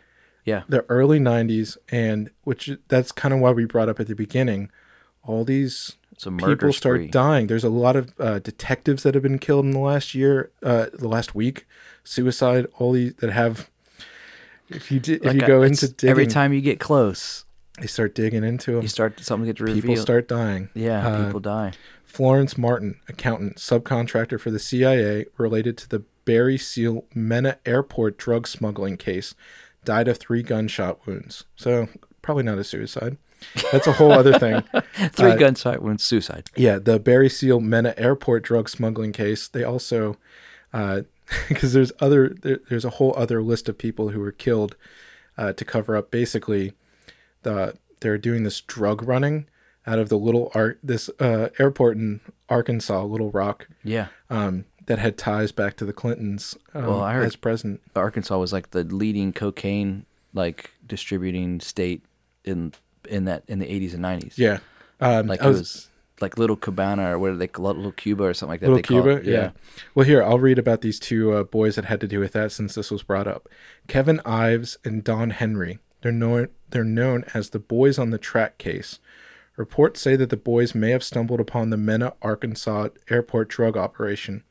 [0.44, 0.62] Yeah.
[0.68, 4.70] The early 90s, and which that's kind of why we brought up at the beginning.
[5.22, 7.06] All these It's a murder people start spree.
[7.08, 7.46] dying.
[7.46, 10.86] There's a lot of uh, detectives that have been killed in the last year, uh,
[10.92, 11.66] the last week.
[12.04, 12.66] Suicide.
[12.78, 13.70] All these that have.
[14.68, 17.44] If you di- if you uh, go into digging, every time you get close,
[17.80, 18.82] they start digging into them.
[18.82, 19.82] you start something gets revealed.
[19.82, 20.68] People start dying.
[20.74, 21.72] Yeah, Uh, people die.
[22.04, 28.46] Florence Martin, accountant, subcontractor for the CIA, related to the Barry Seal Mena Airport drug
[28.46, 29.34] smuggling case,
[29.84, 31.44] died of three gunshot wounds.
[31.56, 31.88] So
[32.22, 33.16] probably not a suicide.
[33.72, 34.62] That's a whole other thing.
[35.12, 36.48] Three uh, gunshot wounds, suicide.
[36.56, 39.48] Yeah, the Barry Seal Mena Airport drug smuggling case.
[39.48, 40.16] They also,
[41.48, 44.76] because there's other, there, there's a whole other list of people who were killed
[45.36, 46.10] uh, to cover up.
[46.10, 46.72] Basically,
[47.42, 49.46] the they're doing this drug running
[49.86, 54.08] out of the little art this uh, airport in Arkansas, Little Rock, Yeah.
[54.30, 57.80] um, that had ties back to the Clintons um, Well, I heard- as president.
[57.96, 60.04] Arkansas was like the leading cocaine
[60.34, 62.04] like distributing state
[62.44, 62.72] in
[63.08, 64.38] in that in the 80s and 90s.
[64.38, 64.58] Yeah,
[65.00, 65.88] um, Like it was
[66.20, 69.10] like Little Cabana or what are they Little Cuba or something like that Little Cuba,
[69.18, 69.24] it.
[69.24, 69.50] yeah.
[69.94, 72.52] Well, here I'll read about these two uh, boys that had to do with that
[72.52, 73.48] since this was brought up.
[73.86, 75.78] Kevin Ives and Don Henry.
[76.02, 76.48] They're known.
[76.70, 78.98] They're known as the boys on the track case.
[79.56, 84.44] Reports say that the boys may have stumbled upon the Mena, Arkansas airport drug operation.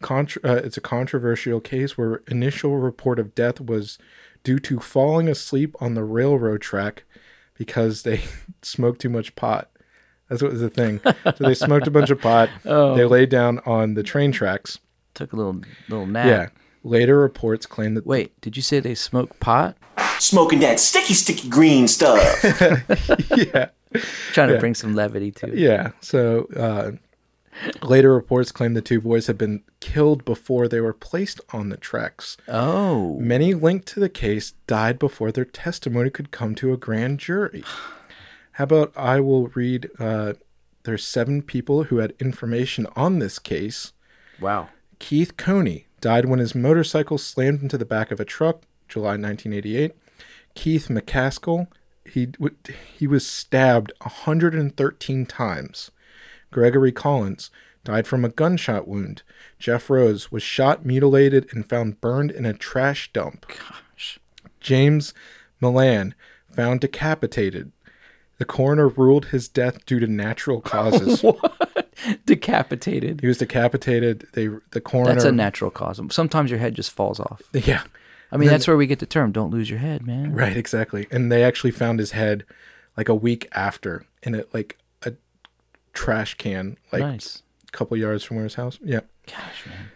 [0.00, 3.98] Contra- uh, it's a controversial case where initial report of death was
[4.44, 7.04] due to falling asleep on the railroad track
[7.60, 8.22] because they
[8.62, 9.68] smoked too much pot.
[10.30, 10.98] That's what was the thing.
[11.04, 12.48] So they smoked a bunch of pot.
[12.64, 14.78] They laid down on the train tracks.
[15.12, 15.60] Took a little
[15.90, 16.26] little nap.
[16.26, 16.48] Yeah.
[16.82, 19.76] Later reports claim that Wait, did you say they smoke pot?
[20.18, 22.20] Smoking that sticky, sticky green stuff.
[23.36, 23.68] yeah,
[24.32, 24.60] Trying to Yeah.
[24.60, 25.58] bring some levity to it.
[25.58, 25.90] yeah.
[26.00, 26.92] So uh,
[27.82, 31.76] later reports claim the two boys had been killed before they were placed on the
[31.76, 32.36] tracks.
[32.48, 33.18] Oh.
[33.18, 37.64] Many linked to the case died before their testimony could come to a grand jury.
[38.52, 39.90] How about I will read?
[39.98, 40.34] Uh,
[40.84, 43.92] there's seven people who had information on this case.
[44.40, 44.68] Wow.
[44.98, 49.92] Keith Coney died when his motorcycle slammed into the back of a truck, July 1988.
[50.54, 51.68] Keith McCaskill,
[52.04, 52.56] he w-
[52.96, 55.90] he was stabbed 113 times.
[56.50, 57.50] Gregory Collins
[57.84, 59.22] died from a gunshot wound.
[59.58, 63.46] Jeff Rose was shot, mutilated, and found burned in a trash dump.
[63.48, 64.18] Gosh.
[64.60, 65.14] James
[65.60, 66.14] Milam
[66.50, 67.72] found decapitated.
[68.38, 71.22] The coroner ruled his death due to natural causes.
[71.22, 71.86] what?
[72.24, 73.20] Decapitated.
[73.20, 74.26] he was decapitated.
[74.32, 76.00] They the coroner That's a natural cause.
[76.10, 77.42] Sometimes your head just falls off.
[77.52, 77.82] Yeah.
[78.32, 81.08] I mean, that's where we get the term "don't lose your head, man." Right, exactly.
[81.10, 82.44] And they actually found his head
[82.96, 84.78] like a week after in it like
[85.92, 87.42] trash can, like nice.
[87.68, 88.78] a couple yards from where his house.
[88.82, 89.00] Yeah.
[89.26, 89.90] Gosh, man.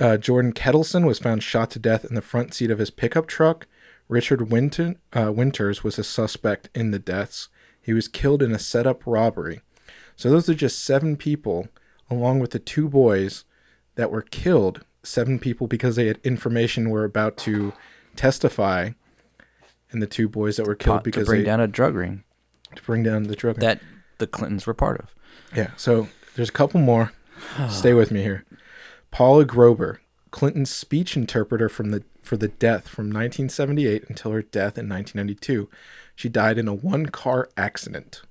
[0.00, 3.26] Uh, Jordan Kettleson was found shot to death in the front seat of his pickup
[3.26, 3.66] truck.
[4.08, 7.48] Richard Winton, uh, Winters was a suspect in the deaths.
[7.80, 9.60] He was killed in a setup robbery.
[10.16, 11.68] So those are just seven people,
[12.10, 13.44] along with the two boys
[13.94, 14.84] that were killed.
[15.02, 17.72] Seven people because they had information were about to
[18.16, 18.90] testify,
[19.90, 21.94] and the two boys that were killed Pot to because bring they down a drug
[21.94, 22.24] ring
[22.74, 23.60] to bring down the drug.
[23.60, 23.80] that
[24.18, 25.13] the Clintons were part of.
[25.54, 25.70] Yeah.
[25.76, 27.12] So there's a couple more.
[27.68, 28.44] Stay with me here.
[29.10, 29.98] Paula Grober,
[30.30, 35.68] Clinton's speech interpreter from the for the death from 1978 until her death in 1992.
[36.16, 38.22] She died in a one-car accident.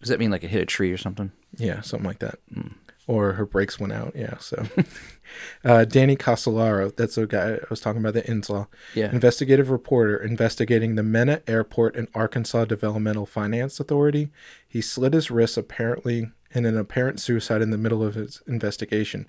[0.00, 1.32] Does that mean like it hit a tree or something?
[1.56, 2.38] Yeah, something like that.
[2.52, 2.68] Hmm.
[3.08, 4.12] Or her brakes went out.
[4.14, 4.36] Yeah.
[4.36, 4.66] So,
[5.64, 8.68] uh, Danny Casolaro, that's the guy I was talking about, the Inslaw.
[8.94, 9.10] Yeah.
[9.10, 14.28] Investigative reporter investigating the Mena Airport and Arkansas Developmental Finance Authority.
[14.68, 19.26] He slit his wrists apparently in an apparent suicide in the middle of his investigation.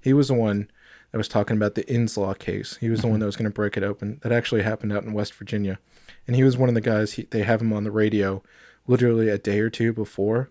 [0.00, 0.70] He was the one
[1.10, 2.76] that was talking about the Inslaw case.
[2.80, 4.20] He was the one that was going to break it open.
[4.22, 5.78] That actually happened out in West Virginia.
[6.26, 8.42] And he was one of the guys, he, they have him on the radio
[8.86, 10.50] literally a day or two before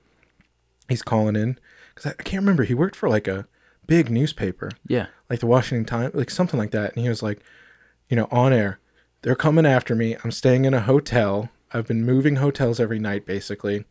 [0.88, 1.60] he's calling in
[1.94, 2.64] because I, I can't remember.
[2.64, 3.48] He worked for like a
[3.88, 5.08] big newspaper, Yeah.
[5.30, 6.94] like the Washington Times, like something like that.
[6.96, 7.42] And he was like,
[8.10, 8.80] you know, on air,
[9.22, 10.16] they're coming after me.
[10.24, 11.50] I'm staying in a hotel.
[11.74, 13.86] I've been moving hotels every night, basically.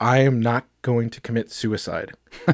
[0.00, 2.12] I am not going to commit suicide.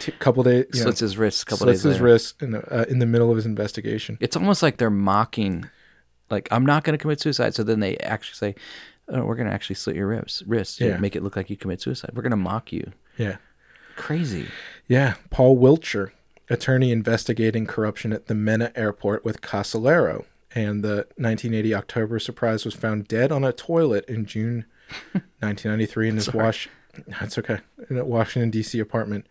[0.00, 2.04] T- couple days, you know, Slits his wrist a couple slits days his later.
[2.04, 4.18] wrist in the, uh, in the middle of his investigation.
[4.20, 5.70] It's almost like they're mocking,
[6.30, 7.54] like I'm not going to commit suicide.
[7.54, 8.60] So then they actually say,
[9.08, 10.96] oh, "We're going to actually slit your wrists, wrists, Yeah.
[10.98, 12.10] make it look like you commit suicide.
[12.12, 13.36] We're going to mock you." Yeah.
[13.96, 14.48] Crazy.
[14.86, 16.12] Yeah, Paul Wiltshire,
[16.50, 20.24] attorney investigating corruption at the Mena Airport with Casolaro.
[20.54, 24.66] And the 1980 October surprise was found dead on a toilet in June
[25.12, 26.68] 1993 in his Wash.
[27.08, 27.58] That's okay.
[27.90, 28.78] In a Washington D.C.
[28.78, 29.26] apartment.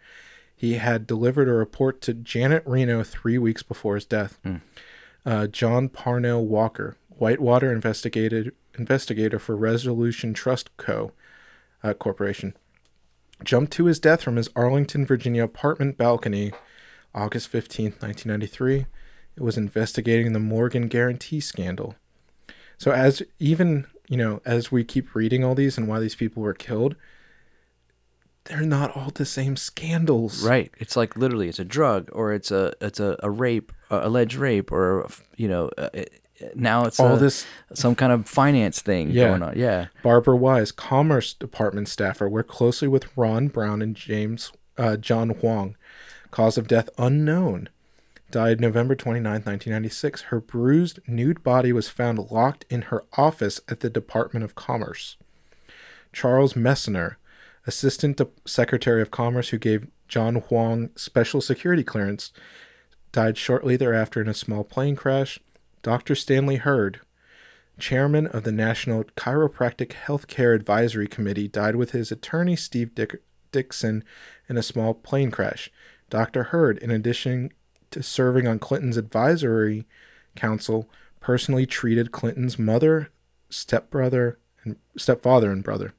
[0.56, 4.40] He had delivered a report to Janet Reno three weeks before his death.
[5.26, 11.11] Uh, John Parnell Walker, Whitewater investigated investigator for Resolution Trust Co.
[11.84, 12.56] Uh, Corporation,
[13.44, 16.52] jumped to his death from his Arlington, Virginia apartment balcony
[17.14, 18.86] August 15th, 1993.
[19.36, 21.95] It was investigating the Morgan Guaranty scandal.
[22.78, 26.44] So as even, you know, as we keep reading all these and why these people
[26.44, 26.95] were killed,
[28.45, 30.45] they're not all the same scandals.
[30.45, 30.72] Right.
[30.78, 34.36] It's like literally, it's a drug or it's a it's a, a rape, uh, alleged
[34.36, 35.07] rape, or
[35.38, 36.22] you know, uh, it,
[36.56, 39.30] now it's All a- this- some kind of finance thing Yeah.
[39.30, 39.57] going on.
[39.57, 39.88] Yeah.
[40.03, 45.76] Barbara Wise, Commerce Department staffer, worked closely with Ron Brown and James uh, John Huang.
[46.32, 47.70] Cause of death unknown.
[48.32, 50.22] Died November 29, 1996.
[50.24, 55.18] Her bruised, nude body was found locked in her office at the Department of Commerce.
[56.11, 57.18] Charles Meissner,
[57.68, 62.32] Assistant Secretary of Commerce who gave John Huang special security clearance,
[63.11, 65.40] died shortly thereafter in a small plane crash.
[65.84, 66.15] Dr.
[66.15, 67.01] Stanley Heard,
[67.77, 74.03] chairman of the National Chiropractic Healthcare Advisory Committee, died with his attorney Steve Dick- Dixon
[74.49, 75.69] in a small plane crash.
[76.10, 76.45] Dr.
[76.45, 77.51] Heard, in addition
[77.91, 79.85] to serving on Clinton's advisory
[80.35, 80.89] council,
[81.19, 83.11] personally treated Clinton's mother,
[83.49, 85.93] stepbrother, and stepfather and brother.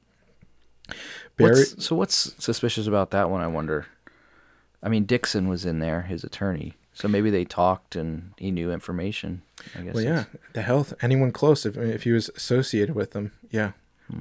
[1.37, 3.41] Barry, What's, so what's suspicious about that one?
[3.41, 3.85] I wonder.
[4.81, 6.75] I mean, Dixon was in there, his attorney.
[6.95, 9.41] So maybe they talked and he knew information.
[9.77, 9.93] I guess.
[9.95, 10.23] well, yeah,
[10.53, 10.93] the health.
[11.01, 13.71] Anyone close, if if he was associated with them, yeah,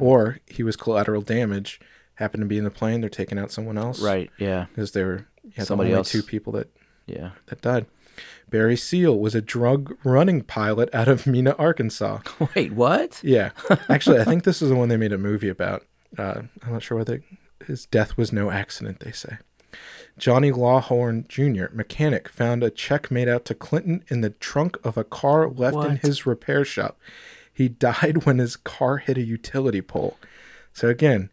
[0.00, 1.80] or he was collateral damage,
[2.16, 3.00] happened to be in the plane.
[3.00, 4.30] They're taking out someone else, Right.
[4.38, 4.66] Yeah.
[4.70, 5.26] Because they were
[5.56, 6.10] yeah, Somebody the else.
[6.10, 6.68] two people that
[7.06, 7.30] Yeah.
[7.46, 7.86] that died.
[8.50, 12.20] Barry Seal was a drug running pilot out of Mena, Arkansas.
[12.56, 13.20] Wait, what?
[13.24, 13.50] Yeah,
[13.88, 15.84] actually, I think this is the one they made a movie about.
[16.18, 17.22] Uh, I'm not sure whether
[17.66, 19.00] his death was no accident.
[19.00, 19.38] They say.
[20.18, 24.96] Johnny Lawhorn Jr., mechanic, found a check made out to Clinton in the trunk of
[24.96, 26.98] a car left in his repair shop.
[27.52, 30.16] He died when his car hit a utility pole.
[30.72, 31.30] So again,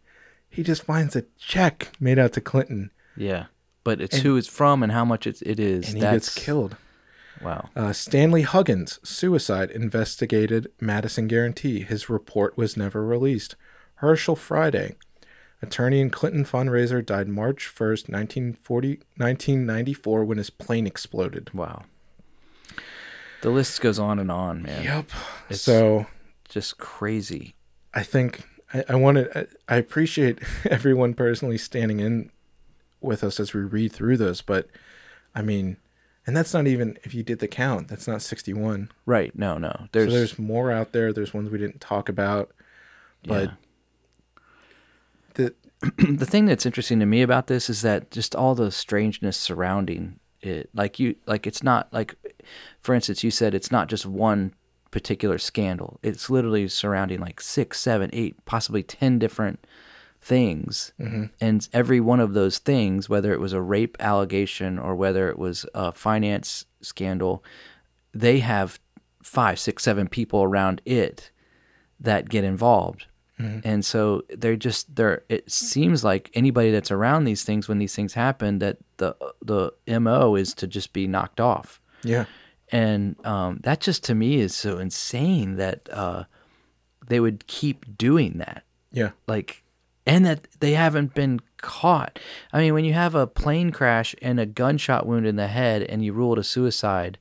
[0.49, 3.45] he just finds a check made out to Clinton, Yeah.
[3.84, 5.88] But it's And- who it's from and how much it's, it is.
[5.88, 6.76] and he That's gets killed.
[7.41, 7.70] Wow.
[7.76, 11.82] Uh, Stanley Huggins, suicide, investigated Madison Guaranty.
[11.82, 13.56] His report was never released.
[13.95, 14.95] Herschel Friday,
[15.62, 21.54] attorney and Clinton fundraiser, died March 1st, 1940, 1994, when his plane exploded.
[21.54, 21.84] Wow.
[23.42, 24.84] The list goes on and on, man.
[24.84, 25.10] Yep.
[25.50, 26.06] It's so
[26.48, 27.56] just crazy.
[27.94, 28.44] I think
[28.74, 32.32] I, I wanted, I, I appreciate everyone personally standing in
[33.02, 34.68] with us as we read through this, but
[35.34, 35.78] I mean,
[36.28, 37.88] and that's not even if you did the count.
[37.88, 38.92] That's not sixty-one.
[39.08, 39.36] Right.
[39.36, 39.72] No, no.
[39.76, 41.12] So There's, there's more out there.
[41.12, 42.52] There's ones we didn't talk about,
[43.26, 43.54] but yeah.
[45.98, 50.20] the thing that's interesting to me about this is that just all the strangeness surrounding
[50.41, 52.16] it like you like it's not like
[52.80, 54.53] for instance you said it's not just one
[54.91, 55.99] particular scandal.
[56.03, 59.66] It's literally surrounding like six seven eight possibly ten different
[60.22, 60.91] things.
[60.99, 61.26] Mm-hmm.
[61.40, 65.40] And every one of those things whether it was a rape allegation or whether it
[65.40, 67.44] was a finance scandal
[68.14, 68.80] they have
[69.24, 71.32] five six seven people around it
[71.99, 73.06] that get involved
[73.64, 77.96] and so they're just they're it seems like anybody that's around these things when these
[77.96, 81.82] things happen that the the mo is to just be knocked off.
[82.04, 82.26] Yeah,
[82.72, 86.24] and um, that just to me is so insane that uh,
[87.08, 88.64] they would keep doing that.
[88.92, 89.64] Yeah, like
[90.06, 92.20] and that they haven't been caught.
[92.52, 95.84] I mean when you have a plane crash and a gunshot wound in the head
[95.84, 97.18] and you rule it a suicide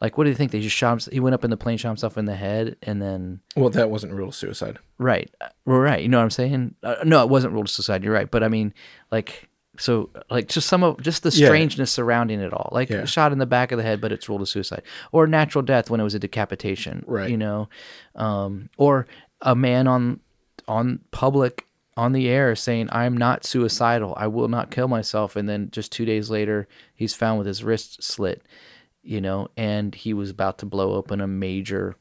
[0.00, 1.78] like what do you think they just shot him he went up in the plane
[1.78, 4.78] shot himself in the head and then Well, that wasn't ruled suicide.
[4.98, 5.30] Right.
[5.40, 6.02] Uh, Well, right.
[6.02, 6.74] You know what I'm saying?
[6.82, 8.04] Uh, no, it wasn't ruled suicide.
[8.04, 8.30] You're right.
[8.30, 8.74] But I mean,
[9.10, 9.48] like,
[9.78, 11.48] so, like, just some of just the Yeah.
[11.48, 12.70] strangeness surrounding it all.
[12.72, 13.04] Like, Yeah.
[13.04, 14.82] shot in the back of the head, but it's ruled a suicide.
[15.12, 17.04] Or natural death when it was a decapitation.
[17.06, 17.28] Right.
[17.30, 17.68] You know,
[18.14, 19.06] um, or
[19.42, 20.20] a man on
[20.68, 21.64] on public
[21.96, 24.14] on the air saying, "I'm not suicidal.
[24.16, 27.62] I will not kill myself," and then just two days later, he's found with his
[27.64, 28.42] wrist slit.
[29.06, 31.96] You know, and he was about to blow open a major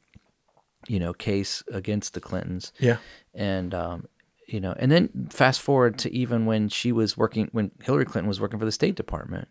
[0.87, 2.97] you know case against the Clintons Yeah,
[3.33, 4.07] and um,
[4.47, 8.27] you know, and then fast forward to even when she was working, when Hillary Clinton
[8.27, 9.47] was working for the State Department.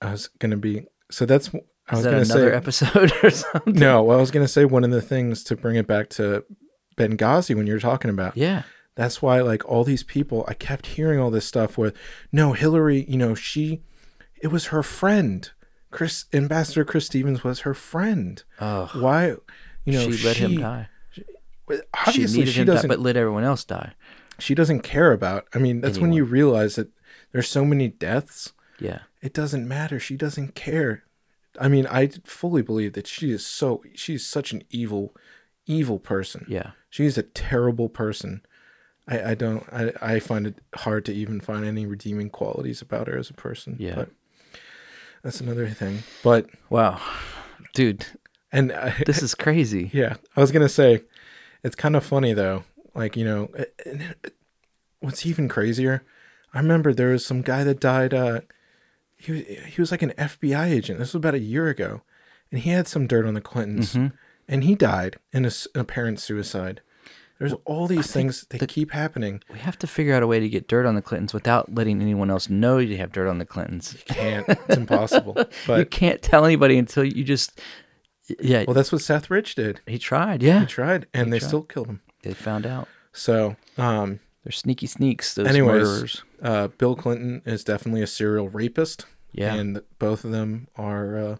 [0.00, 0.86] I was gonna be.
[1.10, 1.48] So that's.
[1.54, 2.56] I Is was that gonna another say.
[2.56, 3.74] episode or something?
[3.74, 6.44] No, well, I was gonna say one of the things to bring it back to
[6.96, 8.36] Benghazi when you were talking about.
[8.36, 8.64] Yeah,
[8.94, 11.96] That's why, like, all these people, I kept hearing all this stuff with,
[12.30, 13.82] no, Hillary, you know, she,
[14.42, 15.50] it was her friend.
[15.90, 18.42] Chris, Ambassador Chris Stevens was her friend.
[18.60, 18.90] Ugh.
[18.94, 19.36] Why,
[19.84, 20.88] you know, she let him die.
[21.12, 21.24] She
[22.06, 22.88] Obviously, she, him to die, doesn't.
[22.88, 23.92] but let everyone else die.
[24.38, 25.46] she doesn't care about.
[25.54, 26.88] I mean, that's when you realize that
[27.32, 28.52] there's so many deaths.
[28.80, 29.98] Yeah, It doesn't matter.
[29.98, 31.02] She doesn't care.
[31.60, 33.82] I mean, I fully believe that she is so.
[33.94, 35.14] She's such an evil,
[35.66, 36.46] evil person.
[36.48, 38.42] yeah, She's a terrible person.
[39.08, 43.08] I, I don't I, I find it hard to even find any redeeming qualities about
[43.08, 43.76] her as a person.
[43.80, 43.94] Yeah.
[43.96, 44.10] But
[45.22, 46.02] that's another thing.
[46.22, 47.00] But wow,
[47.74, 48.06] dude,
[48.52, 49.90] and I, this is crazy.
[49.92, 51.02] yeah, I was gonna say
[51.62, 52.64] it's kind of funny though.
[52.94, 53.50] Like, you know,
[53.86, 54.14] and
[55.00, 56.04] what's even crazier,
[56.52, 58.40] I remember there was some guy that died uh
[59.16, 60.98] he was he was like an FBI agent.
[60.98, 62.02] This was about a year ago.
[62.50, 63.94] And he had some dirt on the Clintons.
[63.94, 64.16] Mm-hmm.
[64.48, 66.80] And he died in an apparent suicide.
[67.38, 69.42] There's all these things that keep happening.
[69.52, 72.02] We have to figure out a way to get dirt on the Clintons without letting
[72.02, 73.94] anyone else know you have dirt on the Clintons.
[73.94, 74.48] You can't.
[74.48, 75.36] It's impossible.
[75.68, 77.60] you can't tell anybody until you just.
[78.40, 79.80] Yeah, well, that's what Seth Rich did.
[79.86, 80.42] he tried.
[80.42, 81.46] Yeah, He tried, and they tried.
[81.48, 82.00] still killed him.
[82.22, 82.86] they found out.
[83.12, 85.34] So, um, They're sneaky sneaks.
[85.34, 86.22] Those anyways, murderers.
[86.42, 89.06] uh, Bill Clinton is definitely a serial rapist.
[89.32, 89.54] Yeah.
[89.54, 91.36] and both of them are uh,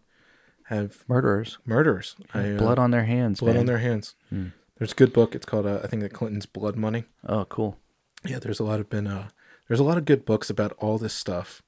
[0.67, 1.59] have Murderers.
[1.67, 2.15] murderers.
[2.33, 3.41] I, uh, Blood on their hands.
[3.41, 3.61] blood man.
[3.61, 4.15] on their hands.
[4.79, 5.35] There's a good book.
[5.35, 7.05] It's called uh, I think the Clintons' Blood Money.
[7.27, 7.77] Oh, cool.
[8.25, 9.29] Yeah, there's a lot of been uh,
[9.67, 11.63] there's a lot of good books about all this stuff.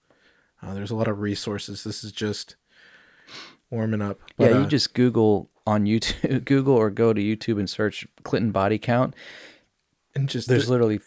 [0.63, 1.85] Uh, there's a lot of resources.
[1.85, 2.57] This is just
[3.71, 4.21] warming up.
[4.37, 8.07] But, yeah, you uh, just Google on YouTube, Google or go to YouTube and search
[8.23, 9.15] Clinton body count.
[10.15, 11.01] and just There's literally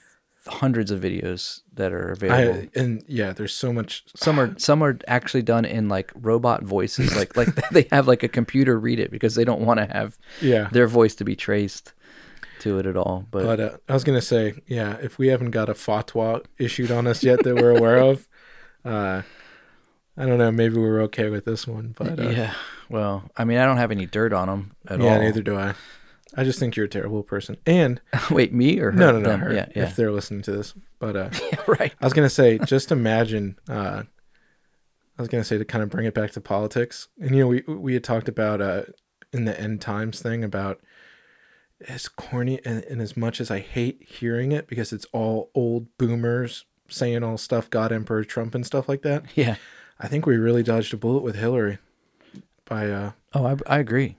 [0.47, 2.67] hundreds of videos that are I, available.
[2.75, 4.03] and yeah, there's so much.
[4.15, 8.23] some are some are actually done in like robot voices, like like they have like
[8.23, 10.69] a computer read it because they don't want to have Yeah.
[10.71, 11.93] their voice to be traced
[12.59, 13.25] to it at all.
[13.31, 16.91] But, But uh, I was gonna say, yeah, if we haven't got a fatwa issued
[16.91, 18.27] on us yet that we're aware of,
[18.85, 19.21] uh,
[20.17, 20.51] I don't know.
[20.51, 22.53] Maybe we're okay with this one, but uh, yeah,
[22.89, 25.19] well, I mean, I don't have any dirt on them at yeah, all.
[25.21, 25.73] neither do I.
[26.35, 27.57] I just think you're a terrible person.
[27.65, 28.01] And
[28.31, 28.97] Wait, me or her?
[28.97, 29.39] no, no, no, Them.
[29.41, 31.29] her, Yeah, yeah, if they're listening to this, but uh,
[31.67, 31.93] right.
[31.99, 33.57] I was gonna say, just imagine.
[33.69, 34.03] Uh,
[35.17, 37.47] I was gonna say to kind of bring it back to politics, and you know,
[37.47, 38.83] we we had talked about uh,
[39.31, 40.81] in the end times thing about
[41.87, 45.87] as corny and, and as much as I hate hearing it because it's all old
[45.97, 49.23] boomers saying all stuff, God, Emperor Trump, and stuff like that.
[49.35, 49.55] Yeah.
[49.99, 51.77] I think we really dodged a bullet with Hillary.
[52.65, 54.15] By uh, Oh, I, I agree.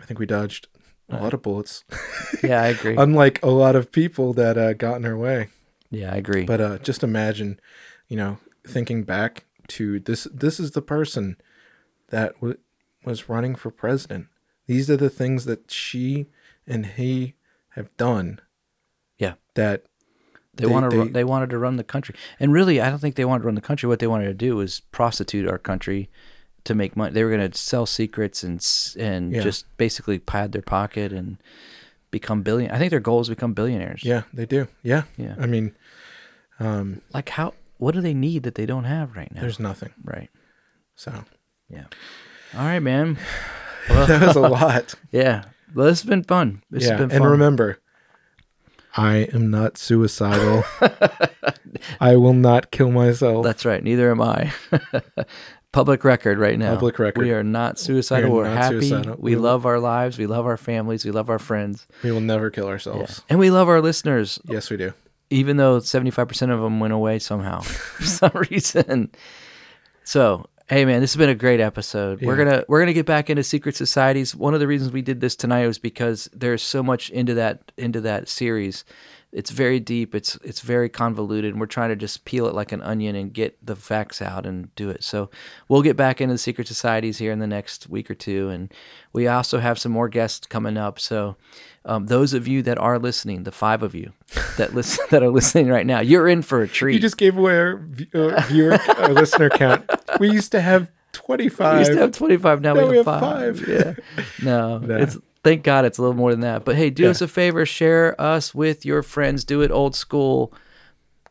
[0.00, 0.68] I think we dodged
[1.08, 1.84] a lot of bullets,
[2.42, 2.96] Yeah, I agree.
[2.96, 5.48] unlike a lot of people that uh, got in her way.
[5.90, 6.44] yeah, I agree.
[6.44, 7.60] But uh, just imagine,
[8.08, 10.26] you know, thinking back to this.
[10.32, 11.36] This is the person
[12.08, 12.58] that w-
[13.04, 14.26] was running for president.
[14.66, 16.26] These are the things that she
[16.66, 17.34] and he
[17.70, 18.40] have done.
[19.18, 19.34] yeah.
[19.54, 19.84] That
[20.54, 21.04] They, They- want to.
[21.04, 23.46] they- They wanted to run the country, and really, I don't think they wanted to
[23.46, 23.88] run the country.
[23.88, 26.10] What they wanted to do was prostitute our country
[26.66, 27.12] to make money.
[27.12, 28.64] They were going to sell secrets and
[28.98, 29.42] and Yeah.
[29.42, 31.38] just basically pad their pocket and
[32.10, 32.70] become billion.
[32.70, 34.04] I think their goal is to become billionaires.
[34.04, 34.68] Yeah, they do.
[34.82, 35.02] Yeah.
[35.16, 35.34] Yeah.
[35.40, 35.74] I mean,
[36.60, 37.54] um, Like how?
[37.78, 39.40] What do they need that they don't have right now?
[39.40, 39.92] there's nothing.
[40.04, 40.30] right.
[40.94, 41.24] So
[41.68, 41.84] Yeah.
[42.54, 43.18] All right, man.
[43.88, 44.94] that was a lot.
[45.12, 45.44] Yeah.
[45.74, 46.62] Well, this has been fun.
[46.70, 46.90] This yeah.
[46.96, 47.80] has been And remember,
[48.96, 50.64] I am not suicidal.
[52.00, 53.44] I will not kill myself.
[53.44, 53.82] That's right.
[53.82, 54.52] Neither am I.
[55.76, 56.72] Public record right now.
[56.74, 57.22] Public record.
[57.22, 58.30] We are not suicidal.
[58.30, 58.80] We are We're not happy.
[58.88, 59.16] suicidal.
[59.18, 60.16] We We- love our lives.
[60.18, 61.04] We love our families.
[61.04, 61.86] We love our friends.
[62.02, 63.20] we will never kill ourselves.
[63.28, 64.94] And we love our listeners, Yes, we do.
[65.28, 69.10] even though 75% of them went away somehow for some reason.
[70.02, 72.22] So, hey man, this has been a great episode.
[72.22, 72.44] We're Yeah.
[72.44, 74.34] going to we're going to get back into secret societies.
[74.34, 77.70] One of the reasons we did this tonight was because there's so much into that
[77.76, 78.84] into that series.
[79.32, 80.14] It's very deep.
[80.14, 83.32] It's it's very convoluted, and we're trying to just peel it like an onion and
[83.32, 85.04] get the facts out and do it.
[85.04, 85.30] So
[85.68, 88.72] we'll get back into the secret societies here in the next week or two, and
[89.12, 90.98] we also have some more guests coming up.
[90.98, 91.36] So
[91.84, 94.12] um, those of you that are listening, the five of you
[94.56, 96.94] that listen that are listening right now, you're in for a treat.
[96.94, 99.90] You just gave away our uh, viewer uh, listener count.
[100.18, 101.72] We used to have 25.
[101.74, 102.60] We used to have 25.
[102.62, 103.66] Now, Now we have, five.
[103.68, 103.94] Yeah.
[104.42, 104.96] No, Nah.
[104.96, 106.64] it's thank God it's a little more than that.
[106.64, 107.10] But hey, do Yeah.
[107.10, 109.44] us a favor, share us with your friends.
[109.44, 110.52] Do it old school.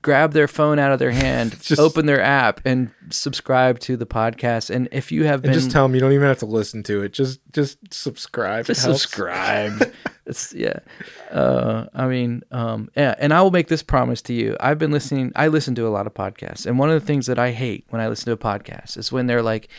[0.02, 4.06] Grab their phone out of their hand, Just- open their app, and subscribe to the
[4.06, 4.70] podcast.
[4.70, 7.02] And if you have been just tell them you don't even have to listen to
[7.02, 7.12] it.
[7.12, 8.66] Just just subscribe.
[8.68, 9.92] just It subscribe.
[10.28, 10.78] it's yeah.
[11.32, 13.16] Uh, I mean, um, yeah.
[13.18, 14.56] And I will make this promise to you.
[14.60, 15.32] I've been listening.
[15.36, 17.86] I listen to a lot of podcasts, and one of the things that I hate
[17.90, 19.70] when I listen to a podcast is when they're like,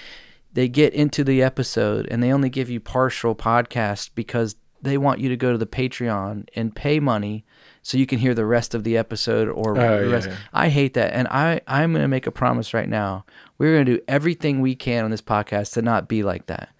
[0.56, 5.20] they get into the episode and they only give you partial podcast because they want
[5.20, 7.44] you to go to the Patreon and pay money
[7.82, 10.28] so you can hear the rest of the episode or Oh, the yeah, rest.
[10.28, 10.36] yeah.
[10.52, 11.12] I hate that.
[11.12, 13.24] And I, I'm going to make a promise right now.
[13.58, 16.70] We're going to do everything we can on this podcast to not be like that.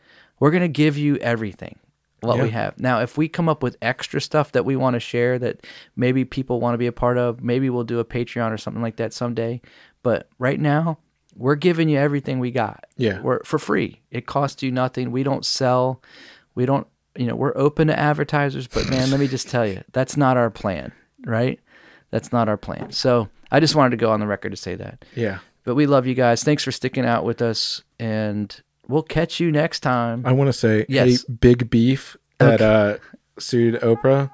[0.41, 1.79] We're going to give you everything
[2.21, 2.79] what we have.
[2.79, 5.67] Now, if we come up with extra stuff that we want to share that
[5.97, 8.83] maybe people want to be a part of, maybe we'll do a Patreon or something
[8.83, 9.61] like that someday.
[10.03, 10.99] But right now,
[11.37, 12.85] we're giving you everything we got.
[12.97, 13.21] Yeah.
[13.21, 14.01] We're for free.
[14.11, 15.11] It costs you nothing.
[15.11, 16.03] We don't sell.
[16.55, 16.87] We don't,
[17.17, 20.37] you know, we're open to advertisers, but man, let me just tell you, that's not
[20.37, 20.93] our plan,
[21.25, 21.61] right?
[22.11, 22.93] That's not our plan.
[22.93, 25.05] So I just wanted to go on the record to say that.
[25.15, 25.39] Yeah.
[25.65, 26.43] But we love you guys.
[26.45, 27.83] Thanks for sticking out with us.
[27.99, 28.59] And
[28.89, 30.23] we'll catch you next time.
[30.25, 31.23] I want to say, Yes.
[31.27, 32.99] hey, Big Beef that uh,
[33.39, 34.31] sued Oprah.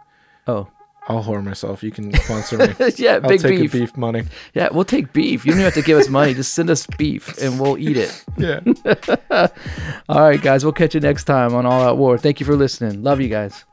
[0.46, 0.68] Oh.
[1.08, 1.82] I'll whore myself.
[1.82, 2.66] You can sponsor me.
[2.96, 3.72] yeah, I'll big take beef.
[3.72, 4.22] beef money.
[4.54, 5.44] Yeah, we'll take beef.
[5.44, 6.32] You don't even have to give us money.
[6.32, 8.24] Just send us beef and we'll eat it.
[8.38, 8.60] Yeah.
[10.08, 10.64] All right, guys.
[10.64, 12.18] We'll catch you next time on All Out War.
[12.18, 13.02] Thank you for listening.
[13.02, 13.64] Love you guys.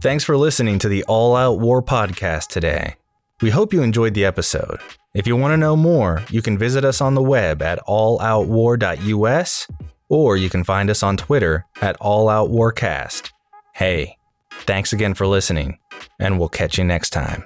[0.00, 2.96] Thanks for listening to the All Out War podcast today.
[3.40, 4.80] We hope you enjoyed the episode.
[5.14, 9.66] If you want to know more, you can visit us on the web at alloutwar.us
[10.10, 13.30] or you can find us on Twitter at alloutwarcast.
[13.74, 14.18] Hey,
[14.50, 15.78] thanks again for listening,
[16.18, 17.44] and we'll catch you next time.